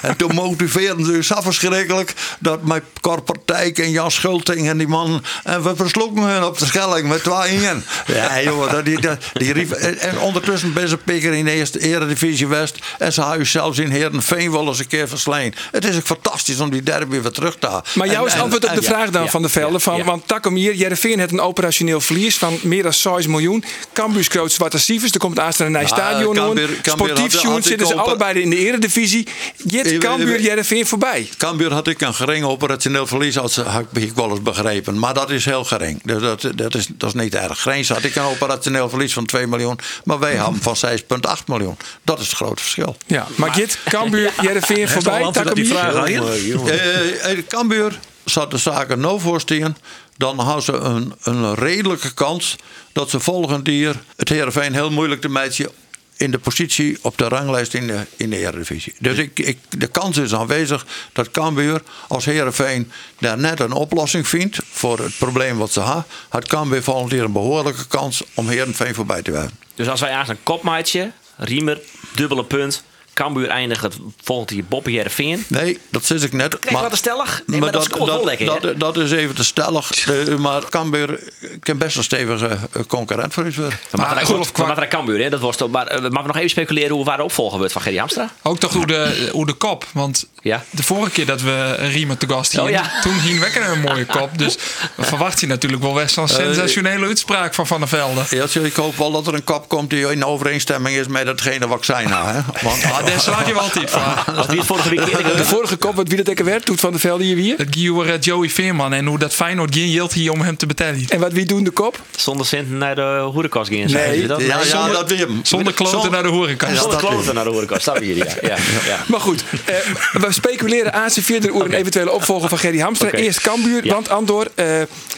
en 0.02 0.18
toen 0.18 0.36
motiveerden 0.36 1.06
ze 1.06 1.24
zo 1.24 1.42
verschrikkelijk 1.42 2.14
dat 2.40 2.64
mijn 2.64 2.82
Korpartijk 3.02 3.80
en 3.80 3.92
Jan 3.92 4.12
Schulting 4.12 4.70
en 4.70 4.78
die 4.78 4.88
man. 4.88 5.24
En 5.44 5.64
we 5.64 5.76
versloegen 5.76 6.24
hun 6.24 6.44
op 6.44 6.58
de 6.58 6.66
Schelling 6.66 7.08
met 7.08 7.24
tweeën. 7.24 7.84
Ja, 8.08 8.42
jongen, 8.42 8.72
dat, 8.72 8.86
die, 8.86 9.02
dat, 9.02 9.18
die 9.34 9.54
riep. 9.54 9.72
En, 9.72 10.00
en 10.00 10.20
ondertussen 10.20 10.74
ben 10.74 10.88
ze 10.88 10.98
pikker 10.98 11.34
in 11.34 11.46
de 11.46 11.52
eerste 11.52 11.80
Eredivisie 11.80 12.48
West. 12.48 12.78
En 12.98 13.14
ze 13.14 13.22
hadden 13.22 13.48
zelfs 13.48 13.78
in 13.78 13.90
Heerenveen 13.90 14.52
wel 14.52 14.68
eens 14.68 14.80
een 14.80 14.88
keer 14.88 15.08
versleen. 15.08 15.54
Het 15.72 15.86
is 15.86 15.96
ook 15.96 16.06
fantastisch 16.06 16.60
om 16.60 16.70
die 16.70 16.84
derby 16.84 17.22
weer 17.22 17.32
terug 17.32 17.58
te 17.60 17.68
halen. 17.68 17.84
Maar 17.94 18.08
jou 18.08 18.28
is 18.28 18.34
En- 18.34 18.40
antwoord 18.42 18.66
op 18.66 18.76
de 18.76 18.82
vraag 18.82 19.10
dan 19.10 19.24
ja, 19.24 19.30
van 19.30 19.42
de 19.42 19.50
velden. 19.50 19.82
Van, 19.82 19.98
ja. 19.98 20.04
Want 20.04 20.24
hier, 20.54 20.76
Jereveen 20.76 21.20
heeft 21.20 21.32
een 21.32 21.42
operationeel 21.42 22.02
verlies 22.02 22.38
van 22.38 22.60
meer 22.62 22.84
dan 22.84 22.94
6 22.94 23.28
miljoen. 23.28 23.64
Cambuur 23.94 24.24
groot 24.24 24.52
zwarte 24.52 24.78
cijfers. 24.80 25.12
Er 25.12 25.20
komt 25.20 25.40
aanstaan 25.40 25.66
een 25.66 25.72
nieuw 25.72 25.82
Ja, 25.82 25.88
stadion. 25.88 26.36
Cambuur- 26.36 26.80
Sportief 26.84 27.18
had- 27.32 27.42
Sjoen 27.42 27.52
had 27.52 27.64
zitten 27.66 27.88
ze 27.88 27.96
allebei 27.96 28.42
in 28.42 28.50
de 28.50 28.56
eredivisie. 28.58 29.28
Jit 29.66 29.98
Cambuur, 29.98 30.28
even- 30.28 30.42
Jereveen 30.42 30.86
voorbij. 30.88 31.30
Cambuur 31.38 31.74
had 31.74 31.88
ik 31.88 32.02
een 32.02 32.14
gering 32.14 32.46
operationeel 32.46 33.08
verlies, 33.08 33.38
als 33.40 33.56
heb 33.56 33.98
ik 33.98 34.12
wel 34.16 34.30
eens 34.30 34.42
begrepen. 34.42 35.00
Maar 35.00 35.14
dat 35.14 35.30
is 35.30 35.46
heel 35.46 35.64
gering. 35.64 36.02
Dus 36.04 36.22
dat, 36.22 36.42
dat, 36.56 36.76
is, 36.76 36.88
dat 36.92 37.16
is 37.16 37.22
niet 37.22 37.36
erg. 37.36 37.60
Greens 37.60 37.90
had 37.90 38.04
ik 38.04 38.16
een 38.16 38.24
operationeel 38.24 38.90
verlies 38.90 39.14
van 39.14 39.26
2 39.26 39.48
miljoen. 39.48 39.80
Maar 40.04 40.20
wij 40.20 40.36
hadden 40.36 40.62
van 40.62 40.76
6,8 40.76 41.48
miljoen. 41.48 41.78
Dat 42.04 42.20
is 42.20 42.28
het 42.28 42.36
grote 42.36 42.62
verschil. 42.62 42.96
Ja, 43.06 43.28
maar 43.36 43.58
Jit 43.58 43.78
Cambuur, 43.90 44.32
Jereveen 44.42 44.88
voorbij. 44.90 45.24
op 45.24 45.56
die 45.56 45.68
vraag 45.68 45.96
aan 45.96 46.12
je? 46.12 46.62
Eh, 46.66 47.32
eh, 47.32 47.38
Cambuur 47.48 48.00
zat 48.24 48.52
de 48.52 48.58
zaken 48.58 49.00
nou 49.00 49.20
voorstien. 49.20 49.76
Dan 50.18 50.40
hadden 50.40 50.64
ze 50.64 50.74
een, 50.74 51.14
een 51.24 51.56
redelijke 51.56 52.14
kans 52.14 52.56
dat 52.92 53.10
ze 53.10 53.20
volgend 53.20 53.68
jaar 53.68 53.96
het 54.16 54.30
Heerenveen 54.30 54.74
heel 54.74 54.92
moeilijk 54.92 55.22
te 55.22 55.30
meisje 55.30 55.72
in 56.18 56.32
de 56.32 56.40
positie 56.40 56.98
op 57.02 57.18
de 57.18 57.28
ranglijst 57.28 57.74
in 57.74 57.88
de, 57.88 58.06
in 58.16 58.30
de 58.30 58.38
Eredivisie. 58.38 58.94
Dus 59.00 59.18
ik, 59.18 59.58
de 59.70 59.88
kans 59.88 60.18
is 60.18 60.34
aanwezig 60.34 60.86
dat 61.14 61.32
Cambuur 61.32 61.82
als 62.08 62.26
Heerenveen 62.26 62.92
daar 63.20 63.38
net 63.38 63.60
een 63.60 63.72
oplossing 63.72 64.28
vindt 64.28 64.60
voor 64.72 65.00
het 65.00 65.18
probleem 65.18 65.58
wat 65.58 65.72
ze 65.72 65.82
hebben. 65.82 66.06
Had 66.30 66.48
Cambuur 66.48 66.84
volgend 66.84 67.12
jaar 67.12 67.26
een 67.26 67.32
behoorlijke 67.32 67.88
kans 67.88 68.24
om 68.34 68.48
Heerenveen 68.48 68.96
voorbij 68.96 69.22
te 69.22 69.32
werken. 69.32 69.60
Dus 69.76 69.88
als 69.88 70.00
wij 70.00 70.12
aan 70.12 70.30
een 70.30 70.44
kopmaatje, 70.44 71.12
Riemer, 71.36 71.80
dubbele 72.16 72.46
punt, 72.46 72.84
Cambuur 73.18 73.48
eindigt 73.50 73.82
het 73.82 73.96
volgend 74.24 74.52
jaar 74.52 74.64
Bob 74.70 74.88
Jereveen. 74.88 75.46
Nee, 75.48 75.80
dat 75.90 76.06
zit 76.06 76.24
ik 76.24 76.34
net. 76.34 76.60
Kijk, 76.60 76.78
wat 76.80 76.92
een 76.92 76.98
stellig. 76.98 77.42
Nee, 77.46 77.60
maar 77.60 77.72
dat 77.72 77.84
scoort 77.84 78.06
wel 78.10 78.26
lekker, 78.26 78.46
dat, 78.46 78.80
dat 78.80 78.98
is 78.98 79.12
even 79.12 79.36
te 79.36 79.44
stellig. 79.44 79.90
Eh, 80.08 80.36
maar 80.36 80.70
Cambuur 80.70 81.20
kan 81.60 81.78
best 81.78 81.98
een 81.98 82.04
stevige 82.04 82.48
eh, 82.48 82.82
concurrent 82.88 83.34
voor 83.34 83.44
ons 83.44 83.56
worden. 83.56 83.80
Maar 83.92 84.16
Maar 84.16 84.26
goed, 84.26 84.58
maar 84.58 84.68
wat 84.68 84.78
er 84.78 84.88
Cambuur, 84.88 85.24
hè? 85.24 85.30
Dat 85.30 85.40
was 85.40 85.56
toch, 85.58 85.70
maar, 85.70 85.96
uh, 85.96 86.10
maar 86.10 86.22
we 86.22 86.28
nog 86.28 86.36
even 86.38 86.50
speculeren 86.50 86.96
hoe 86.96 87.06
waar 87.06 87.18
de 87.18 87.24
opvolger 87.24 87.58
wordt 87.58 87.74
van 87.74 87.82
Gerry 87.82 87.98
Hamstra? 87.98 88.30
Ook 88.42 88.60
toch 88.60 88.74
hoe 88.74 88.86
de, 88.88 89.30
hoe 89.32 89.46
de 89.46 89.54
kop. 89.54 89.86
Want 89.94 90.28
Ja. 90.42 90.64
de 90.70 90.84
vorige 90.84 91.12
keer 91.12 91.26
dat 91.26 91.42
we 91.42 91.74
Riemer 91.74 92.18
te 92.18 92.28
gast 92.30 92.52
hier, 92.52 92.62
Oh, 92.62 92.70
ja. 92.70 92.92
toen 93.04 93.20
hing 93.20 93.40
Wekker 93.40 93.70
een 93.70 93.82
mooie 93.82 94.06
kop. 94.06 94.38
Dus 94.38 94.58
we 94.96 95.04
verwachten 95.14 95.48
natuurlijk 95.48 95.82
wel 95.84 95.94
best 95.94 96.18
een 96.18 96.28
sensationele 96.28 97.06
uitspraak 97.06 97.54
van 97.54 97.68
Van 97.68 97.80
der 97.80 97.90
Velde. 97.90 98.22
Ja, 98.30 98.62
ik 98.62 98.76
hoop 98.76 98.98
wel 98.98 99.12
dat 99.12 99.28
er 99.28 99.34
een 99.34 99.44
kop 99.44 99.68
komt 99.70 99.90
die 99.90 100.12
in 100.12 100.26
overeenstemming 100.26 100.96
is 100.96 101.08
met 101.08 101.28
hetgene 101.28 101.68
wat 101.68 101.78
ik 101.78 101.84
zei 101.84 102.08
nou. 102.08 102.28
Hè? 102.28 102.40
Want, 102.62 102.82
daar 103.12 103.20
slaat 103.20 103.48
je 103.48 103.54
wel 103.54 103.62
altijd 103.62 103.90
van. 103.90 104.36
Als 104.36 104.48
het 104.48 104.66
vorige 104.66 104.90
week 104.90 105.06
De 105.38 105.46
vorige 105.46 105.76
kop, 105.76 105.96
wat 105.96 106.08
wie 106.08 106.18
dat 106.18 106.28
ik 106.28 106.40
werd, 106.40 106.66
doet 106.66 106.80
Van 106.80 106.92
de 106.92 107.00
Velde 107.00 107.24
hier 107.24 107.36
weer. 107.36 107.58
Het 107.58 107.68
Gier 107.72 108.14
eh, 108.14 108.22
Joey 108.22 108.50
Veerman 108.50 108.94
en 108.94 109.06
hoe 109.06 109.20
dat 109.20 109.34
Feyenoord 109.34 109.76
geen 109.76 109.92
geld 109.92 110.14
hier 110.14 110.32
om 110.32 110.42
hem 110.42 110.58
te 110.58 110.66
betalen. 110.66 111.06
En 111.10 111.20
wat 111.20 111.32
wie 111.32 111.46
doen 111.46 111.64
de 111.64 111.72
kop? 111.72 112.00
zonder 112.16 112.46
centen 112.46 112.78
naar 112.78 112.96
de 112.96 113.30
hoerenkast 113.32 113.70
gingen. 113.70 113.92
Nee, 113.92 114.04
zei 114.04 114.22
je 114.22 114.28
dat? 114.28 114.42
ja, 114.42 114.48
ja, 114.48 114.64
zonder, 114.64 114.92
dat 114.92 115.10
weer. 115.10 115.28
Zonder 115.44 115.74
kloten 115.74 116.12
naar 116.12 116.24
de 116.24 116.30
horeca. 116.30 116.68
Ja, 116.68 116.76
zonder 116.76 117.02
dat 117.02 117.10
kloten 117.10 117.36
naar 117.36 117.44
de 117.44 117.50
horenkast. 117.50 117.86
Dat 117.86 118.00
weer, 118.00 118.16
ja. 118.16 118.26
ja, 118.42 118.56
ja. 118.86 119.04
Maar 119.08 119.20
goed, 119.20 119.44
eh, 119.66 119.76
we 120.12 120.32
speculeren 120.32 120.94
aan 120.94 121.10
z'n 121.10 121.22
verder 121.22 121.54
over 121.54 121.66
een 121.66 121.74
eventuele 121.74 122.12
opvolger 122.12 122.50
van 122.50 122.58
Gerry 122.58 122.80
Hamstra. 122.80 123.08
Oké. 123.08 123.18
Eerst 123.18 123.42
Cambuur, 123.42 123.86
Ja. 123.86 123.94
want 123.94 124.10
Andor, 124.10 124.48
eh 124.56 124.66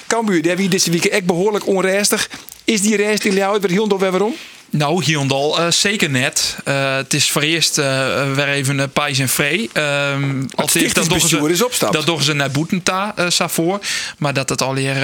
Cambuur, 0.08 0.42
daar 0.42 0.56
wie 0.56 0.70
deze 0.70 0.92
week 0.92 1.06
echt 1.06 1.26
behoorlijk 1.26 1.68
onrustig. 1.68 2.30
Is 2.64 2.82
die 2.82 2.96
rest 2.96 3.26
in 3.26 3.34
jou 3.34 3.60
weer 3.60 3.72
heel 3.72 3.88
door 3.88 4.00
waarom? 4.00 4.36
Nou, 4.72 5.04
Hyundai 5.04 5.50
uh, 5.50 5.72
zeker 5.72 6.10
net. 6.10 6.58
Uh, 6.68 6.96
het 6.96 7.14
is 7.14 7.32
voor 7.32 7.42
eerst 7.42 7.78
uh, 7.78 7.86
weer 8.34 8.48
even 8.48 8.78
uh, 8.78 8.84
Pijs 8.94 9.20
en 9.20 9.30
Vree. 9.30 9.70
Um, 9.74 10.50
het 10.56 10.70
stichtingsbestuur 10.70 11.50
is 11.50 11.64
opstapt. 11.64 11.94
Dat 11.94 12.06
doen 12.06 12.22
ze 12.22 12.34
naar 12.34 12.52
Boetenta 12.52 13.14
Savoor. 13.28 13.80
Maar 14.18 14.34
dat 14.34 14.50
het 14.50 14.62
alweer 14.62 14.96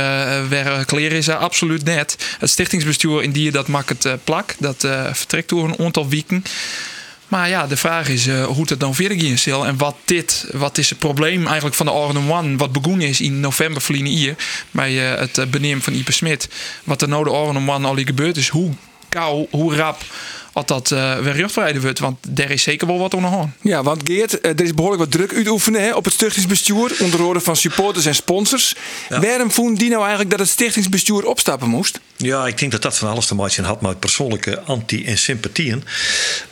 weer 0.49 0.85
kleren 0.85 1.17
is, 1.17 1.29
absoluut 1.29 1.83
net. 1.83 2.17
Het 2.39 2.49
stichtingsbestuur 2.49 3.23
in 3.23 3.31
die 3.31 3.51
dat 3.51 3.67
maakt 3.67 4.03
het 4.03 4.23
plak. 4.23 4.55
Dat 4.57 4.87
vertrekt 5.11 5.49
door 5.49 5.63
een 5.63 5.79
aantal 5.79 6.09
weken. 6.09 6.43
Maar 7.27 7.49
ja, 7.49 7.67
de 7.67 7.77
vraag 7.77 8.09
is 8.09 8.27
uh, 8.27 8.45
hoe 8.45 8.65
het 8.69 8.79
dan 8.79 8.95
verder 8.95 9.19
gaat 9.21 9.39
zal 9.39 9.65
en 9.65 9.77
wat 9.77 9.95
dit, 10.05 10.45
wat 10.51 10.77
is 10.77 10.89
het 10.89 10.99
probleem 10.99 11.45
eigenlijk 11.45 11.75
van 11.75 11.85
de 11.85 11.91
Orden 11.91 12.31
One, 12.31 12.57
wat 12.57 12.71
begonnen 12.71 13.07
is 13.07 13.21
in 13.21 13.39
november 13.39 13.81
verleden 13.81 14.07
hier 14.07 14.35
bij 14.71 14.91
uh, 14.91 15.19
het 15.19 15.51
benemen 15.51 15.81
van 15.81 15.93
Ipe 15.93 16.11
Smit. 16.11 16.49
Wat 16.83 17.01
er 17.01 17.07
nou 17.07 17.23
de 17.23 17.29
Orden 17.29 17.69
One 17.69 17.87
al 17.87 17.95
gebeurd 17.95 18.37
is, 18.37 18.47
hoe 18.47 18.71
kou, 19.15 19.47
hoe 19.51 19.75
rap 19.75 20.03
als 20.55 20.65
dat 20.65 20.91
eh 20.91 21.19
weer 21.19 21.37
jeugdverrijden 21.37 21.81
wordt. 21.81 21.99
Want 21.99 22.17
daar 22.27 22.51
is 22.51 22.63
zeker 22.63 22.87
wel 22.87 22.97
wat 22.97 23.13
om 23.13 23.21
nog 23.21 23.39
aan. 23.39 23.55
Ja, 23.61 23.83
want 23.83 24.01
Geert, 24.03 24.39
eh, 24.39 24.51
er 24.51 24.61
is 24.61 24.73
behoorlijk 24.73 25.01
wat 25.01 25.11
druk 25.11 25.33
uitoefenen 25.33 25.81
hè, 25.81 25.93
op 25.93 26.05
het 26.05 26.13
stichtingsbestuur. 26.13 26.95
Onder 26.99 27.19
andere 27.19 27.41
van 27.41 27.55
supporters 27.55 28.05
en 28.05 28.15
sponsors. 28.15 28.75
Waarom 29.09 29.51
vonden 29.51 29.75
die 29.75 29.89
nou 29.89 30.01
eigenlijk 30.01 30.29
dat 30.29 30.39
het 30.39 30.49
stichtingsbestuur 30.49 31.25
opstappen 31.25 31.69
moest? 31.69 31.99
Ja, 32.17 32.47
ik 32.47 32.57
denk 32.57 32.71
dat 32.71 32.81
dat 32.81 32.97
van 32.97 33.09
alles 33.09 33.25
te 33.25 33.35
maken 33.35 33.63
had 33.63 33.81
met 33.81 33.99
persoonlijke 33.99 34.59
anti- 34.59 35.05
en 35.05 35.17
sympathieën. 35.17 35.83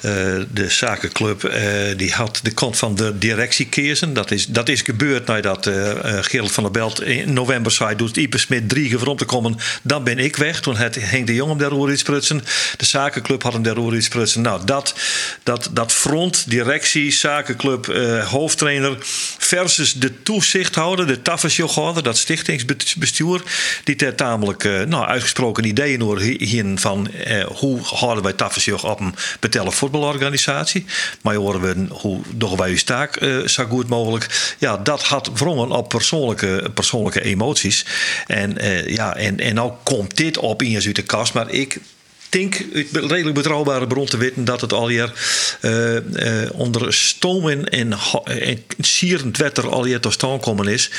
Eh, 0.01 0.11
de 0.51 0.69
zakenclub 0.69 1.43
eh, 1.43 1.63
die 1.97 2.11
had 2.11 2.39
de 2.43 2.51
kant 2.51 2.77
van 2.77 2.95
de 2.95 3.17
directie 3.17 3.65
kiezen. 3.65 4.13
Dat 4.13 4.31
is, 4.31 4.45
dat 4.45 4.69
is 4.69 4.81
gebeurd 4.81 5.27
nadat 5.27 5.67
eh, 5.67 6.17
Gerald 6.21 6.51
van 6.51 6.63
der 6.63 6.71
Belt 6.71 7.01
in 7.01 7.33
november 7.33 7.71
zei... 7.71 7.95
doet 7.95 8.17
Ipe 8.17 8.37
Smit 8.37 8.69
drie 8.69 8.89
keer 8.89 9.07
om 9.07 9.17
te 9.17 9.25
komen, 9.25 9.57
dan 9.81 10.03
ben 10.03 10.19
ik 10.19 10.35
weg. 10.35 10.61
Toen 10.61 10.75
had 10.75 10.95
Henk 10.95 11.27
de 11.27 11.33
Jong 11.33 11.49
hem 11.49 11.59
daar 11.59 11.69
roer 11.69 11.91
iets 11.91 12.03
prutsen. 12.03 12.43
De 12.77 12.85
zakenclub 12.85 13.43
had 13.43 13.53
hem 13.53 13.63
daar 13.63 13.75
Nou, 14.35 14.65
dat, 14.65 14.95
dat, 15.43 15.69
dat 15.71 15.91
front, 15.91 16.49
directie, 16.49 17.11
zakenclub, 17.11 17.87
eh, 17.87 18.29
hoofdtrainer... 18.29 18.97
versus 19.37 19.93
de 19.93 20.23
toezichthouder, 20.23 21.07
de 21.07 21.21
tafelsjoghouder... 21.21 22.03
dat 22.03 22.17
stichtingsbestuur, 22.17 23.43
die 23.83 23.95
daar 23.95 24.15
tamelijk 24.15 24.63
eh, 24.63 24.81
nou, 24.81 25.05
uitgesproken 25.05 25.63
ideeën 25.63 26.01
hoor 26.01 26.19
hier 26.19 26.71
van... 26.75 27.11
eh, 27.11 27.45
hoe 27.45 27.81
houden 27.81 28.23
wij 28.23 28.33
tafelsjog 28.33 28.85
op 28.85 28.99
een 28.99 29.15
betellen 29.39 29.73
voetbalorganisatie... 29.73 30.85
maar 31.21 31.35
horen 31.35 31.61
we 31.61 31.85
hoe 31.89 32.21
doen 32.29 32.57
wij 32.57 32.69
uw 32.69 32.77
taak 32.85 33.19
zo 33.45 33.65
goed 33.65 33.87
mogelijk... 33.87 34.55
ja, 34.59 34.77
dat 34.77 35.03
had 35.03 35.29
wrongen 35.33 35.71
op 35.71 35.89
persoonlijke, 35.89 36.71
persoonlijke 36.73 37.21
emoties. 37.21 37.85
En, 38.27 38.57
ja, 38.87 39.15
en, 39.15 39.39
en 39.39 39.55
nou 39.55 39.73
komt 39.83 40.17
dit 40.17 40.37
op 40.37 40.61
in 40.61 40.75
uit 40.75 40.95
de 40.95 41.01
kast, 41.01 41.33
maar 41.33 41.49
ik 41.49 41.79
denk 42.33 42.65
uit 42.73 42.87
redelijk 42.91 43.33
betrouwbare 43.33 43.87
bron 43.87 44.05
te 44.05 44.17
weten 44.17 44.45
dat 44.45 44.61
het 44.61 44.73
al 44.73 44.87
hier 44.87 45.13
eh, 45.61 45.97
eh, 46.43 46.49
onder 46.53 46.93
stoom 46.93 47.49
en, 47.49 47.69
en, 47.69 47.99
sierend 48.79 49.37
wetter 49.37 49.69
al 49.69 49.83
hier 49.83 49.99
tot 49.99 50.13
stand 50.13 50.41
komen 50.41 50.67
is. 50.67 50.89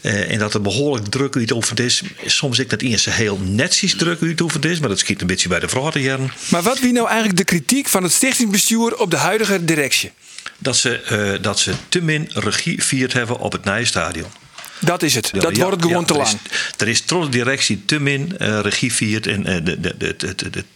Eh, 0.00 0.30
en 0.30 0.38
dat 0.38 0.54
er 0.54 0.62
behoorlijk 0.62 1.06
druk 1.06 1.36
uit 1.36 1.52
over 1.52 1.80
is. 1.80 2.02
Soms 2.26 2.58
ik 2.58 2.70
dat 2.70 2.80
eerst 2.80 3.10
heel 3.10 3.38
netjes 3.42 3.96
druk 3.96 4.22
uit 4.22 4.42
over 4.42 4.66
is, 4.66 4.80
maar 4.80 4.88
dat 4.88 4.98
schiet 4.98 5.20
een 5.20 5.26
beetje 5.26 5.48
bij 5.48 5.60
de 5.60 5.68
vragen. 5.68 6.30
Maar 6.48 6.62
wat 6.62 6.80
wie 6.80 6.92
nou 6.92 7.06
eigenlijk 7.06 7.38
de 7.38 7.44
kritiek 7.44 7.88
van 7.88 8.02
het 8.02 8.12
stichtingsbestuur 8.12 8.96
op 8.96 9.10
de 9.10 9.16
huidige 9.16 9.64
directie? 9.64 10.12
Dat 10.58 10.76
ze, 10.76 11.38
dat 11.40 11.58
ze 11.58 11.72
te 11.88 12.00
min 12.00 12.30
regie 12.32 12.82
viert 12.82 13.12
hebben 13.12 13.38
op 13.38 13.52
het 13.52 13.64
Nijstadion. 13.64 14.47
Dat 14.80 15.02
is 15.02 15.14
het. 15.14 15.30
Dat 15.32 15.56
ja, 15.56 15.62
wordt 15.62 15.82
gewoon 15.82 16.00
ja, 16.00 16.06
te 16.06 16.14
lang. 16.14 16.28
Is, 16.28 16.70
er 16.76 16.88
is 16.88 17.00
trots 17.00 17.30
directie 17.30 17.84
te 17.84 18.00
min 18.00 18.38
eh, 18.38 18.60
regie 18.60 18.92
viert 18.92 19.26
en 19.26 19.46
eh, 19.46 19.54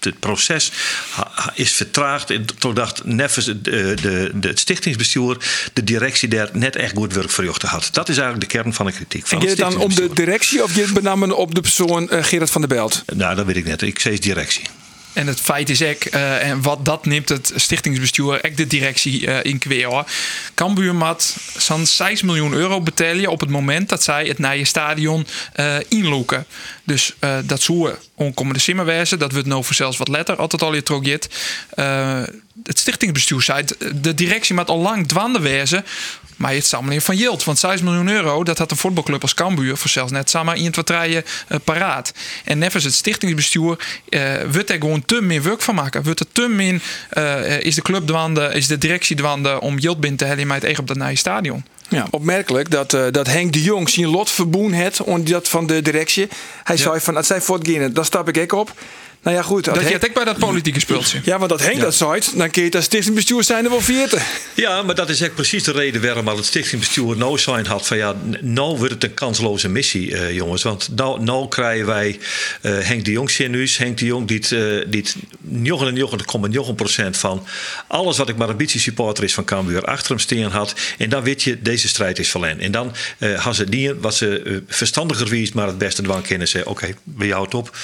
het 0.01 0.19
proces 0.19 0.73
is 1.55 1.73
vertraagd. 1.73 2.31
En 2.31 2.47
Totdat 2.59 3.03
Neffens 3.05 3.47
de, 3.47 3.61
de, 3.61 4.31
de, 4.35 4.49
het 4.49 4.59
stichtingsbestuur 4.59 5.37
de 5.73 5.85
directie 5.85 6.29
daar 6.29 6.49
net 6.53 6.77
echt 6.77 6.97
goed 6.97 7.13
werk 7.13 7.31
verjochten 7.31 7.69
had. 7.69 7.89
Dat 7.93 8.09
is 8.09 8.17
eigenlijk 8.17 8.51
de 8.51 8.57
kern 8.59 8.75
van 8.75 8.87
de 8.87 8.93
kritiek. 8.93 9.27
Van 9.27 9.41
En 9.41 9.49
gaat 9.49 9.59
het 9.59 9.71
dan 9.71 9.81
om 9.81 9.95
de 9.95 10.11
directie 10.13 10.63
of 10.63 10.75
je 10.75 10.83
het 10.83 10.93
benamen 10.93 11.37
op 11.37 11.55
de 11.55 11.61
persoon 11.61 12.11
eh, 12.11 12.25
Gerard 12.25 12.51
van 12.51 12.61
der 12.61 12.71
Belt? 12.71 13.03
Nou, 13.15 13.35
dat 13.35 13.47
weet 13.47 13.57
ik 13.57 13.65
net. 13.65 13.83
Ik 13.83 13.99
zei 13.99 14.19
directie. 14.19 14.65
En 15.13 15.27
het 15.27 15.41
feit 15.41 15.71
is 15.71 15.83
ook, 15.83 16.05
eh, 16.05 16.49
en 16.49 16.63
wat 16.63 16.85
dat 16.85 17.07
neemt 17.07 17.29
het 17.29 17.53
stichtingsbestuur, 17.57 18.45
ook 18.45 18.57
de 18.57 18.67
directie 18.67 19.27
eh, 19.27 19.51
in 19.51 19.59
kweer. 19.59 19.87
hoor. 19.87 20.05
Cambuur 20.55 20.95
mat 20.95 21.37
zo'n 21.57 21.87
6 21.87 22.23
miljoen 22.23 22.53
euro 22.53 22.81
betalen 22.81 23.31
op 23.31 23.41
het 23.41 23.51
moment 23.51 23.89
dat 23.89 24.03
zij 24.03 24.27
het 24.27 24.39
nieuwe 24.39 24.65
stadion 24.65 25.27
inloeken. 25.89 26.47
Dus 26.85 27.15
dat 27.45 27.63
zou 27.63 27.95
onkomende 28.15 28.61
simmer 28.61 28.85
wezen. 28.85 29.19
Dat 29.19 29.33
wordt 29.33 29.47
nou 29.47 29.65
voor 29.65 29.75
zelfs 29.75 29.99
wat 29.99 30.09
letter, 30.09 30.37
altijd 30.37 30.63
al 30.63 30.75
je 30.75 30.83
trogiet. 30.83 31.29
Eh 31.71 32.23
het 32.63 32.79
stichtingsbestuur 32.79 33.43
zei, 33.43 33.65
de 33.95 34.15
directie 34.15 34.55
moet 34.55 34.69
al 34.69 34.79
lang 34.79 35.09
dwande 35.09 35.41
wezen. 35.41 35.85
Maar 36.37 36.55
het 36.55 36.67
samenleving 36.67 37.05
van 37.05 37.17
Yield. 37.17 37.45
Want 37.45 37.59
6 37.59 37.83
miljoen 37.83 38.09
euro, 38.09 38.45
dat 38.45 38.59
had 38.59 38.71
een 38.71 38.77
voetbalclub 38.77 39.23
als 39.23 39.35
Cambuur 39.35 39.77
voor 39.77 39.91
zelfs 39.91 40.13
net 40.13 40.31
samen 40.31 40.57
in 40.57 40.65
het 40.65 40.91
rijden 40.91 41.25
uh, 41.49 41.59
paraat. 41.65 42.13
En 42.45 42.59
nevens 42.59 42.85
het 42.85 42.95
stichtingsbestuur 42.95 43.79
uh, 44.09 44.33
wordt 44.53 44.71
er 44.71 44.77
gewoon 44.81 45.05
te 45.05 45.21
min 45.23 45.43
werk 45.43 45.63
van 45.63 45.75
maken. 45.75 46.03
Wordt 46.03 46.21
er 46.21 46.27
te 46.33 46.49
min, 46.49 46.83
uh, 47.13 47.61
is 47.61 47.75
de 47.75 47.83
club 47.83 48.07
dwande, 48.07 48.51
is 48.55 48.67
de 48.67 48.79
directie 48.79 49.17
dwande 49.17 49.61
om 49.61 49.79
Yield 49.79 50.01
binnen 50.01 50.19
te 50.19 50.25
hellen 50.25 50.47
met 50.47 50.55
het 50.55 50.65
eigen 50.65 50.83
op 50.83 50.89
dat 50.89 50.97
nieuwe 50.97 51.17
stadion. 51.17 51.65
Ja, 51.89 52.07
opmerkelijk 52.11 52.71
dat, 52.71 52.93
uh, 52.93 53.05
dat 53.11 53.27
Henk 53.27 53.53
de 53.53 53.63
Jong 53.63 53.89
zijn 53.89 54.07
lot 54.07 54.31
verboen 54.31 54.73
het 54.73 55.01
dat 55.23 55.49
van 55.49 55.67
de 55.67 55.83
directie. 55.83 56.29
Hij 56.63 56.77
ja. 56.77 56.83
zei 56.83 57.01
van, 57.01 57.17
als 57.17 57.27
zij 57.27 57.41
voortgaan, 57.41 57.93
dan 57.93 58.05
stap 58.05 58.29
ik 58.29 58.53
ook 58.53 58.61
op. 58.61 58.73
Nou 59.23 59.37
ja, 59.37 59.43
goed. 59.43 59.65
Dat 59.65 59.75
Henk... 59.77 59.89
je 59.89 60.09
ook 60.09 60.15
bij 60.15 60.25
dat 60.25 60.39
politieke 60.39 60.81
speeltje. 60.81 61.21
Ja, 61.25 61.39
want 61.39 61.51
dat 61.51 61.61
Henk 61.61 61.77
ja. 61.77 61.81
dat 61.81 61.95
zei, 61.95 62.21
dan 62.35 62.51
kun 62.51 62.61
je 62.61 62.67
het 62.67 62.77
als 62.77 62.85
stichtingsbestuur 62.85 63.45
zijn 63.45 63.65
er 63.65 63.71
wel 63.71 63.81
40. 63.81 64.27
Ja, 64.55 64.83
maar 64.83 64.95
dat 64.95 65.09
is 65.09 65.21
echt 65.21 65.35
precies 65.35 65.63
de 65.63 65.73
reden 65.73 66.03
waarom 66.03 66.29
al 66.29 66.37
het 66.37 66.45
stichtingsbestuur 66.45 67.17
no 67.17 67.37
sign 67.37 67.65
had 67.65 67.87
van 67.87 67.97
ja, 67.97 68.15
nou 68.41 68.77
wordt 68.77 68.93
het 68.93 69.05
een 69.05 69.15
kansloze 69.15 69.69
missie, 69.69 70.11
uh, 70.11 70.33
jongens. 70.35 70.63
Want 70.63 70.89
nou, 70.95 71.23
nou 71.23 71.49
krijgen 71.49 71.87
wij 71.87 72.19
uh, 72.63 72.79
Henk 72.79 73.05
de 73.05 73.11
Jong 73.11 73.31
sinuus. 73.31 73.77
Henk 73.77 73.99
de 73.99 74.05
Jong 74.05 74.29
die, 74.29 74.47
uh, 74.51 74.85
die 74.89 75.05
99,9 76.69 76.75
procent 76.77 77.17
van 77.17 77.47
alles 77.87 78.17
wat 78.17 78.29
ik 78.29 78.37
maar 78.37 78.49
een 78.49 78.57
beetje 78.57 78.79
supporter 78.79 79.25
is 79.25 79.35
van 79.35 79.45
Cambuur 79.45 79.85
achter 79.85 80.11
hem 80.11 80.19
steen 80.19 80.51
had. 80.51 80.75
En 80.99 81.09
dan 81.09 81.23
weet 81.23 81.43
je, 81.43 81.63
deze 81.63 81.89
strijd 81.89 82.19
is 82.19 82.31
verlen. 82.31 82.61
En 82.61 82.73
dan 82.73 82.95
uh, 83.19 83.41
gaan 83.41 83.55
ze 83.55 83.65
die 83.69 83.95
wat 83.95 84.15
ze 84.15 84.63
verstandiger 84.69 85.29
wies, 85.29 85.53
maar 85.53 85.67
het 85.67 85.79
beste 85.79 86.03
dwang 86.03 86.23
kennen 86.23 86.49
ze. 86.49 86.59
Oké, 86.59 86.71
okay, 86.71 86.95
we 87.17 87.27
jou 87.27 87.45
het 87.45 87.55
op. 87.55 87.77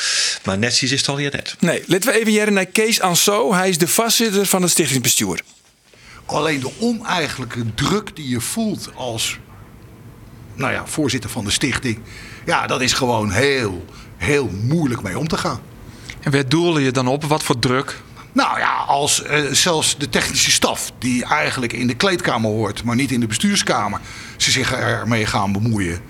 Maar 0.44 0.58
netjes 0.58 0.92
is 0.92 1.00
het 1.00 1.08
al 1.08 1.16
Nee, 1.60 1.82
laten 1.86 2.12
we 2.12 2.18
even 2.18 2.32
jaren 2.32 2.52
naar 2.52 2.66
Kees 2.66 3.00
Anso. 3.00 3.54
Hij 3.54 3.68
is 3.68 3.78
de 3.78 3.88
vastzitter 3.88 4.46
van 4.46 4.62
het 4.62 4.70
stichtingsbestuur. 4.70 5.40
Alleen 6.26 6.60
de 6.60 6.70
oneigenlijke 6.78 7.74
druk 7.74 8.16
die 8.16 8.28
je 8.28 8.40
voelt 8.40 8.90
als 8.94 9.38
nou 10.54 10.72
ja, 10.72 10.86
voorzitter 10.86 11.30
van 11.30 11.44
de 11.44 11.50
stichting. 11.50 11.98
Ja, 12.46 12.66
dat 12.66 12.80
is 12.80 12.92
gewoon 12.92 13.30
heel, 13.30 13.84
heel 14.16 14.50
moeilijk 14.62 15.02
mee 15.02 15.18
om 15.18 15.28
te 15.28 15.36
gaan. 15.36 15.60
En 16.20 16.32
waar 16.32 16.48
doelde 16.48 16.82
je 16.82 16.90
dan 16.90 17.06
op? 17.06 17.24
Wat 17.24 17.42
voor 17.42 17.58
druk? 17.58 18.00
Nou 18.32 18.58
ja, 18.58 18.74
als 18.74 19.22
uh, 19.22 19.52
zelfs 19.52 19.98
de 19.98 20.08
technische 20.08 20.50
staf, 20.50 20.92
die 20.98 21.24
eigenlijk 21.24 21.72
in 21.72 21.86
de 21.86 21.94
kleedkamer 21.94 22.50
hoort, 22.50 22.84
maar 22.84 22.96
niet 22.96 23.10
in 23.10 23.20
de 23.20 23.26
bestuurskamer, 23.26 24.00
ze 24.36 24.50
zich 24.50 24.72
ermee 24.72 25.26
gaan 25.26 25.52
bemoeien 25.52 26.00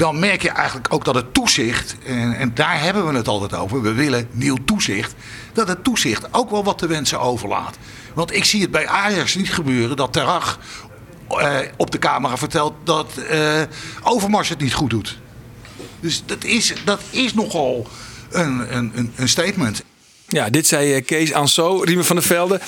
dan 0.00 0.18
merk 0.18 0.42
je 0.42 0.50
eigenlijk 0.50 0.92
ook 0.92 1.04
dat 1.04 1.14
het 1.14 1.34
toezicht, 1.34 1.96
en, 2.06 2.36
en, 2.36 2.54
daar 2.54 2.80
hebben 2.80 3.06
we 3.06 3.16
het 3.16 3.28
altijd 3.28 3.54
over, 3.54 3.82
we 3.82 3.92
willen 3.92 4.28
nieuw 4.30 4.56
toezicht, 4.64 5.14
dat 5.52 5.68
het 5.68 5.84
toezicht 5.84 6.34
ook 6.34 6.50
wel 6.50 6.64
wat 6.64 6.78
te 6.78 6.86
wensen 6.86 7.20
overlaat. 7.20 7.76
Want 8.14 8.34
ik 8.34 8.44
zie 8.44 8.60
het 8.60 8.70
bij 8.70 8.86
Ajax 8.86 9.34
niet 9.34 9.52
gebeuren 9.52 9.96
dat 9.96 10.12
Terag 10.12 10.58
uh, 11.30 11.58
op 11.76 11.90
de 11.90 11.98
camera 11.98 12.36
vertelt 12.36 12.74
dat 12.84 13.12
uh, 13.30 13.62
Overmars 14.02 14.48
het 14.48 14.60
niet 14.60 14.74
goed 14.74 14.90
doet. 14.90 15.18
Dus 16.00 16.22
dat 16.26 16.44
is, 16.44 16.74
dat 16.84 17.00
is 17.10 17.34
nogal 17.34 17.86
een, 18.30 18.76
een, 18.76 19.12
een 19.16 19.28
statement. 19.28 19.82
Ja, 20.26 20.50
dit 20.50 20.66
zei 20.66 21.00
Kees 21.00 21.32
Anso, 21.32 21.80
Riemen 21.84 22.04
van 22.04 22.16
der 22.16 22.24
Velde. 22.24 22.60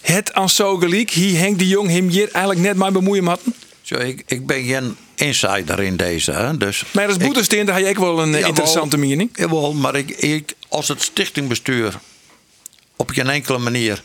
Het 0.00 0.34
Anso 0.34 0.76
gelijk, 0.76 1.10
hier 1.10 1.38
Henk 1.38 1.58
de 1.58 1.68
Jong 1.68 1.88
hem 1.88 2.08
hier 2.08 2.28
eigenlijk 2.32 2.60
net 2.60 2.76
maar 2.76 2.92
bemoeien 2.92 3.24
matten. 3.24 3.54
Zo, 3.82 3.94
ik, 3.94 4.22
ik 4.26 4.46
ben 4.46 4.64
geen 4.64 4.96
insider 5.20 5.80
in 5.80 5.96
deze. 5.96 6.32
Hè? 6.32 6.56
Dus 6.56 6.84
maar 6.92 7.06
als 7.06 7.16
boetesteen, 7.16 7.66
daar 7.66 7.74
had 7.74 7.84
je 7.84 7.90
ook 7.90 7.98
wel 7.98 8.22
een 8.22 8.30
jawel, 8.30 8.48
interessante 8.48 8.96
mening. 8.96 9.30
Jawel, 9.32 9.72
maar 9.72 9.94
ik, 9.94 10.10
ik, 10.10 10.54
als 10.68 10.88
het 10.88 11.02
stichtingbestuur 11.02 11.98
op 12.96 13.10
geen 13.10 13.28
enkele 13.28 13.58
manier 13.58 14.02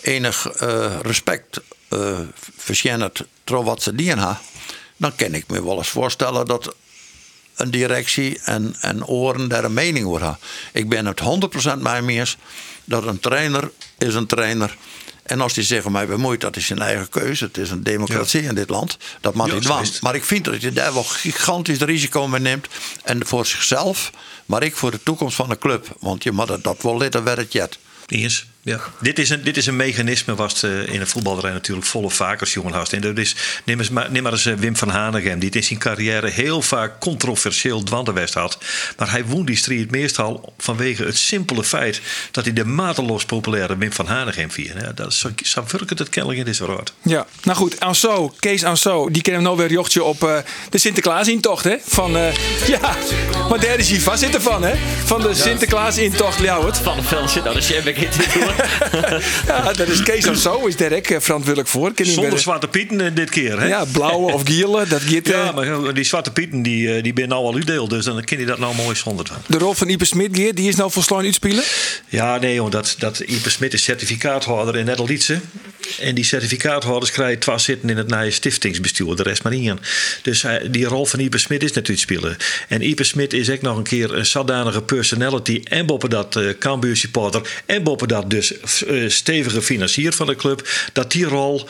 enig 0.00 0.62
uh, 0.62 1.00
respect 1.02 1.60
uh, 1.90 2.18
verschijnt 2.56 3.24
trouw 3.44 3.62
wat 3.62 3.82
ze 3.82 3.94
dienen 3.94 4.38
dan 4.98 5.14
kan 5.16 5.34
ik 5.34 5.44
me 5.48 5.64
wel 5.64 5.76
eens 5.76 5.88
voorstellen 5.88 6.46
dat 6.46 6.74
een 7.56 7.70
directie 7.70 8.40
en, 8.44 8.76
en 8.80 9.06
oren 9.06 9.48
daar 9.48 9.64
een 9.64 9.72
mening 9.72 10.06
over 10.06 10.20
hebben. 10.20 10.38
Ik 10.72 10.88
ben 10.88 11.06
het 11.06 11.20
100% 11.76 11.78
mee 12.02 12.18
eens 12.18 12.36
dat 12.84 13.06
een 13.06 13.20
trainer 13.20 13.70
is 13.98 14.14
een 14.14 14.26
trainer 14.26 14.76
en 15.28 15.40
als 15.40 15.54
die 15.54 15.64
zeggen 15.64 15.92
mij 15.92 16.06
bemoeit, 16.06 16.40
dat 16.40 16.56
is 16.56 16.66
zijn 16.66 16.78
eigen 16.78 17.08
keuze. 17.08 17.44
Het 17.44 17.56
is 17.56 17.70
een 17.70 17.82
democratie 17.82 18.42
ja. 18.42 18.48
in 18.48 18.54
dit 18.54 18.70
land. 18.70 18.96
Dat 19.20 19.34
mag 19.34 19.52
niet 19.52 19.64
ja, 19.64 19.82
Maar 20.00 20.14
ik 20.14 20.24
vind 20.24 20.44
dat 20.44 20.60
je 20.60 20.72
daar 20.72 20.92
wel 20.92 21.04
gigantisch 21.04 21.78
risico 21.78 22.28
mee 22.28 22.40
neemt. 22.40 22.66
En 23.04 23.26
voor 23.26 23.46
zichzelf, 23.46 24.10
maar 24.46 24.62
ik 24.62 24.76
voor 24.76 24.90
de 24.90 25.02
toekomst 25.02 25.36
van 25.36 25.48
de 25.48 25.58
club. 25.58 25.96
Want 26.00 26.22
je 26.22 26.32
moet 26.32 26.64
dat 26.64 26.82
wel 26.82 26.96
litten 26.96 27.24
waar 27.24 27.36
het 27.36 27.52
jet. 27.52 27.78
Yes. 28.06 28.46
Ja. 28.68 28.80
Dit, 29.00 29.18
is 29.18 29.30
een, 29.30 29.42
dit 29.42 29.56
is 29.56 29.66
een 29.66 29.76
mechanisme 29.76 30.34
wat 30.34 30.62
uh, 30.64 30.92
in 30.92 30.98
de 30.98 31.06
voetballerij 31.06 31.52
natuurlijk 31.52 31.86
volle 31.86 32.10
vaak 32.10 32.40
als 32.40 32.52
jongen 32.52 32.72
had. 32.72 32.92
En 32.92 33.00
dat 33.00 33.18
is, 33.18 33.36
neem, 33.64 33.78
eens, 33.78 33.90
neem 34.10 34.22
maar 34.22 34.32
eens 34.32 34.46
uh, 34.46 34.54
Wim 34.54 34.76
van 34.76 34.88
Hanegem, 34.88 35.38
die 35.38 35.48
het 35.48 35.56
in 35.56 35.64
zijn 35.64 35.78
carrière 35.78 36.30
heel 36.30 36.62
vaak 36.62 37.00
controversieel 37.00 37.82
dwandenwest 37.82 38.34
had. 38.34 38.58
Maar 38.96 39.10
hij 39.10 39.24
woont 39.24 39.46
die 39.46 39.56
strijd 39.56 39.90
meestal 39.90 40.52
vanwege 40.58 41.04
het 41.04 41.16
simpele 41.16 41.64
feit 41.64 42.00
dat 42.30 42.44
hij 42.44 42.52
de 42.52 42.64
mateloos 42.64 43.24
populaire 43.24 43.76
Wim 43.76 43.92
van 43.92 44.06
Hanegem 44.06 44.50
vier. 44.50 44.80
Ja, 44.80 44.92
dat 44.92 45.06
is, 45.06 45.24
zo 45.42 45.64
werkt 45.70 45.98
het 45.98 46.08
kennelijk 46.08 46.40
in 46.40 46.46
deze 46.46 46.66
wereld. 46.66 46.92
Ja, 47.02 47.26
nou 47.42 47.56
goed, 47.56 47.80
Anso, 47.80 48.34
Kees 48.38 48.64
Anso, 48.64 49.10
die 49.10 49.22
kennen 49.22 49.42
nou 49.42 49.56
weer 49.56 49.70
jochtje 49.70 50.04
op 50.04 50.22
uh, 50.22 50.38
de 50.70 50.78
Sinterklaas-intocht, 50.78 51.64
hè? 51.64 51.76
Van, 51.86 52.12
ja, 52.74 52.96
maar 53.48 53.60
daar 53.60 53.78
is 53.78 53.90
hij 53.90 54.00
vast 54.00 54.20
zitten 54.20 54.42
van, 54.42 54.62
hè? 54.62 54.74
Van 55.04 55.20
de 55.20 55.28
ja. 55.28 55.34
Sinterklaas-intocht, 55.34 56.40
Ljouwert. 56.40 56.78
Van 56.78 56.98
een 56.98 57.04
veldje, 57.04 57.40
nou, 57.40 57.54
dat 57.54 57.62
is 57.62 57.68
jij 57.68 57.82
Ja, 59.46 59.72
dat 59.72 59.88
is 59.88 60.02
Kees 60.02 60.26
of 60.28 60.36
zo, 60.36 60.66
is 60.66 60.74
ook 60.74 60.90
eh, 61.06 61.20
verantwoordelijk 61.20 61.68
voor. 61.68 61.92
Zonder 61.96 62.38
zwarte 62.38 62.68
pieten 62.68 63.00
eh, 63.00 63.14
dit 63.14 63.30
keer. 63.30 63.60
Hè? 63.60 63.66
Ja, 63.66 63.84
blauwe 63.92 64.32
of 64.32 64.42
gele, 64.44 64.86
dat 64.88 65.00
gaat... 65.10 65.26
eh, 65.26 65.32
Ja, 65.32 65.52
maar 65.52 65.94
die 65.94 66.04
zwarte 66.04 66.32
pieten 66.32 66.62
die, 66.62 67.02
die 67.02 67.12
ben 67.12 67.28
nou 67.28 67.44
al 67.44 67.54
uw 67.54 67.64
deel. 67.64 67.88
Dus 67.88 68.04
dan 68.04 68.24
kun 68.24 68.38
je 68.38 68.46
dat 68.46 68.58
nou 68.58 68.74
mooi 68.74 68.96
zonder 68.96 69.26
van. 69.26 69.36
De 69.46 69.58
rol 69.58 69.74
van 69.74 69.88
Ipe 69.88 70.04
Smit, 70.04 70.34
die 70.34 70.68
is 70.68 70.76
nou 70.76 70.90
volslaan 70.90 71.24
uitspelen. 71.24 71.62
Ja, 72.08 72.38
nee, 72.38 72.54
joh, 72.54 72.70
dat, 72.70 72.94
dat 72.98 73.18
Ipe 73.18 73.50
Smit 73.50 73.72
is 73.72 73.82
certificaathouder 73.82 74.76
in 74.76 74.84
Netteldietse. 74.84 75.40
En 76.00 76.14
die 76.14 76.24
certificaathouders 76.24 77.10
krijgen 77.12 77.38
twaalf 77.38 77.60
zitten 77.60 77.90
in 77.90 77.96
het 77.96 78.10
nieuwe 78.10 78.30
stiftingsbestuur, 78.30 79.16
de 79.16 79.22
rest 79.22 79.42
maar 79.42 79.52
niet. 79.52 79.72
Dus 80.22 80.44
die 80.70 80.84
rol 80.84 81.06
van 81.06 81.18
Ipe 81.20 81.38
Smit 81.38 81.62
is 81.62 81.72
natuurlijk 81.72 82.00
spelen. 82.00 82.36
En 82.68 82.82
Ipe 82.88 83.04
Smit 83.04 83.32
is 83.32 83.50
ook 83.50 83.60
nog 83.60 83.76
een 83.76 83.82
keer 83.82 84.14
een 84.14 84.26
zodanige 84.26 84.82
personality. 84.82 85.60
En 85.64 85.86
boven 85.86 86.10
dat 86.10 86.36
eh 86.36 86.44
Cambuur 86.58 86.96
supporter. 86.96 87.62
En 87.66 87.82
boven 87.82 88.08
dat 88.08 88.32
eh, 88.32 88.37
stevige 89.08 89.62
financier 89.62 90.12
van 90.12 90.26
de 90.26 90.36
club. 90.36 90.68
Dat 90.92 91.12
die 91.12 91.24
rol 91.24 91.68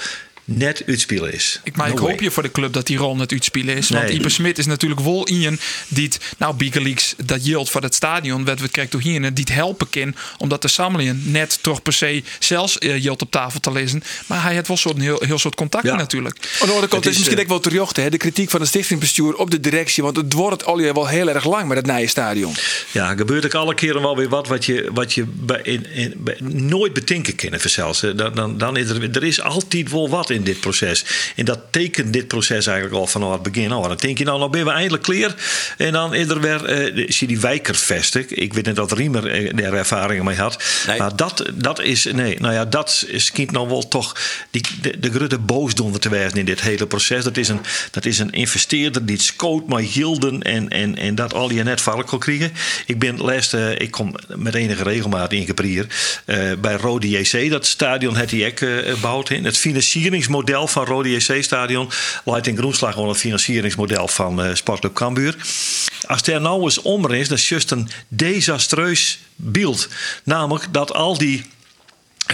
net 0.50 0.82
uitspelen 0.86 1.32
is. 1.32 1.60
Ik, 1.64 1.76
maar 1.76 1.86
No 1.86 1.92
ik 1.92 1.98
way. 1.98 2.10
hoop 2.10 2.20
je 2.20 2.30
voor 2.30 2.42
de 2.42 2.50
club 2.50 2.72
dat 2.72 2.86
die 2.86 2.96
rol 2.96 3.16
net 3.16 3.32
uitspelen 3.32 3.76
is. 3.76 3.88
Want. 3.88 4.10
Ipe 4.10 4.28
Smit 4.28 4.58
is 4.58 4.66
natuurlijk 4.66 5.00
wel 5.00 5.28
iemand 5.28 5.60
die 5.88 6.04
het, 6.04 6.18
nou 6.38 6.54
Biegerleaks, 6.54 7.14
dat 7.24 7.44
yield 7.46 7.70
voor 7.70 7.82
het 7.82 7.94
stadion, 7.94 8.44
wat 8.44 8.60
we 8.60 8.68
krijgen 8.68 8.92
door 8.92 9.10
hier, 9.10 9.20
die 9.34 9.44
het 9.44 9.54
helpen 9.54 9.88
kan, 9.90 10.14
omdat 10.38 10.62
de 10.62 10.68
samenleving 10.68 11.24
net 11.24 11.58
toch 11.62 11.82
per 11.82 11.92
se 11.92 12.22
zelfs 12.38 12.76
uh, 12.80 13.02
yield 13.02 13.22
op 13.22 13.30
tafel 13.30 13.60
te 13.60 13.72
lezen. 13.72 14.02
Maar 14.26 14.42
hij 14.42 14.54
heeft 14.54 14.68
wel 14.68 14.76
soort, 14.76 14.98
heel, 14.98 15.22
heel 15.26 15.38
soort 15.38 15.54
contacten 15.54 15.90
Ja. 15.90 15.96
natuurlijk. 15.96 16.36
Aan 16.60 16.66
de 16.66 16.72
andere 16.72 16.88
kant 16.88 17.04
Het 17.04 17.04
is 17.04 17.10
is, 17.10 17.16
misschien 17.18 17.36
eh, 17.36 17.42
ook 17.42 17.62
wel 17.62 17.72
terecht, 17.72 17.96
hè, 17.96 18.10
de 18.10 18.16
kritiek 18.16 18.50
van 18.50 18.60
het 18.60 18.68
stichtingsbestuur 18.68 19.34
op 19.36 19.50
de 19.50 19.60
directie. 19.60 20.02
Want 20.02 20.16
het 20.16 20.32
wordt 20.32 20.64
al 20.64 20.76
wel 20.78 21.06
heel 21.06 21.28
erg 21.28 21.44
lang 21.44 21.68
met 21.68 21.76
het 21.76 21.86
nieuwe 21.86 22.06
stadion. 22.08 22.54
Ja, 22.92 23.14
gebeurt 23.16 23.44
ook 23.44 23.54
alle 23.54 23.74
keren 23.74 24.02
wel 24.02 24.16
weer 24.16 24.28
wat 24.28 24.48
wat 24.48 24.64
je, 24.64 24.88
wat 24.92 25.14
je 25.14 25.24
bij, 25.26 25.60
in, 25.62 25.86
in, 25.92 26.14
bij- 26.16 26.36
nooit 26.40 26.92
betinken 26.92 27.34
kan 27.34 27.60
zelfs. 27.60 28.00
Dan, 28.00 28.34
dan, 28.34 28.58
dan 28.58 28.76
is 28.76 28.88
er, 28.88 29.10
er 29.16 29.24
is 29.24 29.40
altijd 29.40 29.90
wel 29.90 30.08
wat 30.08 30.30
in 30.30 30.37
dit 30.42 30.60
proces. 30.60 31.04
En 31.36 31.44
dat 31.44 31.60
tekent 31.70 32.12
dit 32.12 32.28
proces 32.28 32.66
eigenlijk 32.66 32.96
al 32.96 33.06
vanaf 33.06 33.32
het 33.32 33.42
begin 33.42 33.72
al. 33.72 33.82
Dan 33.82 33.96
denk 33.96 34.18
je 34.18 34.24
nou, 34.24 34.38
nou 34.38 34.50
ben 34.50 34.64
we 34.64 34.70
eindelijk 34.70 35.02
klaar. 35.02 35.34
En 35.76 35.92
dan 35.92 36.14
is 36.14 36.28
er 36.28 36.40
weer, 36.40 36.64
eh, 36.64 37.06
zie 37.08 37.26
die 37.26 37.40
wijkervesten. 37.40 38.24
Ik 38.28 38.54
weet 38.54 38.66
niet 38.66 38.76
dat 38.76 38.92
Riemer 38.92 39.26
eh, 39.26 39.56
daar 39.56 39.72
ervaringen 39.72 40.24
mee 40.24 40.36
had. 40.36 40.62
Nee. 40.86 40.98
Maar 40.98 41.16
dat, 41.16 41.44
dat 41.54 41.80
is, 41.80 42.04
nee, 42.04 42.40
nou 42.40 42.54
ja, 42.54 42.64
dat 42.64 43.04
is 43.08 43.32
kind 43.32 43.50
nou 43.50 43.68
wel 43.68 43.88
toch 43.88 44.16
die, 44.50 44.62
de, 44.80 44.98
de 44.98 45.10
grote 45.10 45.38
boosdoener 45.38 46.00
te 46.00 46.08
wijzen 46.08 46.38
in 46.38 46.44
dit 46.44 46.60
hele 46.60 46.86
proces. 46.86 47.24
Dat 47.24 47.36
is 47.36 47.48
een, 47.48 47.60
dat 47.90 48.04
is 48.04 48.18
een 48.18 48.30
investeerder 48.30 49.06
die 49.06 49.16
het 49.16 49.24
scoot 49.24 49.68
maar 49.68 49.80
hielden 49.80 50.42
en, 50.42 50.68
en, 50.68 50.96
en 50.96 51.14
dat 51.14 51.34
al 51.34 51.50
je 51.50 51.62
net 51.62 51.80
valk 51.80 52.06
kon 52.06 52.18
krijgen. 52.18 52.52
Ik 52.86 52.98
ben 52.98 53.16
laatst, 53.20 53.54
eh, 53.54 53.70
ik 53.70 53.90
kom 53.90 54.14
met 54.36 54.54
enige 54.54 54.82
regelmaat 54.82 55.32
in 55.32 55.46
Geprier 55.46 55.86
bij 56.58 56.74
Rode 56.74 57.08
JC. 57.08 57.50
Dat 57.50 57.66
stadion 57.66 58.16
had 58.16 58.30
hij 58.30 58.46
ook 58.46 58.58
gebouwd 58.84 59.30
in. 59.30 59.44
Het 59.44 59.56
financieringsmodel 60.28 60.68
van 60.68 60.84
Rode 60.84 61.10
JC 61.10 61.42
stadion 61.42 61.90
leidt 62.24 62.46
in 62.46 62.56
Groenslag 62.56 62.92
gewoon 62.92 63.08
het 63.08 63.18
financieringsmodel 63.18 64.08
van 64.08 64.42
eh 64.42 64.54
Sportclub 64.54 64.94
Cambuur. 64.94 65.36
Als 66.06 66.22
er 66.22 66.40
nou 66.40 66.62
eens 66.62 66.82
om 66.82 67.12
is, 67.12 67.28
dat 67.28 67.38
is 67.38 67.48
juist 67.48 67.70
een 67.70 67.88
desastreus 68.08 69.18
beeld. 69.36 69.88
Namelijk 70.24 70.66
dat 70.72 70.92
al 70.92 71.18
die 71.18 71.44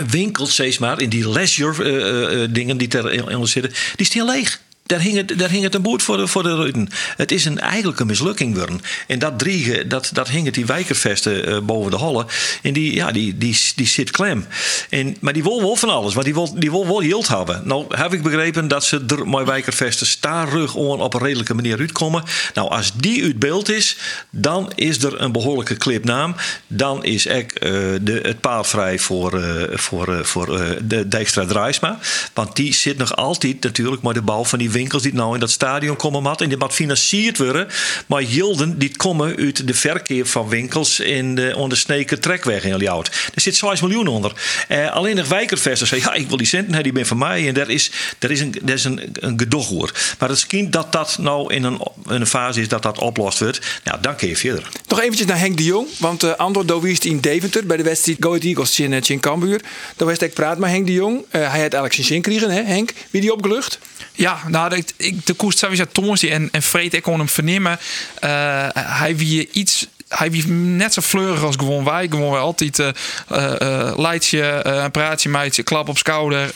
winkels, 0.07 0.53
steeds 0.53 0.78
maar, 0.78 1.01
in 1.01 1.09
die 1.09 1.30
leisure 1.30 1.84
eh, 1.84 2.42
eh, 2.42 2.49
dingen 2.53 2.76
die 2.76 2.88
erin 2.97 3.47
zitten, 3.47 3.72
die 3.97 4.07
staan 4.07 4.26
leeg. 4.26 4.61
Daar 4.87 5.01
hing, 5.01 5.16
het, 5.16 5.39
daar 5.39 5.51
hing 5.51 5.62
het 5.62 5.74
een 5.74 5.82
boot 5.82 6.03
voor 6.03 6.16
de, 6.16 6.26
voor 6.26 6.43
de 6.43 6.57
ruiten. 6.57 6.89
Het 7.16 7.32
is 7.32 7.45
een, 7.45 7.59
eigenlijk 7.59 8.01
een 8.01 8.07
mislukking 8.07 8.57
worden. 8.57 8.80
En 9.07 9.18
dat 9.18 9.39
driegen, 9.39 9.89
dat, 9.89 10.11
dat 10.12 10.28
hing 10.28 10.45
het 10.45 10.55
die 10.55 10.66
wijkervesten 10.66 11.47
eh, 11.47 11.59
boven 11.59 11.91
de 11.91 11.97
hollen. 11.97 12.26
En 12.62 12.72
die, 12.72 12.95
ja, 12.95 13.12
die, 13.12 13.39
die, 13.39 13.59
die 13.76 13.87
zit 13.87 14.11
klem. 14.11 14.47
En, 14.91 15.16
maar 15.20 15.32
die 15.32 15.43
wil 15.43 15.61
wel 15.61 15.76
van 15.76 15.89
alles. 15.89 16.14
Maar 16.14 16.24
die 16.24 16.35
wil, 16.35 16.55
die 16.59 16.70
wil 16.70 16.87
wel 16.87 17.03
yield 17.03 17.28
hebben. 17.28 17.62
Nou 17.64 17.85
heb 17.89 18.12
ik 18.12 18.22
begrepen 18.22 18.68
dat 18.68 18.85
ze 18.85 19.05
er 19.07 19.28
met 19.28 19.47
wijkervesten 19.47 20.07
staarrug 20.07 20.74
op 20.74 21.14
een 21.14 21.20
redelijke 21.20 21.55
manier 21.55 21.78
uitkomen. 21.78 22.22
Nou, 22.55 22.70
als 22.70 22.93
die 22.95 23.22
uit 23.22 23.39
beeld 23.39 23.70
is, 23.70 23.97
dan 24.30 24.72
is 24.74 25.03
er 25.03 25.20
een 25.20 25.32
behoorlijke 25.32 25.76
clipnaam. 25.76 26.35
Dan 26.66 27.05
is 27.05 27.26
ek, 27.26 27.53
eh, 27.53 27.70
de, 28.01 28.20
het 28.22 28.41
paard 28.41 28.66
vrij 28.66 28.99
voor, 28.99 29.43
eh, 29.43 29.78
voor, 29.78 30.26
voor 30.26 30.47
de 30.82 31.09
Dijkstra 31.09 31.47
Draaisma. 31.47 31.99
Want 32.35 32.57
die 32.57 32.74
zit 32.74 32.99
nog 32.99 33.16
altijd 33.16 33.62
natuurlijk 33.62 34.03
met 34.03 34.14
de 34.14 34.22
bouw 34.22 34.45
van 34.45 34.59
die 34.59 34.72
winkels 34.75 35.03
die 35.03 35.14
nou 35.14 35.35
in 35.35 35.41
dat 35.41 35.51
stadion 35.51 35.97
komen 35.97 36.22
mat. 36.22 36.41
En 36.41 36.49
die 36.49 36.59
wat 36.59 36.75
financierd 36.75 37.39
worden. 37.39 37.68
Maar 38.07 38.22
Jilden 38.22 38.79
die 38.79 38.97
komen 38.97 39.37
uit 39.37 39.66
de 39.66 39.75
verkeer 39.75 40.27
van 40.27 40.49
winkels 40.49 41.01
in 41.01 41.35
de 41.35 41.53
ondersneken 41.57 42.20
trekweg 42.20 42.64
in 42.64 42.77
Ljouwt. 42.77 43.07
Er 43.35 43.41
zit 43.41 43.57
6 43.57 43.81
miljoen 43.81 44.07
onder. 44.07 44.33
Eh, 44.68 44.93
alleen 44.93 45.16
nog 45.16 45.29
wijkervesten 45.29 45.87
zeggen, 45.87 46.12
ja, 46.12 46.16
ik 46.16 46.29
wil 46.29 46.37
die 46.37 46.47
centen, 46.47 46.75
hè, 46.75 46.83
die 46.83 46.93
ben 46.93 47.07
van 47.07 47.18
mij. 47.18 47.49
En 47.49 47.55
daar 47.55 47.70
is, 47.70 47.91
daar 48.18 48.31
is 48.31 48.41
een, 48.41 48.55
daar 48.62 48.75
is 48.75 48.85
een, 48.85 49.01
een 49.12 49.39
gedoog 49.39 49.68
hoor. 49.68 49.93
Maar 50.18 50.29
het 50.29 50.47
kind 50.47 50.72
dat 50.72 50.93
dat 50.93 51.16
nou 51.20 51.55
in 51.55 51.64
een, 51.64 51.81
in 52.09 52.20
een 52.20 52.27
fase 52.27 52.61
is 52.61 52.68
dat 52.68 52.83
dat 52.83 52.99
oplost 52.99 53.39
wordt. 53.39 53.61
Nou, 53.85 54.01
dan 54.01 54.16
kun 54.16 54.29
je 54.29 54.37
verder. 54.37 54.68
Nog 54.89 55.01
eventjes 55.01 55.27
naar 55.27 55.39
Henk 55.39 55.57
de 55.57 55.64
Jong. 55.64 55.89
Want 55.99 56.25
uh, 56.25 56.35
Andor 56.35 56.66
Dowiest 56.66 57.05
in 57.05 57.20
Deventer 57.20 57.66
bij 57.66 57.77
de 57.77 57.83
wedstrijd 57.83 58.18
Go 58.20 58.29
Ahead 58.29 58.45
Eagles 58.45 58.81
in, 58.81 58.93
uh, 58.93 59.01
in 59.07 59.20
Cambuur. 59.20 59.61
Daar 59.97 60.09
was 60.09 60.18
ik 60.18 60.35
praat 60.35 60.59
met 60.59 60.70
Henk 60.70 60.87
de 60.87 60.93
Jong. 60.93 61.18
Uh, 61.18 61.25
hij 61.31 61.41
had 61.41 61.59
eigenlijk 61.59 61.95
zijn 61.95 62.07
zin 62.07 62.25
gekregen, 62.25 62.51
hè 62.51 62.62
Henk? 62.62 62.93
Wie 63.11 63.20
die 63.20 63.33
opgelucht? 63.33 63.79
Ja, 64.12 64.39
nou, 64.49 64.63
ik, 64.72 64.92
ik, 64.96 65.26
de 65.26 65.32
koers 65.32 65.58
sowieso 65.58 65.84
Thomas 65.92 66.22
en, 66.22 66.48
en 66.52 66.62
Freed, 66.62 66.94
ik 66.94 67.02
kon 67.02 67.18
hem 67.18 67.28
vernemen. 67.28 67.78
Uh, 68.24 68.66
hij 68.72 69.16
wie 69.16 69.48
iets 69.52 69.86
hij 70.14 70.30
wie 70.30 70.48
net 70.48 70.92
zo 70.92 71.00
fleurig 71.00 71.42
als 71.42 71.56
gewoon 71.56 71.84
wij. 71.84 72.06
Gewoon 72.10 72.30
wij 72.30 72.40
altijd 72.40 72.78
uh, 72.78 72.88
uh, 73.32 73.92
leidje, 73.96 74.62
uh, 74.66 74.86
praatje, 74.92 75.28
meidje, 75.28 75.62
klap 75.62 75.88
op 75.88 75.98
schouder, 75.98 76.52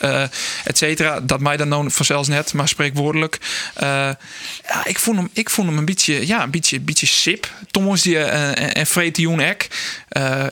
et 0.63 0.77
cetera. 0.77 1.19
Dat 1.19 1.39
mij 1.39 1.57
dan 1.57 1.67
nou 1.67 1.91
vanzelfs 1.91 2.27
net, 2.27 2.53
maar 2.53 2.67
spreekwoordelijk. 2.67 3.37
ja, 3.79 4.17
ik 4.83 4.99
vond 4.99 5.17
hem, 5.17 5.29
ik 5.33 5.49
vond 5.49 5.67
hem 5.67 5.77
een 5.77 5.85
beetje, 5.85 6.27
ja, 6.27 6.43
een 6.43 6.51
beetje, 6.51 6.79
beetje 6.79 7.05
sip. 7.05 7.51
Thomas 7.71 8.01
die, 8.01 8.17
en, 8.17 8.73
en 8.73 8.85
Freed 8.85 9.15
de 9.15 9.21
Jong 9.21 9.41
ek. 9.41 9.67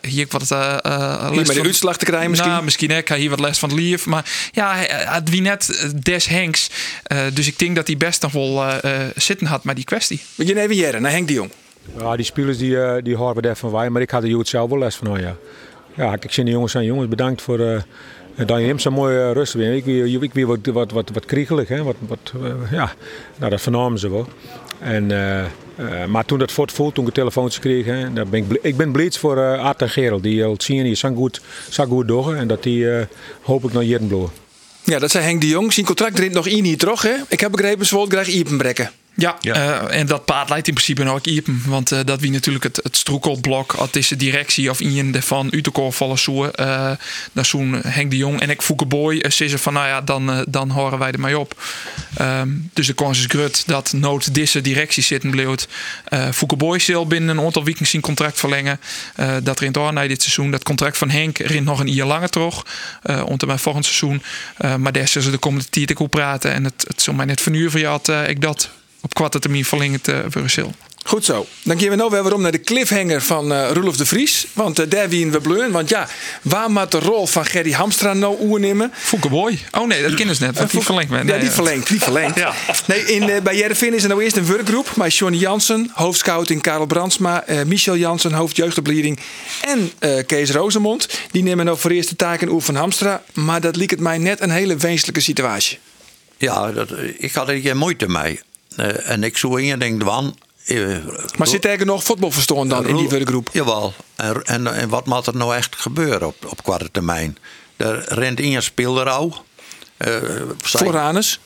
hier 0.01 0.21
ik 0.21 0.31
wat 0.31 0.51
uh, 0.51 1.29
hier 1.29 1.35
met 1.35 1.53
de 1.53 1.61
uitslag 1.61 1.97
te 1.97 2.05
krijgen 2.05 2.29
misschien. 2.29 2.51
Nou, 2.51 2.63
misschien 2.63 2.91
ek. 2.91 3.07
Hij 3.07 3.19
hier 3.19 3.29
wat 3.29 3.39
les 3.39 3.59
van 3.59 3.69
het 3.69 3.79
lief. 3.79 4.05
Maar 4.05 4.25
ja, 4.51 4.75
het 4.89 5.29
wie 5.29 5.41
net 5.41 5.91
des 5.95 6.25
Henks. 6.25 6.69
dus 7.33 7.47
ik 7.47 7.59
denk 7.59 7.75
dat 7.75 7.87
hij 7.87 7.97
best 7.97 8.21
nog 8.21 8.31
wel 8.31 8.81
zitten 9.15 9.47
had 9.47 9.63
met 9.63 9.75
die 9.75 9.85
kwestie. 9.85 10.21
Je 10.35 10.59
even 10.61 10.75
jaren 10.75 11.01
naar 11.01 11.11
Henk 11.11 11.27
de 11.27 11.33
Jong. 11.33 11.51
Ja, 11.97 12.15
die 12.15 12.25
spelers 12.25 12.57
die, 12.57 12.71
uh, 12.71 12.93
die 13.03 13.15
horen 13.15 13.41
daar 13.41 13.55
van 13.55 13.71
wij, 13.71 13.89
maar 13.89 14.01
ik 14.01 14.09
had 14.11 14.23
er 14.23 14.37
het 14.37 14.47
zelf 14.47 14.69
wel 14.69 14.79
les 14.79 14.95
van. 14.95 15.19
Ja, 15.19 15.35
ja 15.95 16.13
ik 16.19 16.31
zie 16.31 16.43
de 16.43 16.51
jongens 16.51 16.71
zijn 16.71 16.85
jongens, 16.85 17.07
bedankt 17.07 17.41
voor 17.41 17.59
uh, 17.59 17.81
dat 18.35 18.59
je 18.59 18.65
hem 18.65 18.79
zo 18.79 18.91
mooi 18.91 19.17
uh, 19.17 19.31
rust 19.31 19.53
weer. 19.53 19.75
Ik 19.75 19.85
weer, 19.85 20.23
ik 20.23 20.33
weer 20.33 20.45
wat, 20.45 20.59
wat, 20.63 20.91
wat, 20.91 21.09
wat 21.13 21.25
kriegelig, 21.25 21.67
hè? 21.67 21.83
Wat, 21.83 21.95
wat, 22.07 22.33
ja, 22.71 22.93
nou, 23.37 23.51
dat 23.51 23.61
vernamen 23.61 23.99
ze 23.99 24.09
wel. 24.09 24.27
En, 24.79 25.07
maar 26.09 26.25
toen 26.25 26.39
dat 26.39 26.51
voortvoelt, 26.51 26.93
toen 26.93 27.07
ik 27.07 27.13
de 27.13 27.19
telefoontje 27.19 27.59
kreeg, 27.59 27.85
hè, 27.85 28.09
ben 28.09 28.33
ik, 28.33 28.59
ik 28.61 28.77
ben 28.77 28.91
blij 28.91 29.11
voor 29.11 29.37
uh, 29.37 29.63
Art 29.63 29.81
en 29.81 29.89
Gerald. 29.89 30.23
Die 30.23 30.43
al 30.45 30.55
zien, 30.57 30.83
die 30.83 30.95
zijn 30.95 31.15
goed, 31.15 31.41
zijn 31.69 31.87
goed 31.87 32.07
door 32.07 32.35
en 32.35 32.47
dat 32.47 32.63
die 32.63 32.87
hoop 33.41 33.63
ik 33.63 33.73
nog 33.73 33.83
jaren 33.83 34.07
bloeien. 34.07 34.29
Ja, 34.83 34.99
dat 34.99 35.11
zei 35.11 35.23
Henk 35.23 35.41
de 35.41 35.47
Jong. 35.47 35.73
Zijn 35.73 35.85
contract 35.85 36.17
erin 36.17 36.31
nog 36.31 36.47
in 36.47 36.63
hier 36.63 36.77
terug, 36.77 37.01
hè? 37.01 37.15
Ik 37.27 37.39
heb 37.39 37.51
begrepen, 37.51 37.85
ze 37.85 37.95
wilden 37.95 38.13
graag 38.13 38.27
Iepen 38.27 38.57
brekken. 38.57 38.91
Ja, 39.19 39.37
ja. 39.39 39.55
Uh, 39.55 39.99
en 39.99 40.07
dat 40.07 40.25
paard 40.25 40.49
leidt 40.49 40.67
in 40.67 40.73
principe 40.73 41.03
nog 41.03 41.21
Iepen. 41.21 41.61
Want 41.65 41.91
uh, 41.91 41.99
dat 42.05 42.19
wie 42.19 42.31
natuurlijk 42.31 42.63
het, 42.63 42.79
het 42.83 42.97
stroekelblok 42.97 43.71
had 43.71 43.95
is 43.95 44.07
de 44.07 44.15
directie 44.15 44.69
of 44.69 44.79
iemand 44.79 45.25
van 45.25 45.47
Utekoor 45.51 45.93
vallen 45.93 46.17
zoen. 46.17 46.45
Uh, 46.45 46.91
daar 47.31 47.45
zoen 47.45 47.81
Henk 47.87 48.11
de 48.11 48.17
Jong 48.17 48.41
en 48.41 48.49
ik 48.49 48.61
Fouke 48.61 48.85
Boy. 48.85 49.29
Ze 49.29 49.57
van 49.57 49.73
nou 49.73 49.87
ja, 49.87 50.01
dan, 50.01 50.45
dan 50.49 50.69
horen 50.69 50.99
wij 50.99 51.11
er 51.11 51.19
mee 51.19 51.39
op. 51.39 51.63
Um, 52.21 52.69
dus 52.73 52.87
de 52.87 52.93
kans 52.93 53.19
is 53.19 53.25
grut 53.25 53.63
dat 53.67 53.93
nood 53.93 54.33
deze 54.33 54.61
directie 54.61 55.03
zitten 55.03 55.29
bleef. 55.29 55.67
Uh, 56.09 56.31
Fouke 56.31 56.55
Boy 56.55 56.79
zal 56.79 57.07
binnen 57.07 57.37
een 57.37 57.45
aantal 57.45 57.63
weken 57.63 57.87
zijn 57.87 58.01
contract 58.01 58.39
verlengen. 58.39 58.79
Dat 59.43 59.59
rint 59.59 59.73
door 59.73 59.93
na 59.93 60.07
dit 60.07 60.21
seizoen. 60.21 60.51
Dat 60.51 60.63
contract 60.63 60.97
van 60.97 61.09
Henk 61.09 61.37
rint 61.37 61.65
nog 61.65 61.79
een 61.79 61.93
jaar 61.93 62.07
langer 62.07 62.29
terug. 62.29 62.65
Uh, 63.03 63.23
onder 63.25 63.47
mijn 63.47 63.59
volgend 63.59 63.85
seizoen. 63.85 64.21
maar 64.81 64.91
daar 64.91 65.07
zullen 65.07 65.27
ze 65.27 65.31
de 65.31 65.37
komende 65.37 65.69
tijd 65.69 65.97
ook 65.97 66.09
praten. 66.09 66.53
En 66.53 66.63
het, 66.63 66.85
het 66.87 67.01
zal 67.01 67.13
mij 67.13 67.25
net 67.25 67.41
vernuur 67.41 67.71
van 67.71 67.79
je 67.79 67.87
had 67.87 68.09
ik 68.27 68.41
dat 68.41 68.69
op 69.01 69.13
korte 69.13 69.39
termijn 69.39 69.65
verlengen 69.65 70.01
te 70.01 70.25
Brussel. 70.29 70.73
Goed 71.07 71.25
zo. 71.25 71.45
Dan 71.63 71.79
gaan 71.79 71.89
we 71.89 71.95
nou 71.95 72.09
weer 72.09 72.21
waarom 72.21 72.41
naar 72.41 72.51
de 72.51 72.61
cliffhanger 72.61 73.21
van 73.21 73.51
uh, 73.51 73.93
de 73.97 74.05
Vries. 74.05 74.47
Want 74.53 74.79
uh, 74.79 74.85
daar 74.89 75.09
wie 75.09 75.31
we 75.31 75.41
bleun. 75.41 75.71
Want 75.71 75.89
ja, 75.89 76.07
waar 76.41 76.71
moet 76.71 76.91
de 76.91 76.99
rol 76.99 77.27
van 77.27 77.45
Gerry 77.45 77.71
Hamstra 77.71 78.13
nou 78.13 78.37
oernemen? 78.41 78.91
Fouke 78.93 79.29
Boy. 79.29 79.59
Oh 79.71 79.87
nee, 79.87 80.01
dat 80.01 80.13
kennen 80.13 80.35
ze 80.35 80.43
net. 80.43 80.57
Want 80.57 80.71
die 80.71 80.81
verlengt 80.81 81.09
men. 81.09 81.25
Nee, 81.25 81.35
ja, 81.35 81.41
die 81.41 81.49
verlengt. 81.49 81.87
Die 81.87 81.99
verlengt. 81.99 82.37
ja. 82.45 82.53
Nee, 82.85 83.05
in, 83.05 83.29
uh, 83.29 83.41
bij 83.41 83.57
Jereveen 83.57 83.93
is 83.93 84.03
er 84.03 84.09
nou 84.09 84.23
eerst 84.23 84.37
een 84.37 84.47
werkgroep. 84.47 84.95
Met 84.95 85.15
Johnny 85.15 85.37
Jansen, 85.37 85.91
hoofdscouting 85.93 86.61
Karel 86.61 86.85
Brandsma. 86.85 87.43
Michel 87.65 87.97
Jansen, 87.97 88.33
hoofdjeugdopleiding. 88.33 89.19
En 89.61 89.91
Kees 90.25 90.51
Rozemond. 90.51 91.09
Die 91.31 91.43
nemen 91.43 91.65
nou 91.65 91.77
voor 91.77 91.91
eerst 91.91 92.09
de 92.09 92.15
taken 92.15 92.49
oer 92.49 92.61
van 92.61 92.75
Hamstra. 92.75 93.23
Maar 93.33 93.61
dat 93.61 93.75
liep 93.75 93.89
het 93.89 93.99
mij 93.99 94.17
net 94.17 94.41
een 94.41 94.51
hele 94.51 94.75
wenselijke 94.75 95.21
situatie. 95.21 95.79
Ja, 96.37 96.71
dat, 96.71 96.89
ik 97.17 97.33
had 97.33 97.49
er 97.49 97.59
geen 97.59 97.77
moeite 97.77 98.07
mee. 98.07 98.39
Uh, 98.77 99.09
en 99.09 99.23
ik 99.23 99.37
zou 99.37 99.61
in 99.61 99.79
denk 99.79 100.03
van. 100.03 100.37
Uh, 100.65 100.97
maar 101.37 101.47
zit 101.47 101.65
er 101.65 101.85
nog 101.85 102.03
voetbalverstoren 102.03 102.67
dan 102.67 102.87
in 102.87 102.95
die 102.95 103.09
werkgroep? 103.09 103.49
Jawel. 103.53 103.93
En, 104.15 104.43
en, 104.43 104.67
en 104.73 104.89
wat 104.89 105.05
moet 105.05 105.27
er 105.27 105.35
nou 105.35 105.55
echt 105.55 105.75
gebeuren 105.75 106.27
op, 106.27 106.45
op 106.45 106.63
korte 106.63 106.91
termijn? 106.91 107.37
Er 107.75 108.13
rent 108.13 108.39
in 108.39 108.49
je 108.49 108.61
speelrouw. 108.61 109.43
Uh, 109.97 110.15
Floranus? 110.61 111.39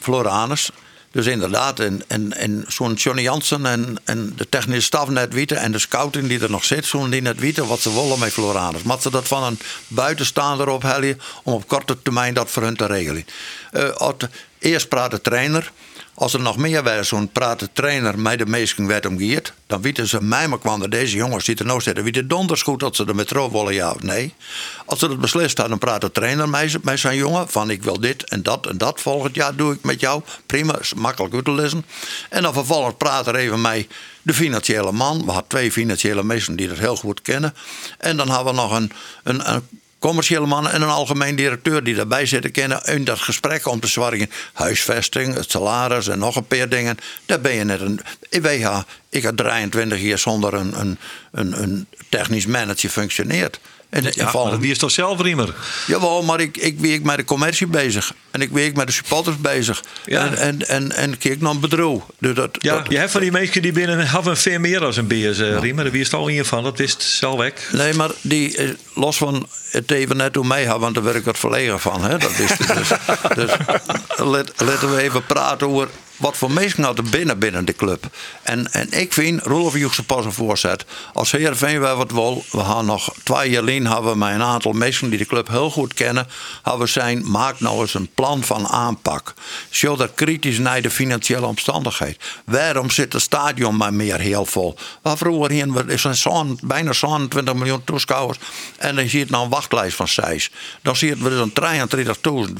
Floranus. 0.00 0.70
Dus 1.10 1.26
inderdaad, 1.26 1.80
en, 1.80 2.02
en, 2.06 2.32
en 2.32 2.64
zo'n 2.68 2.94
Johnny 2.94 3.22
Jansen 3.22 3.66
en, 3.66 3.96
en 4.04 4.32
de 4.36 4.48
technische 4.48 4.82
staf 4.82 5.08
net 5.08 5.32
weten 5.32 5.56
en 5.56 5.72
de 5.72 5.78
scouting 5.78 6.28
die 6.28 6.40
er 6.40 6.50
nog 6.50 6.64
zit, 6.64 6.86
zo'n 6.86 7.10
die 7.10 7.22
net 7.22 7.40
weten 7.40 7.66
wat 7.66 7.80
ze 7.80 7.94
willen 7.94 8.18
met 8.18 8.32
Floranus. 8.32 8.82
Maar 8.82 9.00
ze 9.00 9.10
dat 9.10 9.28
van 9.28 9.42
een 9.42 9.58
buitenstaander 9.88 10.68
ophellen 10.68 11.20
om 11.42 11.52
op 11.52 11.68
korte 11.68 12.02
termijn 12.02 12.34
dat 12.34 12.50
voor 12.50 12.62
hun 12.62 12.76
te 12.76 12.86
regelen. 12.86 13.26
Uh, 13.72 14.08
eerst 14.58 14.88
praat 14.88 15.10
de 15.10 15.20
trainer. 15.20 15.72
Als 16.16 16.34
er 16.34 16.40
nog 16.40 16.56
meer 16.56 16.82
was, 16.82 17.08
zo'n 17.08 17.28
praat 17.28 17.58
de 17.58 17.68
trainer 17.72 18.18
met 18.18 18.38
de 18.38 18.46
meesten 18.46 18.86
werd 18.86 19.06
omgeerd. 19.06 19.52
Dan 19.66 19.82
weten 19.82 20.06
ze 20.06 20.22
mij 20.22 20.48
maar 20.48 20.58
kwam 20.58 20.90
deze 20.90 21.16
jongens 21.16 21.44
die 21.44 21.56
er 21.56 21.64
nou 21.64 21.80
zitten. 21.80 22.04
Weten 22.04 22.28
donders 22.28 22.62
goed 22.62 22.80
dat 22.80 22.96
ze 22.96 23.04
er 23.04 23.14
met 23.14 23.30
willen, 23.30 23.74
ja 23.74 23.90
of 23.90 24.02
nee. 24.02 24.34
Als 24.84 24.98
ze 24.98 25.08
het 25.08 25.20
beslist 25.20 25.58
hadden, 25.58 25.78
dan 25.78 25.88
praat 25.88 26.00
de 26.00 26.12
trainer 26.12 26.48
met 26.82 26.98
zijn 26.98 27.16
jongen. 27.16 27.48
Van 27.48 27.70
ik 27.70 27.82
wil 27.82 28.00
dit 28.00 28.24
en 28.24 28.42
dat 28.42 28.66
en 28.66 28.78
dat 28.78 29.00
volgend 29.00 29.34
jaar 29.34 29.56
doe 29.56 29.72
ik 29.72 29.82
met 29.82 30.00
jou. 30.00 30.22
Prima, 30.46 30.78
makkelijk 30.96 31.34
uit 31.34 31.44
te 31.44 31.52
lezen. 31.52 31.84
En 32.28 32.42
dan 32.42 32.52
vervolgens 32.52 32.94
praat 32.98 33.26
er 33.26 33.36
even 33.36 33.60
mij 33.60 33.88
de 34.22 34.34
financiële 34.34 34.92
man. 34.92 35.18
We 35.18 35.30
hadden 35.30 35.48
twee 35.48 35.72
financiële 35.72 36.22
meesten 36.22 36.56
die 36.56 36.68
dat 36.68 36.78
heel 36.78 36.96
goed 36.96 37.22
kennen. 37.22 37.54
En 37.98 38.16
dan 38.16 38.28
hadden 38.28 38.54
we 38.54 38.60
nog 38.60 38.72
een, 38.72 38.92
een 39.22 39.62
commerciële 39.98 40.46
mannen 40.46 40.72
en 40.72 40.82
een 40.82 40.88
algemeen 40.88 41.36
directeur 41.36 41.84
die 41.84 41.94
daarbij 41.94 42.26
zitten 42.26 42.50
kennen 42.50 42.84
in 42.84 43.04
dat 43.04 43.18
gesprek 43.18 43.66
om 43.66 43.80
te 43.80 43.86
zorgen. 43.86 44.30
Huisvesting, 44.52 45.34
het 45.34 45.50
salaris 45.50 46.08
en 46.08 46.18
nog 46.18 46.36
een 46.36 46.46
paar 46.46 46.68
dingen. 46.68 46.98
Daar 47.26 47.40
ben 47.40 47.54
je 47.54 47.64
net 47.64 47.80
een. 47.80 48.00
WH, 48.30 48.78
ik 49.08 49.22
heb 49.22 49.36
23 49.36 50.00
jaar 50.00 50.18
zonder 50.18 50.54
een, 50.54 50.80
een, 50.80 50.98
een, 51.32 51.62
een 51.62 51.86
technisch 52.08 52.46
manager 52.46 52.90
functioneert. 52.90 53.60
En, 53.90 54.04
ja, 54.10 54.30
maar 54.32 54.60
wie 54.60 54.70
is 54.70 54.78
toch 54.78 54.90
zelf, 54.90 55.20
Riemer? 55.20 55.54
Jawel, 55.86 56.22
maar 56.22 56.40
ik, 56.40 56.56
ik 56.56 56.78
werk 56.80 57.02
met 57.02 57.16
de 57.16 57.24
commercie 57.24 57.66
bezig. 57.66 58.12
En 58.30 58.40
ik 58.40 58.50
werk 58.50 58.76
met 58.76 58.86
de 58.86 58.92
supporters 58.92 59.36
bezig. 59.36 59.82
Ja. 60.04 60.26
En, 60.26 60.36
en, 60.36 60.68
en, 60.68 60.92
en 60.92 61.18
kijk 61.18 61.40
naar 61.40 61.50
een 61.50 61.60
bedrijf. 61.60 62.00
Dus 62.18 62.34
dat, 62.34 62.50
ja, 62.58 62.76
dat, 62.76 62.86
je 62.88 62.98
hebt 62.98 63.10
van 63.10 63.20
die 63.20 63.30
mensen 63.30 63.62
die 63.62 63.72
binnen 63.72 64.08
hebben 64.08 64.36
veel 64.36 64.58
meer 64.58 64.84
als 64.84 64.96
een 64.96 65.06
beers, 65.06 65.38
uh, 65.38 65.58
Riemer. 65.58 65.90
Wie 65.90 66.00
is 66.00 66.12
er 66.12 66.18
al 66.18 66.28
in 66.28 66.44
van? 66.44 66.62
Dat 66.62 66.78
wist 66.78 67.02
zelf 67.02 67.38
weg. 67.38 67.52
Nee, 67.72 67.94
maar 67.94 68.10
die, 68.20 68.56
eh, 68.56 68.68
los 68.94 69.16
van 69.16 69.46
het 69.70 69.90
even 69.90 70.16
net 70.16 70.34
hoe 70.34 70.46
mij 70.46 70.62
hebben, 70.62 70.80
want 70.80 70.94
daar 70.94 71.04
werk 71.04 71.16
ik 71.16 71.24
wat 71.24 71.38
verlegen 71.38 71.80
van. 71.80 72.04
Hè? 72.04 72.18
Dat 72.18 72.30
is 72.30 72.56
dus, 72.56 72.88
dus 73.34 73.50
let, 74.16 74.52
laten 74.56 74.94
we 74.94 75.02
even 75.02 75.26
praten 75.26 75.68
over 75.68 75.88
wat 76.16 76.36
voor 76.36 76.50
mensen 76.50 76.82
had 76.82 76.98
er 76.98 77.04
binnen 77.04 77.38
binnen 77.38 77.64
de 77.64 77.74
club. 77.74 78.06
En, 78.42 78.72
en 78.72 78.92
ik 78.92 79.12
vind, 79.12 79.42
Rolf 79.42 79.76
Joekse 79.76 80.04
pas 80.04 80.24
een 80.24 80.32
voorzet. 80.32 80.84
Als 81.12 81.32
Heerenveen 81.32 81.80
wij 81.80 81.94
wat 81.94 82.10
wil, 82.10 82.44
we 82.50 82.60
gaan 82.60 82.86
nog 82.86 83.14
twee 83.22 83.50
jaar 83.50 83.60
alleen 83.60 83.86
hebben 83.86 84.18
met 84.18 84.34
een 84.34 84.42
aantal 84.42 84.72
mensen 84.72 85.08
die 85.10 85.18
de 85.18 85.26
club 85.26 85.48
heel 85.48 85.70
goed 85.70 85.94
kennen, 85.94 86.26
hebben 86.62 86.88
zijn, 86.88 87.30
maak 87.30 87.60
nou 87.60 87.80
eens 87.80 87.94
een 87.94 88.10
plan 88.14 88.44
van 88.44 88.66
aanpak. 88.66 89.34
Zo 89.70 89.96
dat 89.96 90.14
kritisch 90.14 90.58
naar 90.58 90.82
de 90.82 90.90
financiële 90.90 91.46
omstandigheid. 91.46 92.20
Waarom 92.44 92.90
zit 92.90 93.12
het 93.12 93.22
stadion 93.22 93.76
maar 93.76 93.94
meer 93.94 94.20
heel 94.20 94.46
vol? 94.46 94.76
Waar 95.02 95.16
vroeger 95.16 95.50
hier 95.50 95.90
is 95.90 96.04
een 96.04 96.58
bijna 96.62 96.92
20 96.92 97.54
miljoen 97.54 97.84
toeschouwers 97.84 98.38
en 98.76 98.96
dan 98.96 99.08
zie 99.08 99.18
je 99.18 99.26
nou 99.28 99.44
een 99.44 99.50
wachtlijst 99.50 99.96
van 99.96 100.08
6. 100.08 100.50
Dan 100.82 100.96
zie 100.96 101.08
je 101.08 101.16
we 101.16 101.50
dus 101.52 102.48
33.000. 102.48 102.52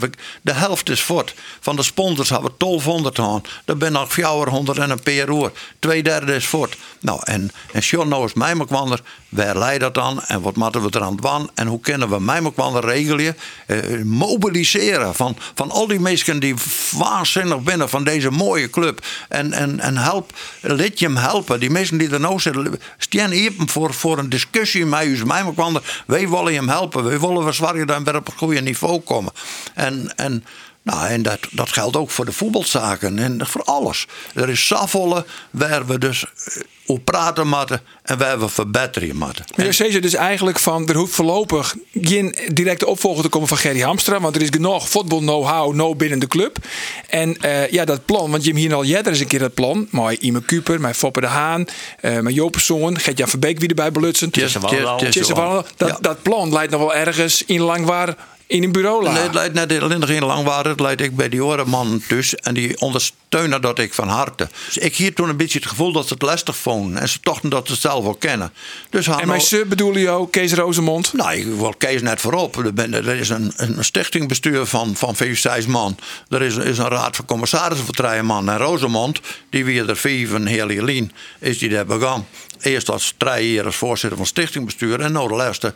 De 0.42 0.52
helft 0.52 0.90
is 0.90 1.00
voort. 1.00 1.34
Van 1.60 1.76
de 1.76 1.82
sponsors 1.82 2.28
hebben 2.28 2.50
we 2.50 2.56
1200 2.58 3.18
aan. 3.18 3.42
Er 3.64 3.76
ben 3.76 3.92
nog 3.92 4.12
400 4.12 4.78
en 4.78 4.90
een 4.90 5.02
per 5.02 5.28
uur. 5.28 5.50
Twee 5.78 6.02
is 6.02 6.46
voort. 6.46 6.76
Nou, 7.00 7.20
en, 7.24 7.50
en 7.72 7.82
Sean 7.82 8.08
nou 8.08 8.24
is 8.24 8.34
Mijmerkwander. 8.34 9.00
Waar 9.28 9.58
leidt 9.58 9.80
dat 9.80 9.94
dan? 9.94 10.22
En 10.22 10.40
wat 10.40 10.56
moeten 10.56 10.82
we 10.82 10.88
eraan 10.90 11.16
doen? 11.16 11.50
En 11.54 11.66
hoe 11.66 11.80
kunnen 11.80 12.08
we 12.08 12.20
Mijmerkwander 12.20 12.84
regelen? 12.84 13.36
Eh, 13.66 14.02
mobiliseren 14.04 15.14
van, 15.14 15.36
van 15.54 15.70
al 15.70 15.86
die 15.86 16.00
mensen 16.00 16.40
die 16.40 16.54
waanzinnig 16.90 17.60
binnen 17.62 17.88
van 17.88 18.04
deze 18.04 18.30
mooie 18.30 18.70
club. 18.70 19.06
En, 19.28 19.52
en, 19.52 19.80
en 19.80 19.96
help, 19.96 20.32
let 20.60 20.98
je 20.98 21.06
hem 21.06 21.16
helpen. 21.16 21.60
Die 21.60 21.70
mensen 21.70 21.98
die 21.98 22.10
er 22.10 22.20
nou 22.20 22.40
zitten, 22.40 22.80
staan 22.98 23.30
hier 23.30 23.52
voor, 23.66 23.94
voor 23.94 24.18
een 24.18 24.28
discussie 24.28 24.86
met 24.86 25.04
u 25.04 25.24
Mijmerkwander. 25.26 26.02
Wij 26.06 26.28
willen 26.28 26.54
hem 26.54 26.68
helpen. 26.68 27.04
Wij 27.04 27.20
willen 27.20 27.44
we 27.44 27.52
zwaar 27.52 27.86
dan 27.86 28.04
weer 28.04 28.16
op 28.16 28.28
een 28.28 28.38
goede 28.38 28.60
niveau 28.60 29.00
komen. 29.00 29.32
En, 29.74 30.16
en 30.16 30.44
nou, 30.86 31.06
en 31.06 31.22
dat, 31.22 31.38
dat 31.50 31.72
geldt 31.72 31.96
ook 31.96 32.10
voor 32.10 32.24
de 32.24 32.32
voetbalzaken 32.32 33.18
en 33.18 33.46
voor 33.46 33.62
alles. 33.64 34.06
Er 34.34 34.48
is 34.48 34.66
zoveel 34.66 35.24
waar 35.50 35.86
we 35.86 35.98
dus 35.98 36.24
eh, 36.24 36.62
op 36.86 37.04
praten 37.04 37.48
moeten 37.48 37.80
en 38.02 38.18
waar 38.18 38.40
we 38.40 38.48
verbeteren 38.48 39.16
moeten. 39.16 39.44
Maar 39.56 39.66
je 39.66 39.72
zegt 39.72 40.02
dus 40.02 40.14
eigenlijk 40.14 40.58
van 40.58 40.88
er 40.88 40.96
hoeft 40.96 41.14
voorlopig 41.14 41.74
geen 41.92 42.36
directe 42.52 42.86
opvolger 42.86 43.22
te 43.22 43.28
komen 43.28 43.48
van 43.48 43.56
Gerry 43.56 43.80
Hamstra, 43.80 44.20
want 44.20 44.36
er 44.36 44.42
is 44.42 44.48
genoeg 44.50 44.88
voetbal 44.88 45.18
know-how 45.18 45.74
no 45.74 45.94
binnen 45.94 46.18
de 46.18 46.26
club. 46.26 46.58
En 47.08 47.36
uh, 47.44 47.70
ja, 47.70 47.84
dat 47.84 48.04
plan, 48.04 48.30
want 48.30 48.44
hebt 48.44 48.56
hier 48.56 48.74
al 48.74 48.84
jeder 48.84 49.06
eens 49.06 49.20
een 49.20 49.26
keer 49.26 49.38
dat 49.38 49.54
plan. 49.54 49.88
Maar 49.90 50.14
Ime 50.14 50.42
Kuper, 50.42 50.80
mijn 50.80 50.94
Foppe 50.94 51.20
de 51.20 51.26
Haan, 51.26 51.60
uh, 51.60 52.18
mijn 52.18 52.34
Joop 52.34 52.52
Persoon, 52.52 52.98
Gert-Jan 52.98 53.28
Verbeek 53.28 53.58
wie 53.58 53.68
erbij 53.68 53.92
belutsen. 53.92 54.30
Dat, 55.76 55.98
dat 56.00 56.22
plan 56.22 56.52
leidt 56.52 56.72
nog 56.72 56.80
wel 56.80 56.94
ergens 56.94 57.44
in 57.46 57.60
Langwaar 57.60 58.16
in 58.46 58.62
een 58.62 58.72
bureau 58.72 59.02
lagen? 59.02 59.14
Nee, 59.14 59.22
het 59.22 59.34
leidt 59.34 59.54
net 59.54 59.82
alleen 59.82 60.00
nog 60.00 60.08
in 60.08 60.24
langwaardig. 60.24 60.72
Het 60.72 60.80
leidt 60.80 61.00
ik 61.00 61.16
bij 61.16 61.28
die 61.28 61.40
man 61.64 62.02
dus. 62.08 62.34
En 62.34 62.54
die 62.54 62.80
ondersteunen 62.80 63.60
dat 63.60 63.78
ik 63.78 63.94
van 63.94 64.08
harte. 64.08 64.48
Dus 64.66 64.78
ik 64.78 64.96
hier 64.96 65.14
toen 65.14 65.28
een 65.28 65.36
beetje 65.36 65.58
het 65.58 65.68
gevoel 65.68 65.92
dat 65.92 66.06
ze 66.06 66.12
het 66.12 66.22
lastig 66.22 66.56
vonden. 66.56 67.00
En 67.00 67.08
ze 67.08 67.20
tochten 67.20 67.50
dat 67.50 67.66
ze 67.66 67.72
het 67.72 67.80
zelf 67.80 68.04
wel 68.04 68.14
kennen. 68.14 68.52
Dus 68.90 69.06
en 69.06 69.28
mijn 69.28 69.40
sub 69.40 69.68
bedoel 69.68 69.96
je 69.96 70.10
ook, 70.10 70.32
Kees 70.32 70.52
Rozemond? 70.52 71.12
Nou, 71.12 71.32
ik 71.32 71.44
wil 71.44 71.74
Kees 71.78 72.02
net 72.02 72.20
voorop. 72.20 72.56
Er 72.76 73.08
is 73.08 73.28
een, 73.28 73.52
een 73.56 73.84
stichtingbestuur 73.84 74.66
van, 74.66 74.96
van 74.96 75.16
vijf, 75.16 75.66
man. 75.66 75.98
Er 76.28 76.42
is, 76.42 76.56
is 76.56 76.78
een 76.78 76.88
raad 76.88 77.16
van 77.16 77.24
commissarissen 77.24 77.86
voor 77.94 78.24
man. 78.24 78.50
En 78.50 78.58
Rozemond, 78.58 79.20
die 79.50 79.64
weer 79.64 79.88
er 79.88 79.96
vijf 79.96 80.32
en 80.32 80.46
heel 80.46 80.70
Jelien, 80.70 81.12
is 81.38 81.58
die 81.58 81.68
daar 81.68 81.86
begonnen. 81.86 82.26
Eerst 82.60 82.90
als 82.90 83.14
drie 83.16 83.52
jaar 83.52 83.64
als 83.64 83.76
voorzitter 83.76 84.18
van 84.18 84.26
stichtingbestuur. 84.26 85.00
En 85.00 85.12
nou 85.12 85.28
de 85.28 85.34
laatste 85.34 85.74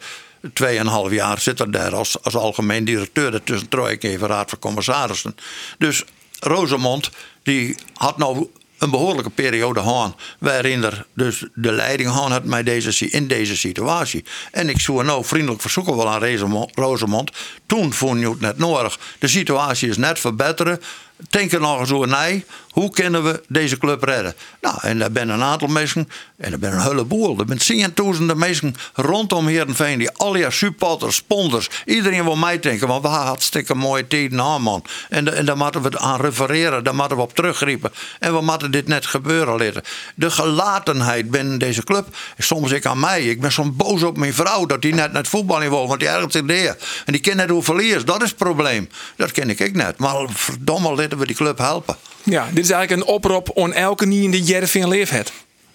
tweeënhalf 0.53 1.13
jaar 1.13 1.41
zit 1.41 1.61
er 1.61 1.71
daar 1.71 1.95
als, 1.95 2.23
als 2.23 2.37
algemeen 2.37 2.85
directeur. 2.85 3.43
Tussen 3.43 3.69
Trojk 3.69 4.03
even 4.03 4.29
raad 4.29 4.51
van 4.51 4.59
commissarissen. 4.59 5.37
Dus 5.79 6.05
Rosemond 6.39 7.11
die 7.43 7.77
had 7.95 8.19
nou 8.19 8.49
een 8.79 8.91
behoorlijke 8.91 9.31
periode 9.31 9.81
gehad. 9.81 10.15
waarin 10.39 10.85
er 10.85 11.07
dus 11.15 11.45
de 11.55 11.73
leiding 11.73 12.09
gehad 12.09 12.31
had 12.31 12.45
met 12.45 12.67
deze, 12.67 13.11
in 13.11 13.27
deze 13.29 13.57
situatie. 13.57 14.25
En 14.53 14.69
ik 14.69 14.81
zou 14.81 15.05
nou 15.05 15.25
vriendelijk 15.25 15.61
verzoeken 15.61 15.97
wel 15.97 16.09
aan 16.09 16.69
Rosemond. 16.75 17.31
Toen 17.67 17.93
vond 17.93 18.21
je 18.21 18.31
het 18.31 18.41
net 18.41 18.59
nodig. 18.59 18.99
De 19.19 19.29
situatie 19.29 19.89
is 19.89 19.97
net 19.97 20.19
verbeteren. 20.19 20.81
Denk 21.29 21.53
er 21.53 21.61
nog 21.61 21.81
eens 21.81 21.93
over 21.93 22.09
nee. 22.09 22.45
Hoe 22.71 22.91
kunnen 22.91 23.25
we 23.25 23.43
deze 23.49 23.79
club 23.79 24.03
redden? 24.03 24.35
Nou, 24.61 24.79
en 24.81 24.99
daar 24.99 25.11
zijn 25.13 25.29
een 25.29 25.43
aantal 25.43 25.69
mensen, 25.69 26.09
en 26.37 26.53
er 26.53 26.59
zijn 26.61 26.73
een 26.73 26.81
heleboel. 26.81 27.39
Er 27.39 27.45
zijn 27.47 27.59
tienduizenden 27.59 28.39
mensen 28.39 28.75
rondom 28.95 29.47
Heerenveen 29.47 29.99
die 29.99 30.11
al 30.11 30.33
die 30.33 30.51
supporters, 30.51 31.17
sponsors, 31.17 31.69
iedereen 31.85 32.25
wil 32.25 32.37
mij 32.37 32.61
denken, 32.61 32.89
want 32.89 33.03
we 33.03 33.09
hadden 33.09 33.27
hartstikke 33.27 33.75
mooie 33.75 34.07
tijden 34.07 34.41
aan, 34.41 34.63
man. 34.63 34.85
En, 35.09 35.37
en 35.37 35.45
daar 35.45 35.57
moeten 35.57 35.83
we 35.83 35.99
aan 35.99 36.21
refereren, 36.21 36.85
daar 36.85 36.95
moeten 36.95 37.17
we 37.17 37.23
op 37.23 37.35
teruggriepen. 37.35 37.93
En 38.19 38.35
we 38.35 38.41
moeten 38.41 38.71
dit 38.71 38.87
net 38.87 39.07
gebeuren 39.07 39.59
laten. 39.59 39.83
De 40.15 40.31
gelatenheid 40.31 41.31
binnen 41.31 41.59
deze 41.59 41.85
club, 41.85 42.17
soms 42.39 42.71
ik 42.71 42.87
aan 42.87 43.01
mij. 43.01 43.23
Ik 43.23 43.41
ben 43.41 43.53
soms 43.53 43.77
boos 43.77 44.03
op 44.03 44.17
mijn 44.17 44.35
vrouw 44.35 44.67
dat 44.67 44.83
die 44.83 44.95
net 44.95 45.13
naar 45.13 45.23
het 45.23 45.31
voetbal 45.31 45.59
niet 45.59 45.69
wil, 45.69 45.89
want 45.89 46.01
die 46.01 46.09
ergens 46.09 46.35
in 46.35 46.47
de 46.47 46.77
En 47.05 47.13
die 47.13 47.21
kent 47.21 47.37
net 47.37 47.51
hoe 47.51 47.63
verlies, 47.63 48.05
dat 48.05 48.23
is 48.23 48.29
het 48.29 48.39
probleem. 48.39 48.89
Dat 49.17 49.33
ken 49.33 49.51
ik 49.51 49.75
net. 49.75 49.99
Maar 49.99 50.17
verdomme, 50.29 50.95
laten 51.11 51.19
we 51.19 51.27
die 51.27 51.45
club 51.45 51.59
helpen. 51.59 51.97
Ja, 52.23 52.49
dit 52.53 52.65
is 52.65 52.71
eigenlijk 52.71 53.03
een 53.03 53.15
oproep 53.15 53.59
aan 53.59 53.73
elke 53.73 54.07
nie 54.07 54.23
in 54.23 54.31
de 54.31 54.43
Jervin 54.43 54.89
leef 54.89 55.11
het. 55.11 55.33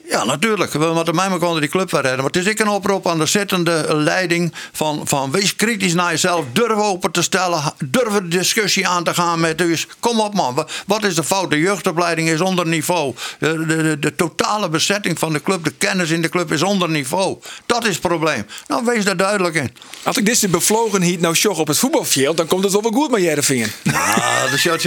Ja, 0.10 0.26
natuurlijk. 0.26 0.72
We 0.72 0.92
moeten 0.94 1.16
mij 1.16 1.30
maar 1.30 1.60
die 1.60 1.70
club 1.70 1.92
redden. 1.92 2.16
Maar 2.16 2.26
het 2.26 2.36
is 2.36 2.50
ook 2.50 2.60
een 2.60 2.68
oproep 2.68 3.08
aan 3.08 3.20
de 3.20 3.26
zittende 3.26 3.86
leiding 3.96 4.54
van, 4.72 5.02
van 5.04 5.32
wees 5.32 5.56
kritisch 5.56 5.94
naar 5.94 6.12
jezelf. 6.12 6.46
Durf 6.52 6.78
open 6.78 7.12
te 7.12 7.22
stellen. 7.22 7.74
Durf 7.86 8.14
de 8.14 8.28
discussie 8.28 8.88
aan 8.88 9.04
te 9.04 9.14
gaan 9.14 9.40
met 9.40 9.58
dus. 9.58 9.88
Kom 10.00 10.20
op 10.20 10.34
man, 10.34 10.68
wat 10.86 11.04
is 11.04 11.16
de 11.16 11.24
fout? 11.24 11.50
De 11.50 11.60
jeugdopleiding 11.60 12.30
is 12.30 12.42
onder 12.42 12.68
niveau. 12.68 13.16
De, 13.40 13.66
de, 13.66 14.00
de, 14.00 14.16
totale 14.16 14.70
bezetting 14.70 15.20
van 15.20 15.34
de 15.34 15.42
club, 15.42 15.64
de 15.64 15.72
kennis 15.78 16.10
in 16.10 16.22
de 16.22 16.30
club 16.30 16.52
is 16.52 16.64
onder 16.64 16.90
niveau. 16.90 17.38
Dat 17.66 17.84
is 17.84 17.92
het 17.92 18.02
probleem. 18.02 18.46
Nou, 18.68 18.86
wees 18.86 19.06
daar 19.06 19.18
duidelijk 19.18 19.56
in. 19.56 19.72
Als 20.04 20.18
ik 20.18 20.26
dit 20.26 20.52
bevlogen 20.52 21.02
hiet 21.02 21.22
nou 21.22 21.36
sjog 21.36 21.60
op 21.60 21.68
het 21.68 21.78
voetbalveld, 21.78 22.38
dan 22.38 22.48
komt 22.48 22.64
het 22.64 22.72
wel 22.74 22.82
wel 22.82 22.92
goed 22.92 23.12
met 23.12 23.22
Jereveen. 23.22 23.72
Ja, 23.84 24.48
dus 24.48 24.64
ja, 24.64 24.78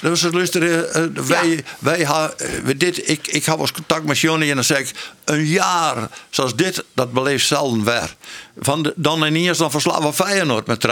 dus 0.00 0.22
luisteren, 0.22 1.12
uh, 1.16 1.24
wij, 1.26 1.64
wij, 1.78 2.06
wij, 2.06 2.76
dit, 2.76 3.08
ik, 3.08 3.26
ik 3.26 3.44
heb 3.44 3.58
als 3.58 3.72
contact 3.72 4.04
met 4.04 4.18
Johnny 4.18 4.50
en 4.50 4.64
zeg 4.66 4.92
een 5.24 5.44
jaar 5.44 6.08
zoals 6.30 6.54
dit, 6.54 6.84
dat 6.94 7.12
beleeft 7.12 7.46
zelden 7.46 7.84
weer. 7.84 8.16
Van 8.58 8.92
dan 8.96 9.24
ineens 9.24 9.58
dan 9.58 9.70
verslaan 9.70 10.02
we 10.02 10.12
Feyenoord 10.12 10.66
met 10.66 10.86
3-0. 10.86 10.90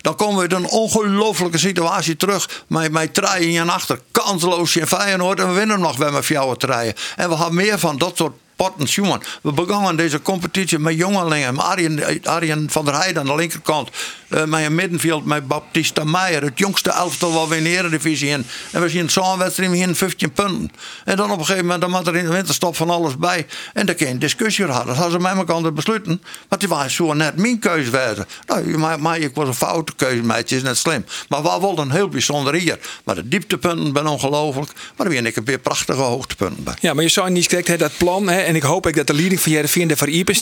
Dan 0.00 0.16
komen 0.16 0.48
we 0.48 0.54
in 0.54 0.62
een 0.62 0.68
ongelofelijke 0.68 1.58
situatie 1.58 2.16
terug. 2.16 2.64
Met, 2.66 2.92
met 2.92 3.14
treien 3.14 3.60
en 3.60 3.68
achter. 3.68 4.00
Kansloos 4.12 4.76
in 4.76 4.86
Feyenoord. 4.86 5.40
En 5.40 5.48
we 5.48 5.54
winnen 5.54 5.80
nog 5.80 5.96
wel 5.96 6.12
met 6.12 6.26
jouw 6.26 6.54
treien. 6.54 6.94
En 7.16 7.28
we 7.28 7.36
gaan 7.36 7.54
meer 7.54 7.78
van 7.78 7.98
dat 7.98 8.16
soort 8.16 8.34
potten 8.56 8.84
jongen. 8.84 9.20
We 9.42 9.52
begonnen 9.52 9.96
deze 9.96 10.22
competitie 10.22 10.78
met 10.78 10.96
jongelingen. 10.96 11.54
Met 11.54 12.26
Arjen 12.26 12.70
van 12.70 12.84
der 12.84 12.94
Heijden 12.94 13.22
aan 13.22 13.28
de 13.28 13.34
linkerkant. 13.34 13.90
Uh, 14.28 14.44
met 14.44 14.64
een 14.64 14.74
middenveld 14.74 15.24
met 15.24 15.46
Baptista 15.46 16.04
Meijer. 16.04 16.42
Het 16.42 16.58
jongste 16.58 16.90
elftal 16.90 17.32
wat 17.32 17.48
we 17.48 17.56
in 17.56 17.62
de 17.62 17.70
Eredivisie 17.70 18.28
in. 18.28 18.46
En 18.72 18.80
we 18.80 18.88
zien 18.88 19.10
zo'n 19.10 19.38
wedstrijd 19.38 19.72
hier 19.72 19.94
15 19.94 20.32
punten. 20.32 20.70
En 21.04 21.16
dan 21.16 21.30
op 21.30 21.38
een 21.38 21.44
gegeven 21.44 21.64
moment 21.64 21.80
dan 21.80 21.90
moet 21.90 22.06
er 22.06 22.16
in 22.16 22.24
de 22.24 22.30
winterstop 22.30 22.76
van 22.76 22.90
alles 22.90 23.16
bij. 23.16 23.46
En 23.72 23.86
dan 23.86 23.94
kun 23.94 24.06
je 24.06 24.12
een 24.12 24.18
discussie 24.18 24.64
hadden. 24.64 24.86
Dat 24.86 24.96
hadden 24.96 25.20
ze 25.20 25.34
met 25.34 25.48
elkaar 25.48 25.72
besluiten. 25.72 26.22
Maar 26.48 26.58
die 26.58 26.68
was 26.68 26.94
zo 26.94 27.12
net 27.12 27.36
mijn 27.36 27.58
keuze 27.58 27.90
werden. 27.90 28.26
Nou, 28.46 28.78
maar, 28.78 29.00
maar 29.00 29.18
ik 29.18 29.34
was 29.34 29.48
een 29.48 29.54
foute 29.54 29.94
keuze, 29.96 30.32
het 30.32 30.52
is 30.52 30.62
net 30.62 30.76
slim. 30.76 31.04
Maar 31.28 31.42
we 31.42 31.48
wel 31.60 31.78
een 31.78 31.90
heel 31.90 32.08
bijzonder 32.08 32.54
hier. 32.54 32.78
Maar 33.04 33.14
de 33.14 33.28
dieptepunten 33.28 33.92
ben 33.92 34.06
ongelooflijk. 34.06 34.72
Maar 34.96 35.06
dan 35.06 35.14
ben 35.16 35.26
ik 35.26 35.38
weer 35.44 35.58
prachtige 35.58 36.00
hoogtepunten. 36.00 36.74
Ja, 36.80 36.94
maar 36.94 37.02
je 37.02 37.10
zou 37.10 37.30
niet 37.30 37.46
kijken 37.46 37.78
dat 37.78 37.96
plan. 37.96 38.28
Hè, 38.28 38.40
en 38.40 38.56
ik 38.56 38.62
hoop 38.62 38.86
ook 38.86 38.94
dat 38.94 39.06
de 39.06 39.14
leiding 39.14 39.40
van 39.40 39.52
Jereveen 39.52 39.90
er 39.90 39.96
voor 39.96 40.08
Iepen. 40.08 40.34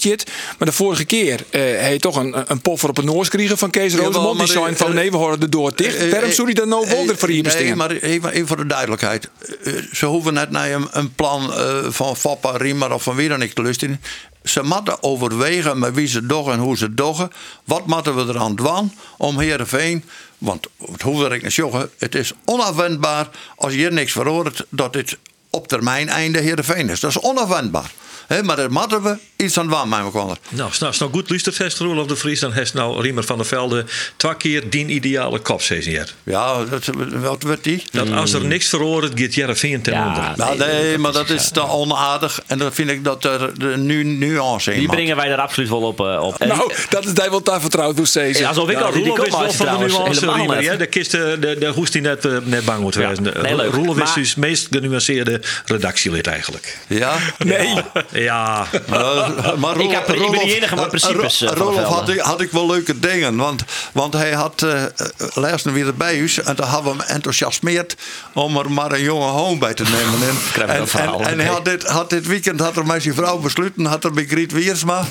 Maar 0.59 0.69
de 0.69 0.73
vorige 0.73 1.05
keer 1.05 1.41
uh, 1.51 1.61
hij 1.61 1.99
toch 1.99 2.17
een, 2.17 2.45
een 2.47 2.61
poffer 2.61 2.89
op 2.89 2.97
het 2.97 3.05
noos 3.05 3.29
kregen 3.29 3.59
van 3.59 3.71
Kees 3.75 3.95
Rosemond. 3.95 4.39
Die 4.39 4.47
zei 4.47 4.77
van 4.77 4.95
nee, 4.95 5.11
we 5.11 5.17
horen 5.17 5.41
de 5.41 5.49
door 5.49 5.77
dicht. 5.77 6.11
Waarom 6.11 6.33
zou 6.33 6.47
hij 6.47 6.57
dan 6.57 6.69
nou 6.69 6.89
wel 6.89 7.17
voor 7.17 7.31
Iepen 7.31 7.65
Nee, 7.65 7.75
maar 7.75 7.91
even, 7.91 8.31
even 8.31 8.47
voor 8.47 8.57
de 8.57 8.67
duidelijkheid. 8.67 9.29
Ze 9.93 10.07
hoeven 10.07 10.35
net 10.35 10.51
naar 10.51 10.71
een, 10.71 10.89
een 10.91 11.15
plan 11.15 11.53
van 11.93 12.17
Fappa, 12.17 12.57
Riemer 12.57 12.93
of 12.93 13.03
van 13.03 13.17
wie 13.17 13.29
dan 13.29 13.43
ik 13.43 13.53
te 13.53 13.63
lusten. 13.63 14.01
Ze 14.45 14.63
moeten 14.63 15.03
overwegen 15.03 15.79
met 15.79 15.95
wie 15.95 16.07
ze 16.07 16.27
doen 16.27 16.51
en 16.51 16.59
hoe 16.59 16.77
ze 16.77 16.95
doen. 16.95 17.31
Wat 17.65 17.87
moeten 17.87 18.17
we 18.17 18.33
eraan 18.33 18.55
doen 18.55 18.93
om 19.17 19.39
Heerenveen... 19.39 20.05
Want 20.39 20.67
het 20.91 21.03
hoeft 21.03 21.33
ik 21.33 21.43
niet 21.43 21.53
zeggen, 21.53 21.91
het 21.99 22.15
is 22.15 22.33
onafwendbaar 22.45 23.29
als 23.57 23.73
je 23.73 23.79
hier 23.79 23.93
niks 23.93 24.13
verhoort 24.13 24.67
dat 24.69 24.93
dit 24.93 25.17
op 25.51 25.69
termijn 25.69 26.09
einde 26.09 26.41
Heerenveen 26.41 26.91
is. 26.91 27.01
Dat 27.01 27.11
is 27.11 27.21
onafwendbaar. 27.21 27.93
He, 28.27 28.43
maar 28.43 28.57
daar 28.57 28.73
moeten 28.73 29.03
we 29.03 29.17
iets 29.37 29.59
aan 29.59 29.69
doen 29.69 29.89
met 29.89 29.99
elkaar. 29.99 30.37
Nou, 30.49 30.71
als 30.81 30.99
nou 30.99 31.13
goed 31.13 31.31
luistert, 31.31 31.59
heeft 31.59 31.79
Roelof 31.79 32.07
de 32.07 32.17
Vries, 32.17 32.41
dan 32.41 32.53
heeft 32.53 32.75
nou 32.75 33.03
Riemer 33.03 33.25
van 33.25 33.37
der 33.37 33.47
Velde 33.47 33.85
twee 34.17 34.37
keer 34.37 34.71
die 34.71 34.87
ideale 34.87 35.39
kop 35.39 35.63
hier. 35.63 36.15
Ja, 36.23 36.65
dat, 36.65 36.85
wat 37.13 37.43
wordt 37.43 37.65
die? 37.65 37.83
Dat 37.91 38.11
als 38.13 38.33
er 38.33 38.45
niks 38.45 38.69
verhoort, 38.69 39.21
gaat 39.21 39.35
Jereveen 39.35 39.83
ten 39.83 39.93
Ja, 39.93 40.07
onder. 40.07 40.33
Nou, 40.37 40.59
nee, 40.59 40.99
maar 40.99 41.13
dat 41.13 41.31
is 41.31 41.51
te 41.51 41.69
onaardig. 41.69 42.41
En 42.47 42.59
dan 42.59 42.73
vind 42.73 42.91
ik 42.91 43.05
dat 43.05 43.25
er 43.25 43.59
de 43.59 43.67
nu 43.77 44.03
nuance 44.05 44.73
in 44.73 44.79
Die 44.79 44.89
brengen 44.89 45.17
wij 45.17 45.29
er 45.31 45.39
absoluut 45.41 45.69
wel 45.69 45.81
op. 45.83 46.01
eh, 46.01 46.23
op. 46.23 46.39
Nou, 46.39 46.73
dat 46.89 47.05
is 47.05 47.15
daar 47.15 47.31
wel 47.31 47.43
daar 47.43 47.61
vertrouwd 47.61 47.97
hoe 47.97 48.07
steeds. 48.07 48.39
Ja, 48.39 48.49
alsof 48.49 48.71
ik 48.71 48.77
al 48.77 48.93
die 48.93 49.07
kopmaatje 49.13 49.57
van 49.57 49.79
de 49.79 49.85
nuance 49.87 50.33
Riemer. 50.33 50.63
Ja, 50.63 50.77
de 50.77 50.87
kist, 50.87 51.11
de, 51.11 51.37
de, 51.41 51.57
de 51.59 51.67
hoest 51.67 51.93
die 51.93 52.03
net, 52.03 52.25
eh, 52.25 52.37
net 52.45 52.65
bang 52.65 52.81
moet 52.81 52.95
Ja. 52.95 53.09
wezen. 53.09 53.23
Nee. 53.43 53.67
Roelof 53.67 53.99
is 54.01 54.13
dus 54.13 54.29
het 54.29 54.37
meest 54.39 54.67
genuanceerde 54.71 55.41
redactielid 55.65 56.27
eigenlijk. 56.27 56.79
Ja? 56.87 57.17
Nee. 57.39 57.75
Ja, 58.15 58.67
Uh, 58.91 59.55
maar 59.57 59.81
Ik 59.81 59.91
heb- 59.91 60.13
ik 60.13 60.31
ben 60.31 60.41
die 60.41 60.57
enige 60.57 60.75
met 60.75 60.89
principes, 60.89 61.41
eh, 61.43 61.51
Rolof 61.53 61.75
Velden. 61.75 61.93
had, 61.93 62.09
ik- 62.09 62.19
had 62.19 62.41
ik 62.41 62.51
wel 62.51 62.67
leuke 62.67 62.99
dingen. 62.99 63.37
Want, 63.37 63.65
want 63.93 64.13
hij 64.15 64.33
had 64.33 64.63
uh, 65.35 65.63
weer 65.63 65.95
bij 65.95 66.21
ons. 66.21 66.41
En 66.43 66.57
toen 66.57 66.67
hadden 66.67 66.97
we 66.97 67.03
hem 67.03 67.09
enthousiasmeerd 67.15 67.97
om 68.35 68.57
er 68.57 68.71
maar 68.71 68.93
een 68.93 69.03
jonge 69.03 69.27
hoon 69.27 69.59
bij 69.59 69.75
te 69.75 69.83
nemen. 69.83 70.03
En, 70.55 70.69
en, 70.69 70.89
verhaal, 70.89 71.21
en, 71.21 71.27
en 71.27 71.39
hij 71.39 71.49
had 71.49 71.65
dit, 71.65 71.83
had 71.87 72.11
dit 72.11 72.27
weekend 72.27 72.61
had 72.61 72.77
er 72.77 72.87
met 72.87 73.03
zijn 73.03 73.15
vrouw 73.15 73.39
besloten. 73.39 73.85
Had 73.87 74.05
er 74.05 74.13
bij 74.13 74.25
Griet 74.27 74.53
Wiersma 74.53 75.05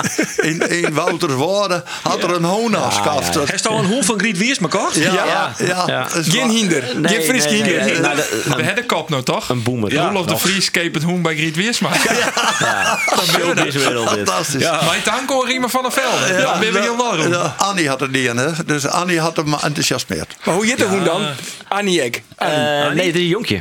in, 0.36 0.68
in 0.70 0.94
Wouters 0.94 1.32
woorden. 1.34 1.84
Had 2.02 2.22
er 2.22 2.30
een 2.34 2.44
hoon 2.44 2.74
afschaft. 2.74 3.34
ja, 3.34 3.40
ja. 3.40 3.46
hij 3.46 3.54
is 3.54 3.66
al 3.66 3.78
een 3.78 3.84
hoel 3.84 4.02
van 4.02 4.18
Griet 4.18 4.38
Wiersma 4.38 4.68
kocht? 4.68 4.94
Ja, 4.96 5.12
ja, 5.12 5.24
Ja. 5.24 5.52
ja. 5.58 5.84
Ja. 5.86 6.02
dat 6.02 6.14
is 6.16 6.28
Geen 6.28 6.50
hinder. 6.50 6.82
Nee, 6.82 7.20
Geen 7.22 7.36
nee, 7.36 7.40
nee, 7.40 7.62
hinder. 7.62 7.84
nee. 7.84 8.00
Nou, 8.00 8.16
de- 8.16 8.40
We 8.44 8.50
hebben 8.54 8.74
de 8.74 8.84
kop 8.86 9.08
nou 9.10 9.22
toch? 9.22 9.48
Een 9.48 9.62
boemer. 9.62 9.92
Ja. 9.92 10.04
Roelof 10.06 10.24
de 10.24 10.30
nog. 10.30 10.40
Vries 10.40 10.70
keep 10.70 10.94
het 10.94 11.02
hoen 11.02 11.22
bij 11.22 11.36
Griet 11.36 11.56
Wiersma. 11.56 11.90
Ja. 12.58 12.98
Zo 13.38 13.52
is 13.52 13.72
de 13.72 13.78
wereld 13.78 14.08
dit. 14.08 14.28
Fantastisch. 14.28 14.62
Ja. 14.62 14.82
Maar 14.84 15.02
Tanko 15.02 15.40
Riemer 15.40 15.70
van 15.70 15.82
der 15.82 15.92
Velde. 15.92 16.42
Dan 16.42 16.60
ben 16.60 16.72
we 16.72 16.80
heel. 16.80 17.28
Ja, 17.28 17.54
Annie 17.56 17.88
had 17.88 18.00
het 18.00 18.10
niet 18.10 18.26
in, 18.26 18.36
hè? 18.36 18.64
Dus 18.66 18.86
Annie 18.86 19.20
had 19.20 19.36
hem 19.36 19.54
enthousiasmeerd. 19.54 20.36
Maar 20.44 20.54
hoe 20.54 20.66
heet 20.66 20.78
de 20.78 20.84
hoen 20.84 21.04
dan? 21.04 21.26
Annie 21.68 22.02
Ek. 22.02 22.22
Eh, 22.36 22.48
nee, 22.48 23.06
het 23.06 23.14
is 23.14 23.20
een 23.20 23.26
jonkje. 23.26 23.60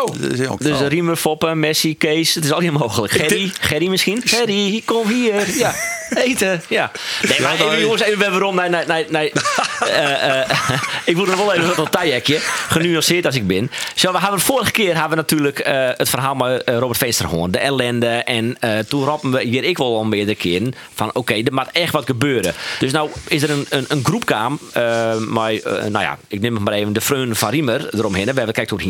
Oh, 0.00 0.14
Dus. 0.58 0.80
Riemer, 0.80 1.16
Foppen, 1.16 1.60
Messi, 1.60 1.96
Kees. 1.96 2.34
Het 2.34 2.44
is 2.44 2.52
allemaal 2.52 2.80
mogelijk. 2.80 3.12
Gerry, 3.12 3.52
Gerry 3.60 3.88
misschien? 3.88 4.22
Gerry, 4.24 4.82
kom 4.84 5.08
hier. 5.08 5.58
Ja, 5.58 5.74
eten. 6.24 6.62
Ja. 6.68 6.90
Nee, 7.28 7.40
maar 7.40 7.52
even, 7.54 7.80
jongens, 7.80 8.02
even 8.02 8.30
waarom. 8.30 8.54
Nee, 8.54 8.68
nee, 8.68 8.84
nee, 8.86 9.06
nee. 9.08 9.32
Eh, 9.80 10.40
eh, 10.40 10.50
ik 11.04 11.16
moet 11.16 11.28
er 11.28 11.36
wel 11.36 11.52
even 11.52 11.76
wat 11.76 11.92
tajekje. 11.92 12.38
Genuanceerd 12.68 13.26
als 13.26 13.34
ik 13.34 13.46
ben. 13.46 13.70
Zo, 13.94 14.12
we 14.12 14.18
hebben 14.18 14.40
vorige 14.40 14.70
keer 14.70 14.92
hebben 14.92 15.10
we 15.10 15.16
natuurlijk 15.16 15.58
eh, 15.58 15.88
het 15.96 16.08
verhaal 16.08 16.34
met 16.34 16.64
eh, 16.64 16.78
Robert 16.78 16.98
Veester 16.98 17.28
gehoord. 17.28 17.52
De 17.52 17.58
ellende. 17.58 18.06
En 18.08 18.56
eh, 18.60 18.78
toen 18.78 19.04
rappen 19.04 19.30
we 19.30 19.42
hier 19.42 19.64
ik 19.64 19.78
wel 19.78 19.96
al 19.96 20.04
meerdere 20.04 20.36
keren 20.36 20.74
van 20.94 21.10
oké, 21.14 21.34
er 21.34 21.52
moet 21.52 21.70
echt 21.72 21.92
wat 21.92 22.06
gebeuren. 22.06 22.54
Dus 22.78 22.92
nou 22.92 23.10
is 23.28 23.42
er 23.42 23.50
een, 23.50 23.66
een, 23.68 23.84
een 23.88 24.04
groepkaam. 24.04 24.58
eh 24.72 25.16
maar, 25.16 25.52
nou 25.64 25.98
ja, 25.98 26.18
ik 26.28 26.40
neem 26.40 26.54
het 26.54 26.64
maar 26.64 26.72
even 26.72 26.92
de 26.92 27.00
vreun 27.00 27.36
van 27.36 27.50
Riemer 27.50 27.94
eromheen. 27.94 28.24
We 28.24 28.32
hebben 28.32 28.54
kijkt 28.54 28.72
ook. 28.72 28.80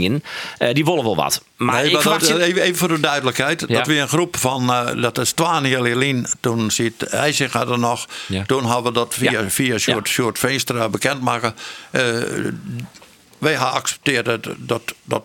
Eh, 0.59 0.75
die 0.75 0.85
wel 1.05 1.17
wat. 1.17 1.43
Maar 1.57 1.75
Nee, 1.75 1.87
ik 1.87 1.93
maar 1.93 2.01
verwacht 2.03 2.29
dat- 2.29 2.37
je- 2.39 2.43
even, 2.45 2.63
even 2.63 2.77
voor 2.77 2.89
de 2.89 3.01
duidelijkheid. 3.01 3.65
Ja. 3.69 3.77
Dat 3.79 3.87
we 3.87 3.99
een 3.99 4.09
groep 4.09 4.37
van, 4.37 4.71
eh, 4.73 5.03
dat 5.03 5.19
is 5.19 5.33
Twan 5.33 5.69
Jelin, 5.69 6.27
toen 6.41 6.71
zit 6.71 6.93
hij 7.11 7.33
zich 7.33 7.55
er 7.55 7.79
nog. 7.79 8.07
Ja. 8.29 8.45
Toen 8.47 8.65
hebben 8.65 8.83
we 8.85 8.93
dat 8.93 9.15
via, 9.15 9.51
via 9.51 9.79
Short, 9.79 10.09
short 10.09 10.39
Veenstra 10.39 10.89
bekendmaken. 10.89 11.55
Eh 11.91 12.03
wij 13.39 13.51
hebben 13.53 13.71
geaccepteerd 13.71 14.25
dat, 14.59 14.95
dat, 15.05 15.23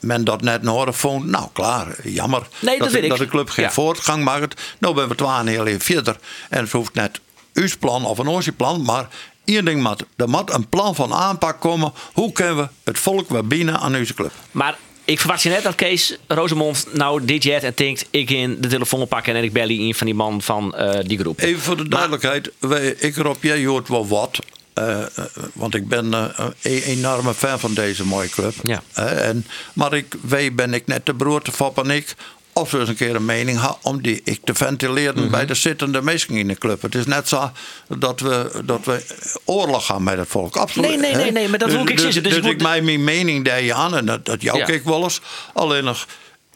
men 0.00 0.24
dat 0.24 0.40
net 0.42 0.62
nodig 0.62 0.96
vond. 0.96 1.26
Nou, 1.26 1.48
klaar, 1.52 1.86
jammer. 2.04 2.42
Nee, 2.58 2.78
dat 2.78 2.90
de- 2.90 3.06
dat 3.08 3.26
club 3.26 3.50
geen 3.50 3.64
Ja. 3.64 3.70
voortgang 3.72 4.24
maakt. 4.24 4.62
Nou 4.78 4.94
ben 4.94 5.08
we 5.08 5.14
Twan 5.14 5.46
Jelin 5.50 5.80
verder. 5.80 6.16
En 6.48 6.60
het 6.62 6.72
hoeft 6.72 6.94
net 6.94 7.20
uw 7.54 7.68
plan 7.78 8.04
of 8.04 8.18
een 8.18 8.28
oorzieplan, 8.28 8.82
maar... 8.82 9.08
Eén 9.44 9.64
ding 9.64 9.82
moet, 9.82 10.04
er 10.16 10.28
moet 10.28 10.52
een 10.52 10.68
plan 10.68 10.94
van 10.94 11.12
aanpak 11.14 11.60
komen. 11.60 11.92
Hoe 12.12 12.32
kunnen 12.32 12.56
we 12.56 12.68
het 12.84 12.98
volk 12.98 13.28
weer 13.28 13.46
binnen 13.46 13.78
aan 13.80 13.96
onze 13.96 14.14
club? 14.14 14.30
Maar 14.50 14.76
ik 15.04 15.20
verwacht 15.20 15.42
je 15.42 15.48
net 15.48 15.62
dat 15.62 15.74
Kees 15.74 16.16
Rosemond 16.26 16.86
nou 16.92 17.24
dit 17.24 17.42
jet 17.42 17.62
en 17.62 17.72
denkt... 17.74 18.06
ik 18.10 18.30
in 18.30 18.60
de 18.60 18.68
telefoon 18.68 19.08
pakken 19.08 19.34
en 19.36 19.44
ik 19.44 19.52
bel 19.52 19.68
een 19.68 19.94
van 19.94 20.06
die 20.06 20.14
man 20.16 20.42
van 20.42 20.74
eh, 20.74 20.98
die 21.06 21.18
groep. 21.18 21.40
Even 21.40 21.60
voor 21.60 21.76
de 21.76 21.88
duidelijkheid, 21.88 22.50
wij, 22.58 22.94
ik 22.98 23.16
Rob, 23.16 23.42
jij 23.42 23.64
hoort 23.64 23.88
wel 23.88 24.06
wat. 24.06 24.38
eh, 24.74 25.00
eh, 25.00 25.24
want 25.52 25.74
ik 25.74 25.88
ben 25.88 26.12
een 26.12 26.54
enorme 26.62 27.34
fan 27.34 27.60
van 27.60 27.74
deze 27.74 28.04
mooie 28.04 28.28
club. 28.28 28.54
Ja. 28.62 28.82
En, 28.94 29.46
maar 29.72 29.92
ik, 29.92 30.14
wij 30.20 30.54
ben 30.54 30.74
ik 30.74 30.86
net 30.86 31.06
de 31.06 31.14
broer 31.14 31.42
Fop 31.52 31.78
en 31.78 31.90
ik. 31.90 32.14
Of 32.54 32.72
eens 32.72 32.88
een 32.88 32.94
keer 32.94 33.14
een 33.14 33.24
mening 33.24 33.60
hebben 33.60 33.76
om 33.82 34.02
die 34.02 34.20
ik 34.24 34.40
te 34.44 34.54
ventileren 34.54 35.20
Mhm. 35.22 35.30
bij 35.30 35.46
de 35.46 35.54
zittende 35.54 36.02
mensen 36.02 36.34
in 36.34 36.48
de 36.48 36.54
club. 36.58 36.82
Het 36.82 36.94
is 36.94 37.06
net 37.06 37.28
zo 37.28 37.50
dat 37.88 38.20
we, 38.20 38.50
dat 38.64 38.84
we 38.84 39.04
oorlog 39.44 39.86
gaan 39.86 40.02
met 40.02 40.18
het 40.18 40.28
volk. 40.28 40.56
Absoluut. 40.56 40.88
Nee, 40.88 40.98
nee, 40.98 41.14
nee, 41.14 41.32
nee, 41.32 41.48
maar 41.48 41.58
dat 41.58 41.70
wil 41.70 41.80
ik 41.80 41.86
dus, 41.86 42.00
zeggen. 42.02 42.22
Dus 42.22 42.34
Dus, 42.34 42.44
ik 42.44 42.50
ik 42.52 42.62
mij 42.62 42.82
mijn 42.82 43.04
mening 43.04 43.44
je 43.64 43.74
aan 43.74 43.96
en 43.96 44.06
dat, 44.06 44.24
dat 44.24 44.42
jou 44.42 44.58
Ja. 44.58 44.66
ik 44.66 44.82
wel 44.84 45.02
eens. 45.02 45.20
Alleen 45.52 45.84
nog, 45.84 46.06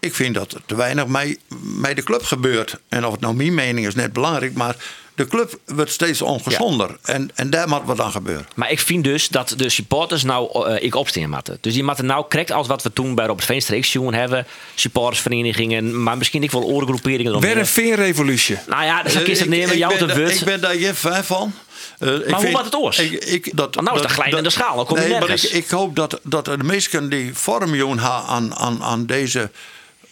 ik 0.01 0.15
vind 0.15 0.35
dat 0.35 0.53
er 0.53 0.61
te 0.67 0.75
weinig 0.75 1.07
met, 1.07 1.39
met 1.63 1.97
de 1.97 2.03
club 2.03 2.23
gebeurt. 2.23 2.79
En 2.89 3.05
of 3.07 3.13
het 3.13 3.21
nou 3.21 3.35
mijn 3.35 3.55
mening 3.55 3.87
is, 3.87 3.95
net 3.95 4.13
belangrijk. 4.13 4.55
Maar 4.55 4.77
de 5.17 5.27
club 5.27 5.59
wordt 5.65 5.91
steeds 5.91 6.23
ongezonder. 6.23 6.97
En, 7.03 7.31
en 7.35 7.51
daar 7.51 7.69
moet 7.69 7.81
wat 7.85 8.01
aan 8.01 8.11
gebeuren. 8.11 8.47
Maar 8.55 8.71
ik 8.71 8.81
vind 8.81 9.05
dus 9.05 9.29
dat 9.29 9.55
de 9.57 9.69
supporters 9.69 10.23
nou 10.23 10.69
eh, 10.71 10.83
ik 10.85 10.95
opstaan 10.95 11.31
moeten. 11.31 11.59
Dus 11.61 11.75
die 11.75 11.83
moeten 11.85 12.07
nou 12.07 12.23
correct 12.29 12.53
als 12.53 12.67
wat 12.67 12.83
we 12.83 12.93
toen 12.93 13.15
bij 13.15 13.27
Robert 13.27 13.47
Veenstra 13.47 13.81
X-Joen 13.81 14.15
hebben. 14.15 14.47
Supportersverenigingen, 14.75 16.03
maar 16.03 16.17
misschien 16.17 16.43
ik 16.43 16.51
wel 16.51 16.63
orengroeperingen 16.65 17.31
eromheen. 17.31 17.51
weer 17.51 17.59
een 17.61 17.67
veenrevolutie. 17.67 18.59
Nou 18.69 18.85
ja, 18.85 19.03
dan 19.03 19.23
kies 19.23 19.39
het 19.39 19.49
Ik- 19.49 19.55
nemen, 19.55 19.73
ik 19.73 19.79
jou 19.79 19.97
te 19.99 20.07
wut. 20.07 20.35
Ik 20.41 20.45
ben 20.45 20.61
daar 20.61 20.77
je 20.77 20.95
fan 20.95 21.25
van. 21.25 21.53
Eh, 21.99 22.15
ik 22.15 22.25
hoe 22.25 22.41
vind- 22.41 22.53
was 22.57 22.65
het 22.65 22.75
oors? 22.77 22.99
Ik, 22.99 23.25
ik, 23.25 23.51
dat, 23.57 23.75
Want 23.75 23.87
nou 23.87 23.97
is 23.97 24.03
dat 24.03 24.13
glijdende 24.13 24.51
schaal, 24.51 24.77
dan 24.77 24.87
kom 24.87 24.97
je 24.97 25.09
nee, 25.09 25.19
maar 25.21 25.31
ik, 25.51 25.69
hoop 25.69 25.97
dat, 25.97 26.21
dat 26.23 26.45
de 26.45 26.57
mensen 26.63 27.09
die 27.09 27.35
vorm 27.35 27.99
aan, 28.01 28.55
aan, 28.55 28.83
aan 28.83 29.07
deze... 29.07 29.51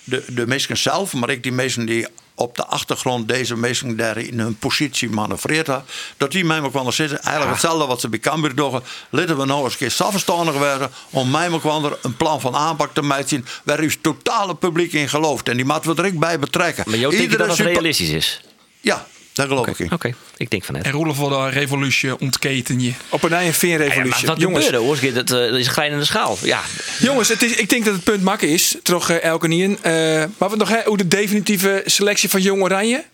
De, 0.07 0.25
de 0.29 0.47
mensen 0.47 0.77
zelf, 0.77 1.13
maar 1.13 1.31
ik 1.31 1.43
die 1.43 1.53
mensen 1.53 1.87
die 1.87 2.07
op 2.35 2.57
de 2.57 2.66
achtergrond 2.66 3.28
deze 3.28 3.57
mensen 3.57 3.97
daar 3.97 4.18
in 4.18 4.39
hun 4.39 4.59
positie 4.59 5.11
manoeuvreert 5.11 5.68
dat 6.16 6.32
die 6.32 6.45
mij 6.45 6.61
ook 6.61 6.72
wel 6.72 6.93
zitten. 6.93 7.22
Eigenlijk 7.22 7.53
hetzelfde 7.53 7.87
wat 7.87 8.01
ze 8.01 8.09
bij 8.09 8.18
Cambuur 8.18 8.55
doen. 8.55 8.80
Laten 9.11 9.39
we 9.39 9.45
nou 9.45 9.64
eens 9.64 9.72
een 9.72 9.78
keer 9.78 9.91
zelfstandig 9.91 10.59
werden 10.59 10.91
om 11.11 11.30
mij 11.30 11.51
ook 11.51 11.62
wel 11.62 11.99
een 12.03 12.16
plan 12.16 12.41
van 12.41 12.55
aanpak 12.57 12.95
te 12.95 13.03
maken 13.03 13.47
waar 13.64 13.82
u 13.82 13.93
totale 14.01 14.55
publiek 14.55 14.93
in 14.93 15.09
gelooft. 15.09 15.49
En 15.49 15.57
die 15.57 15.64
moeten 15.64 15.95
we 15.95 16.03
er 16.03 16.09
ook 16.09 16.18
bij 16.18 16.39
betrekken. 16.39 16.85
Maar 16.91 16.99
dat 17.01 17.12
Iedere 17.12 17.47
dat 17.47 17.57
super- 17.57 17.72
realistisch 17.72 18.09
is? 18.09 18.41
Ja, 18.80 19.07
daar 19.35 19.47
geloof 19.47 19.66
ik 19.66 19.78
in. 19.78 19.93
Oké, 19.93 20.14
ik 20.37 20.51
denk 20.51 20.64
van 20.64 20.74
net. 20.74 20.85
En 20.85 20.91
Roelof 20.93 21.18
wil 21.18 21.28
de 21.28 21.49
revolutie 21.49 22.20
ontketen 22.20 22.80
je. 22.80 22.93
Op 23.09 23.22
een 23.22 23.32
eigen 23.32 23.68
Ja, 23.68 23.76
maar 23.76 23.78
veenrevolutie. 23.87 24.26
wat 24.26 24.41
jongens, 24.41 24.64
gebeurde 24.64 24.87
hoor? 24.87 25.12
Dat, 25.14 25.30
eh, 25.30 25.51
dat 25.51 25.59
is 25.59 25.66
een 25.66 25.72
glijdende 25.72 26.05
schaal. 26.05 26.39
Ja, 26.43 26.61
jongens 26.99 27.28
het 27.28 27.43
is, 27.43 27.55
ik 27.55 27.68
denk 27.68 27.85
dat 27.85 27.95
het 27.95 28.05
punt 28.05 28.22
makken 28.22 28.49
is. 28.49 28.74
Toch 28.82 29.11
eh, 29.11 29.22
elke 29.22 29.49
niet. 29.49 29.80
Eh 29.80 29.93
maar 30.39 30.51
we 30.51 30.57
nog 30.57 30.68
hè, 30.68 30.80
hoe 30.85 30.97
de 30.97 31.09
definitieve 31.09 31.82
selectie 31.87 32.28
van 32.28 32.41
Jong 32.43 32.62
Oranje. 32.62 33.05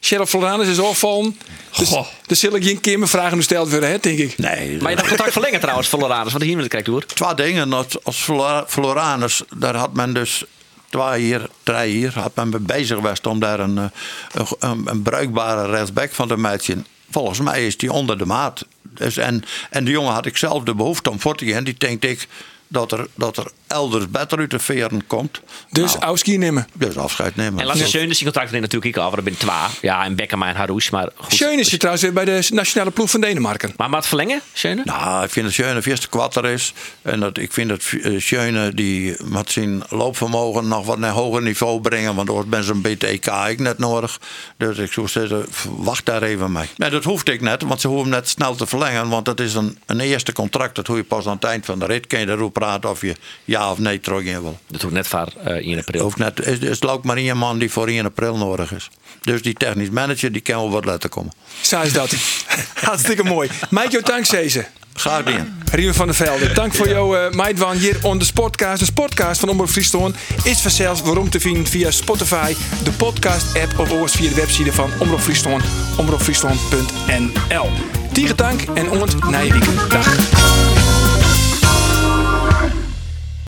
Sheriff 0.00 0.30
Floranus 0.30 0.68
is 0.68 0.80
afvallen. 0.80 1.38
Dus, 1.78 1.88
Goh. 1.88 2.06
dus 2.26 2.40
zul 2.40 2.54
ik 2.54 2.64
geen 2.64 2.80
keer 2.80 2.98
meer 2.98 3.08
vragen 3.08 3.36
gesteld 3.36 3.70
worden, 3.70 3.88
hè, 3.90 3.98
denk 3.98 4.18
ik. 4.18 4.38
Nee, 4.38 4.76
maar 4.80 4.90
je 4.90 4.96
hebt 4.96 5.08
contact 5.08 5.32
verlengen 5.32 5.60
trouwens, 5.60 5.88
Floranus. 5.88 6.32
Want 6.32 6.44
hier 6.44 6.54
met 6.54 6.62
de 6.62 6.68
krijgt 6.68 6.86
hoor. 6.86 7.04
twee 7.06 7.34
dingen. 7.34 7.70
Dat 7.70 8.04
als 8.04 8.16
Flora- 8.16 8.64
Floranus, 8.68 9.42
daar 9.56 9.74
had 9.76 9.92
men 9.92 10.12
dus 10.14 10.44
twee 10.96 11.20
hier, 11.20 11.48
drie 11.62 11.92
hier, 11.92 12.18
had 12.18 12.34
men 12.34 12.48
me 12.48 12.58
bezig 12.58 12.96
geweest 12.96 13.26
om 13.26 13.40
daar 13.40 13.60
een, 13.60 13.78
eh, 13.78 14.52
een, 14.58 15.02
bruikbare 15.02 15.70
rechtsback 15.70 16.12
van 16.12 16.28
te 16.28 16.36
maken. 16.36 16.86
Volgens 17.10 17.40
mij 17.40 17.66
is 17.66 17.76
die 17.76 17.92
onder 17.92 18.18
de 18.18 18.26
maat. 18.26 18.66
Dus 18.82 19.16
en, 19.16 19.44
en 19.70 19.84
de 19.84 19.90
jongen 19.90 20.12
had 20.12 20.26
ik 20.26 20.36
zelf 20.36 20.62
de 20.62 20.74
behoefte 20.74 21.10
om 21.10 21.20
voor 21.20 21.42
gaan. 21.44 21.64
Die 21.64 21.74
denkt 21.78 22.04
ik 22.04 22.28
dat 22.68 22.92
er, 22.92 23.06
dat 23.14 23.36
er 23.36 23.50
elders 23.66 24.10
beter 24.10 24.38
uit 24.38 24.50
de 24.50 24.58
veren 24.58 25.06
komt. 25.06 25.40
Dus 25.70 25.92
Nou, 25.92 26.04
Auski 26.04 26.36
nemen. 26.38 26.66
dus 26.72 26.96
afscheid 26.96 27.36
nemen. 27.36 27.70
En 27.70 27.88
Schöne 27.88 28.06
is 28.06 28.16
die 28.16 28.24
contract 28.24 28.52
er 28.52 28.60
natuurlijk 28.60 28.98
over. 28.98 29.18
Er 29.18 29.24
zijn 29.24 29.36
twee. 29.36 29.80
Ja, 29.90 30.04
en 30.04 30.16
Bekkema 30.16 30.48
en 30.48 30.56
Harouche. 30.56 30.88
Maar 30.92 31.08
goed. 31.16 31.34
Schön 31.34 31.58
is 31.58 31.70
je 31.70 31.76
trouwens 31.76 32.04
weer 32.04 32.12
bij 32.12 32.24
de 32.24 32.46
nationale 32.50 32.90
ploeg 32.90 33.10
van 33.10 33.20
Denemarken. 33.20 33.74
Maar 33.76 33.90
het 33.90 34.06
verlengen, 34.06 34.40
Schöne? 34.52 34.82
Nou, 34.84 35.24
ik 35.24 35.30
vind 35.30 35.44
dat 35.46 35.54
Schöne 35.54 35.98
te 35.98 36.08
kwatter 36.08 36.44
is. 36.44 36.72
En 37.02 37.20
dat, 37.20 37.38
ik 37.38 37.52
vind 37.52 37.68
dat 37.68 37.82
eh, 38.02 38.20
Schöne 38.20 38.74
die 38.74 39.16
met 39.24 39.50
zijn 39.50 39.82
loopvermogen 39.88 40.68
nog 40.68 40.86
wat 40.86 40.98
naar 40.98 41.10
hoger 41.10 41.42
niveau 41.42 41.80
brengen. 41.80 42.14
Want 42.14 42.30
ooit 42.30 42.50
ben 42.50 42.64
ze 42.64 42.72
een 42.72 42.80
beetje 42.80 43.06
EK 43.06 43.26
ik 43.26 43.58
net 43.58 43.78
nodig. 43.78 44.20
Dus 44.56 44.78
ik 44.78 44.92
zou 44.92 45.08
zeggen, 45.08 45.46
wacht 45.76 46.06
daar 46.06 46.22
even 46.22 46.52
mee. 46.52 46.66
Nee, 46.76 46.90
dat 46.90 47.04
hoeft 47.04 47.28
ik 47.28 47.40
net, 47.40 47.62
want 47.62 47.80
ze 47.80 47.88
hoeven 47.88 48.10
net 48.10 48.28
snel 48.28 48.54
te 48.54 48.66
verlengen. 48.66 49.08
Want 49.08 49.24
dat 49.24 49.40
is 49.40 49.54
een, 49.54 49.78
een 49.86 50.00
eerste 50.00 50.32
contract. 50.32 50.74
Dat 50.74 50.86
hoe 50.86 50.96
je 50.96 51.04
pas 51.04 51.26
aan 51.26 51.34
het 51.34 51.44
eind 51.44 51.64
van 51.64 51.78
de 51.78 51.86
rit 51.86 52.06
kun 52.06 52.18
je 52.20 52.26
erover 52.26 52.50
praten 52.58 52.90
of 52.90 53.00
je 53.00 53.14
ja 53.44 53.70
of 53.70 53.78
nee 53.78 54.00
terug 54.00 54.22
in 54.22 54.42
wil. 54.42 54.58
Dat 54.66 54.82
hoeft 54.82 54.94
net 54.94 55.08
voor 55.08 55.32
eh, 55.44 55.52
1 55.52 55.78
april. 55.78 56.02
Hoeft 56.02 56.16
net, 56.16 56.46
is, 56.46 56.58
is 56.58 56.80
het 56.80 56.86
ook 56.86 57.04
maar 57.04 57.16
één 57.16 57.36
man 57.36 57.58
die 57.58 57.70
voor 57.70 57.88
1 57.88 58.04
april 58.04 58.36
nodig 58.36 58.72
is. 58.72 58.90
Dus 59.22 59.42
die 59.42 59.54
technisch 59.54 59.90
manager 59.90 60.32
die 60.32 60.40
kan 60.40 60.56
wel 60.56 60.70
wat 60.70 60.84
laten 60.84 61.10
komen. 61.10 61.32
Zo 61.60 61.80
is 61.80 61.92
dat. 61.92 62.10
Hartstikke 62.88 63.24
mooi. 63.24 63.50
Mike, 63.70 63.90
jou 63.90 64.02
dank 64.02 64.28
deze. 64.30 64.66
Graag 64.96 65.16
gedaan. 65.16 65.62
Riemen 65.72 65.94
van 65.94 66.06
der 66.06 66.14
Velde, 66.14 66.52
dank 66.52 66.74
voor 66.74 66.88
jouw 66.88 67.16
uh, 67.16 67.30
meidwan 67.30 67.76
hier 67.76 67.98
on 68.02 68.18
de 68.18 68.24
Sportcast. 68.24 68.78
De 68.78 68.84
Sportcast 68.84 69.40
van 69.40 69.48
Omroep 69.48 69.68
Friesland 69.68 70.16
is 70.44 70.60
vanzelfs 70.60 71.00
waarom 71.00 71.30
te 71.30 71.40
vinden 71.40 71.66
via 71.66 71.90
Spotify, 71.90 72.54
de 72.84 72.90
podcast-app 72.90 73.78
of 73.78 73.92
ook 73.92 74.08
via 74.08 74.28
de 74.28 74.34
website 74.34 74.72
van 74.72 74.90
Omroep 74.98 75.20
Friesland, 75.20 75.64
omroepfriesland.nl. 75.96 77.70
Tiege 78.12 78.34
dank 78.34 78.62
en 78.74 78.90
ont 78.90 79.30
na 79.30 79.38
je 79.38 79.52
weekend. 79.52 79.90
Dag. 79.90 80.75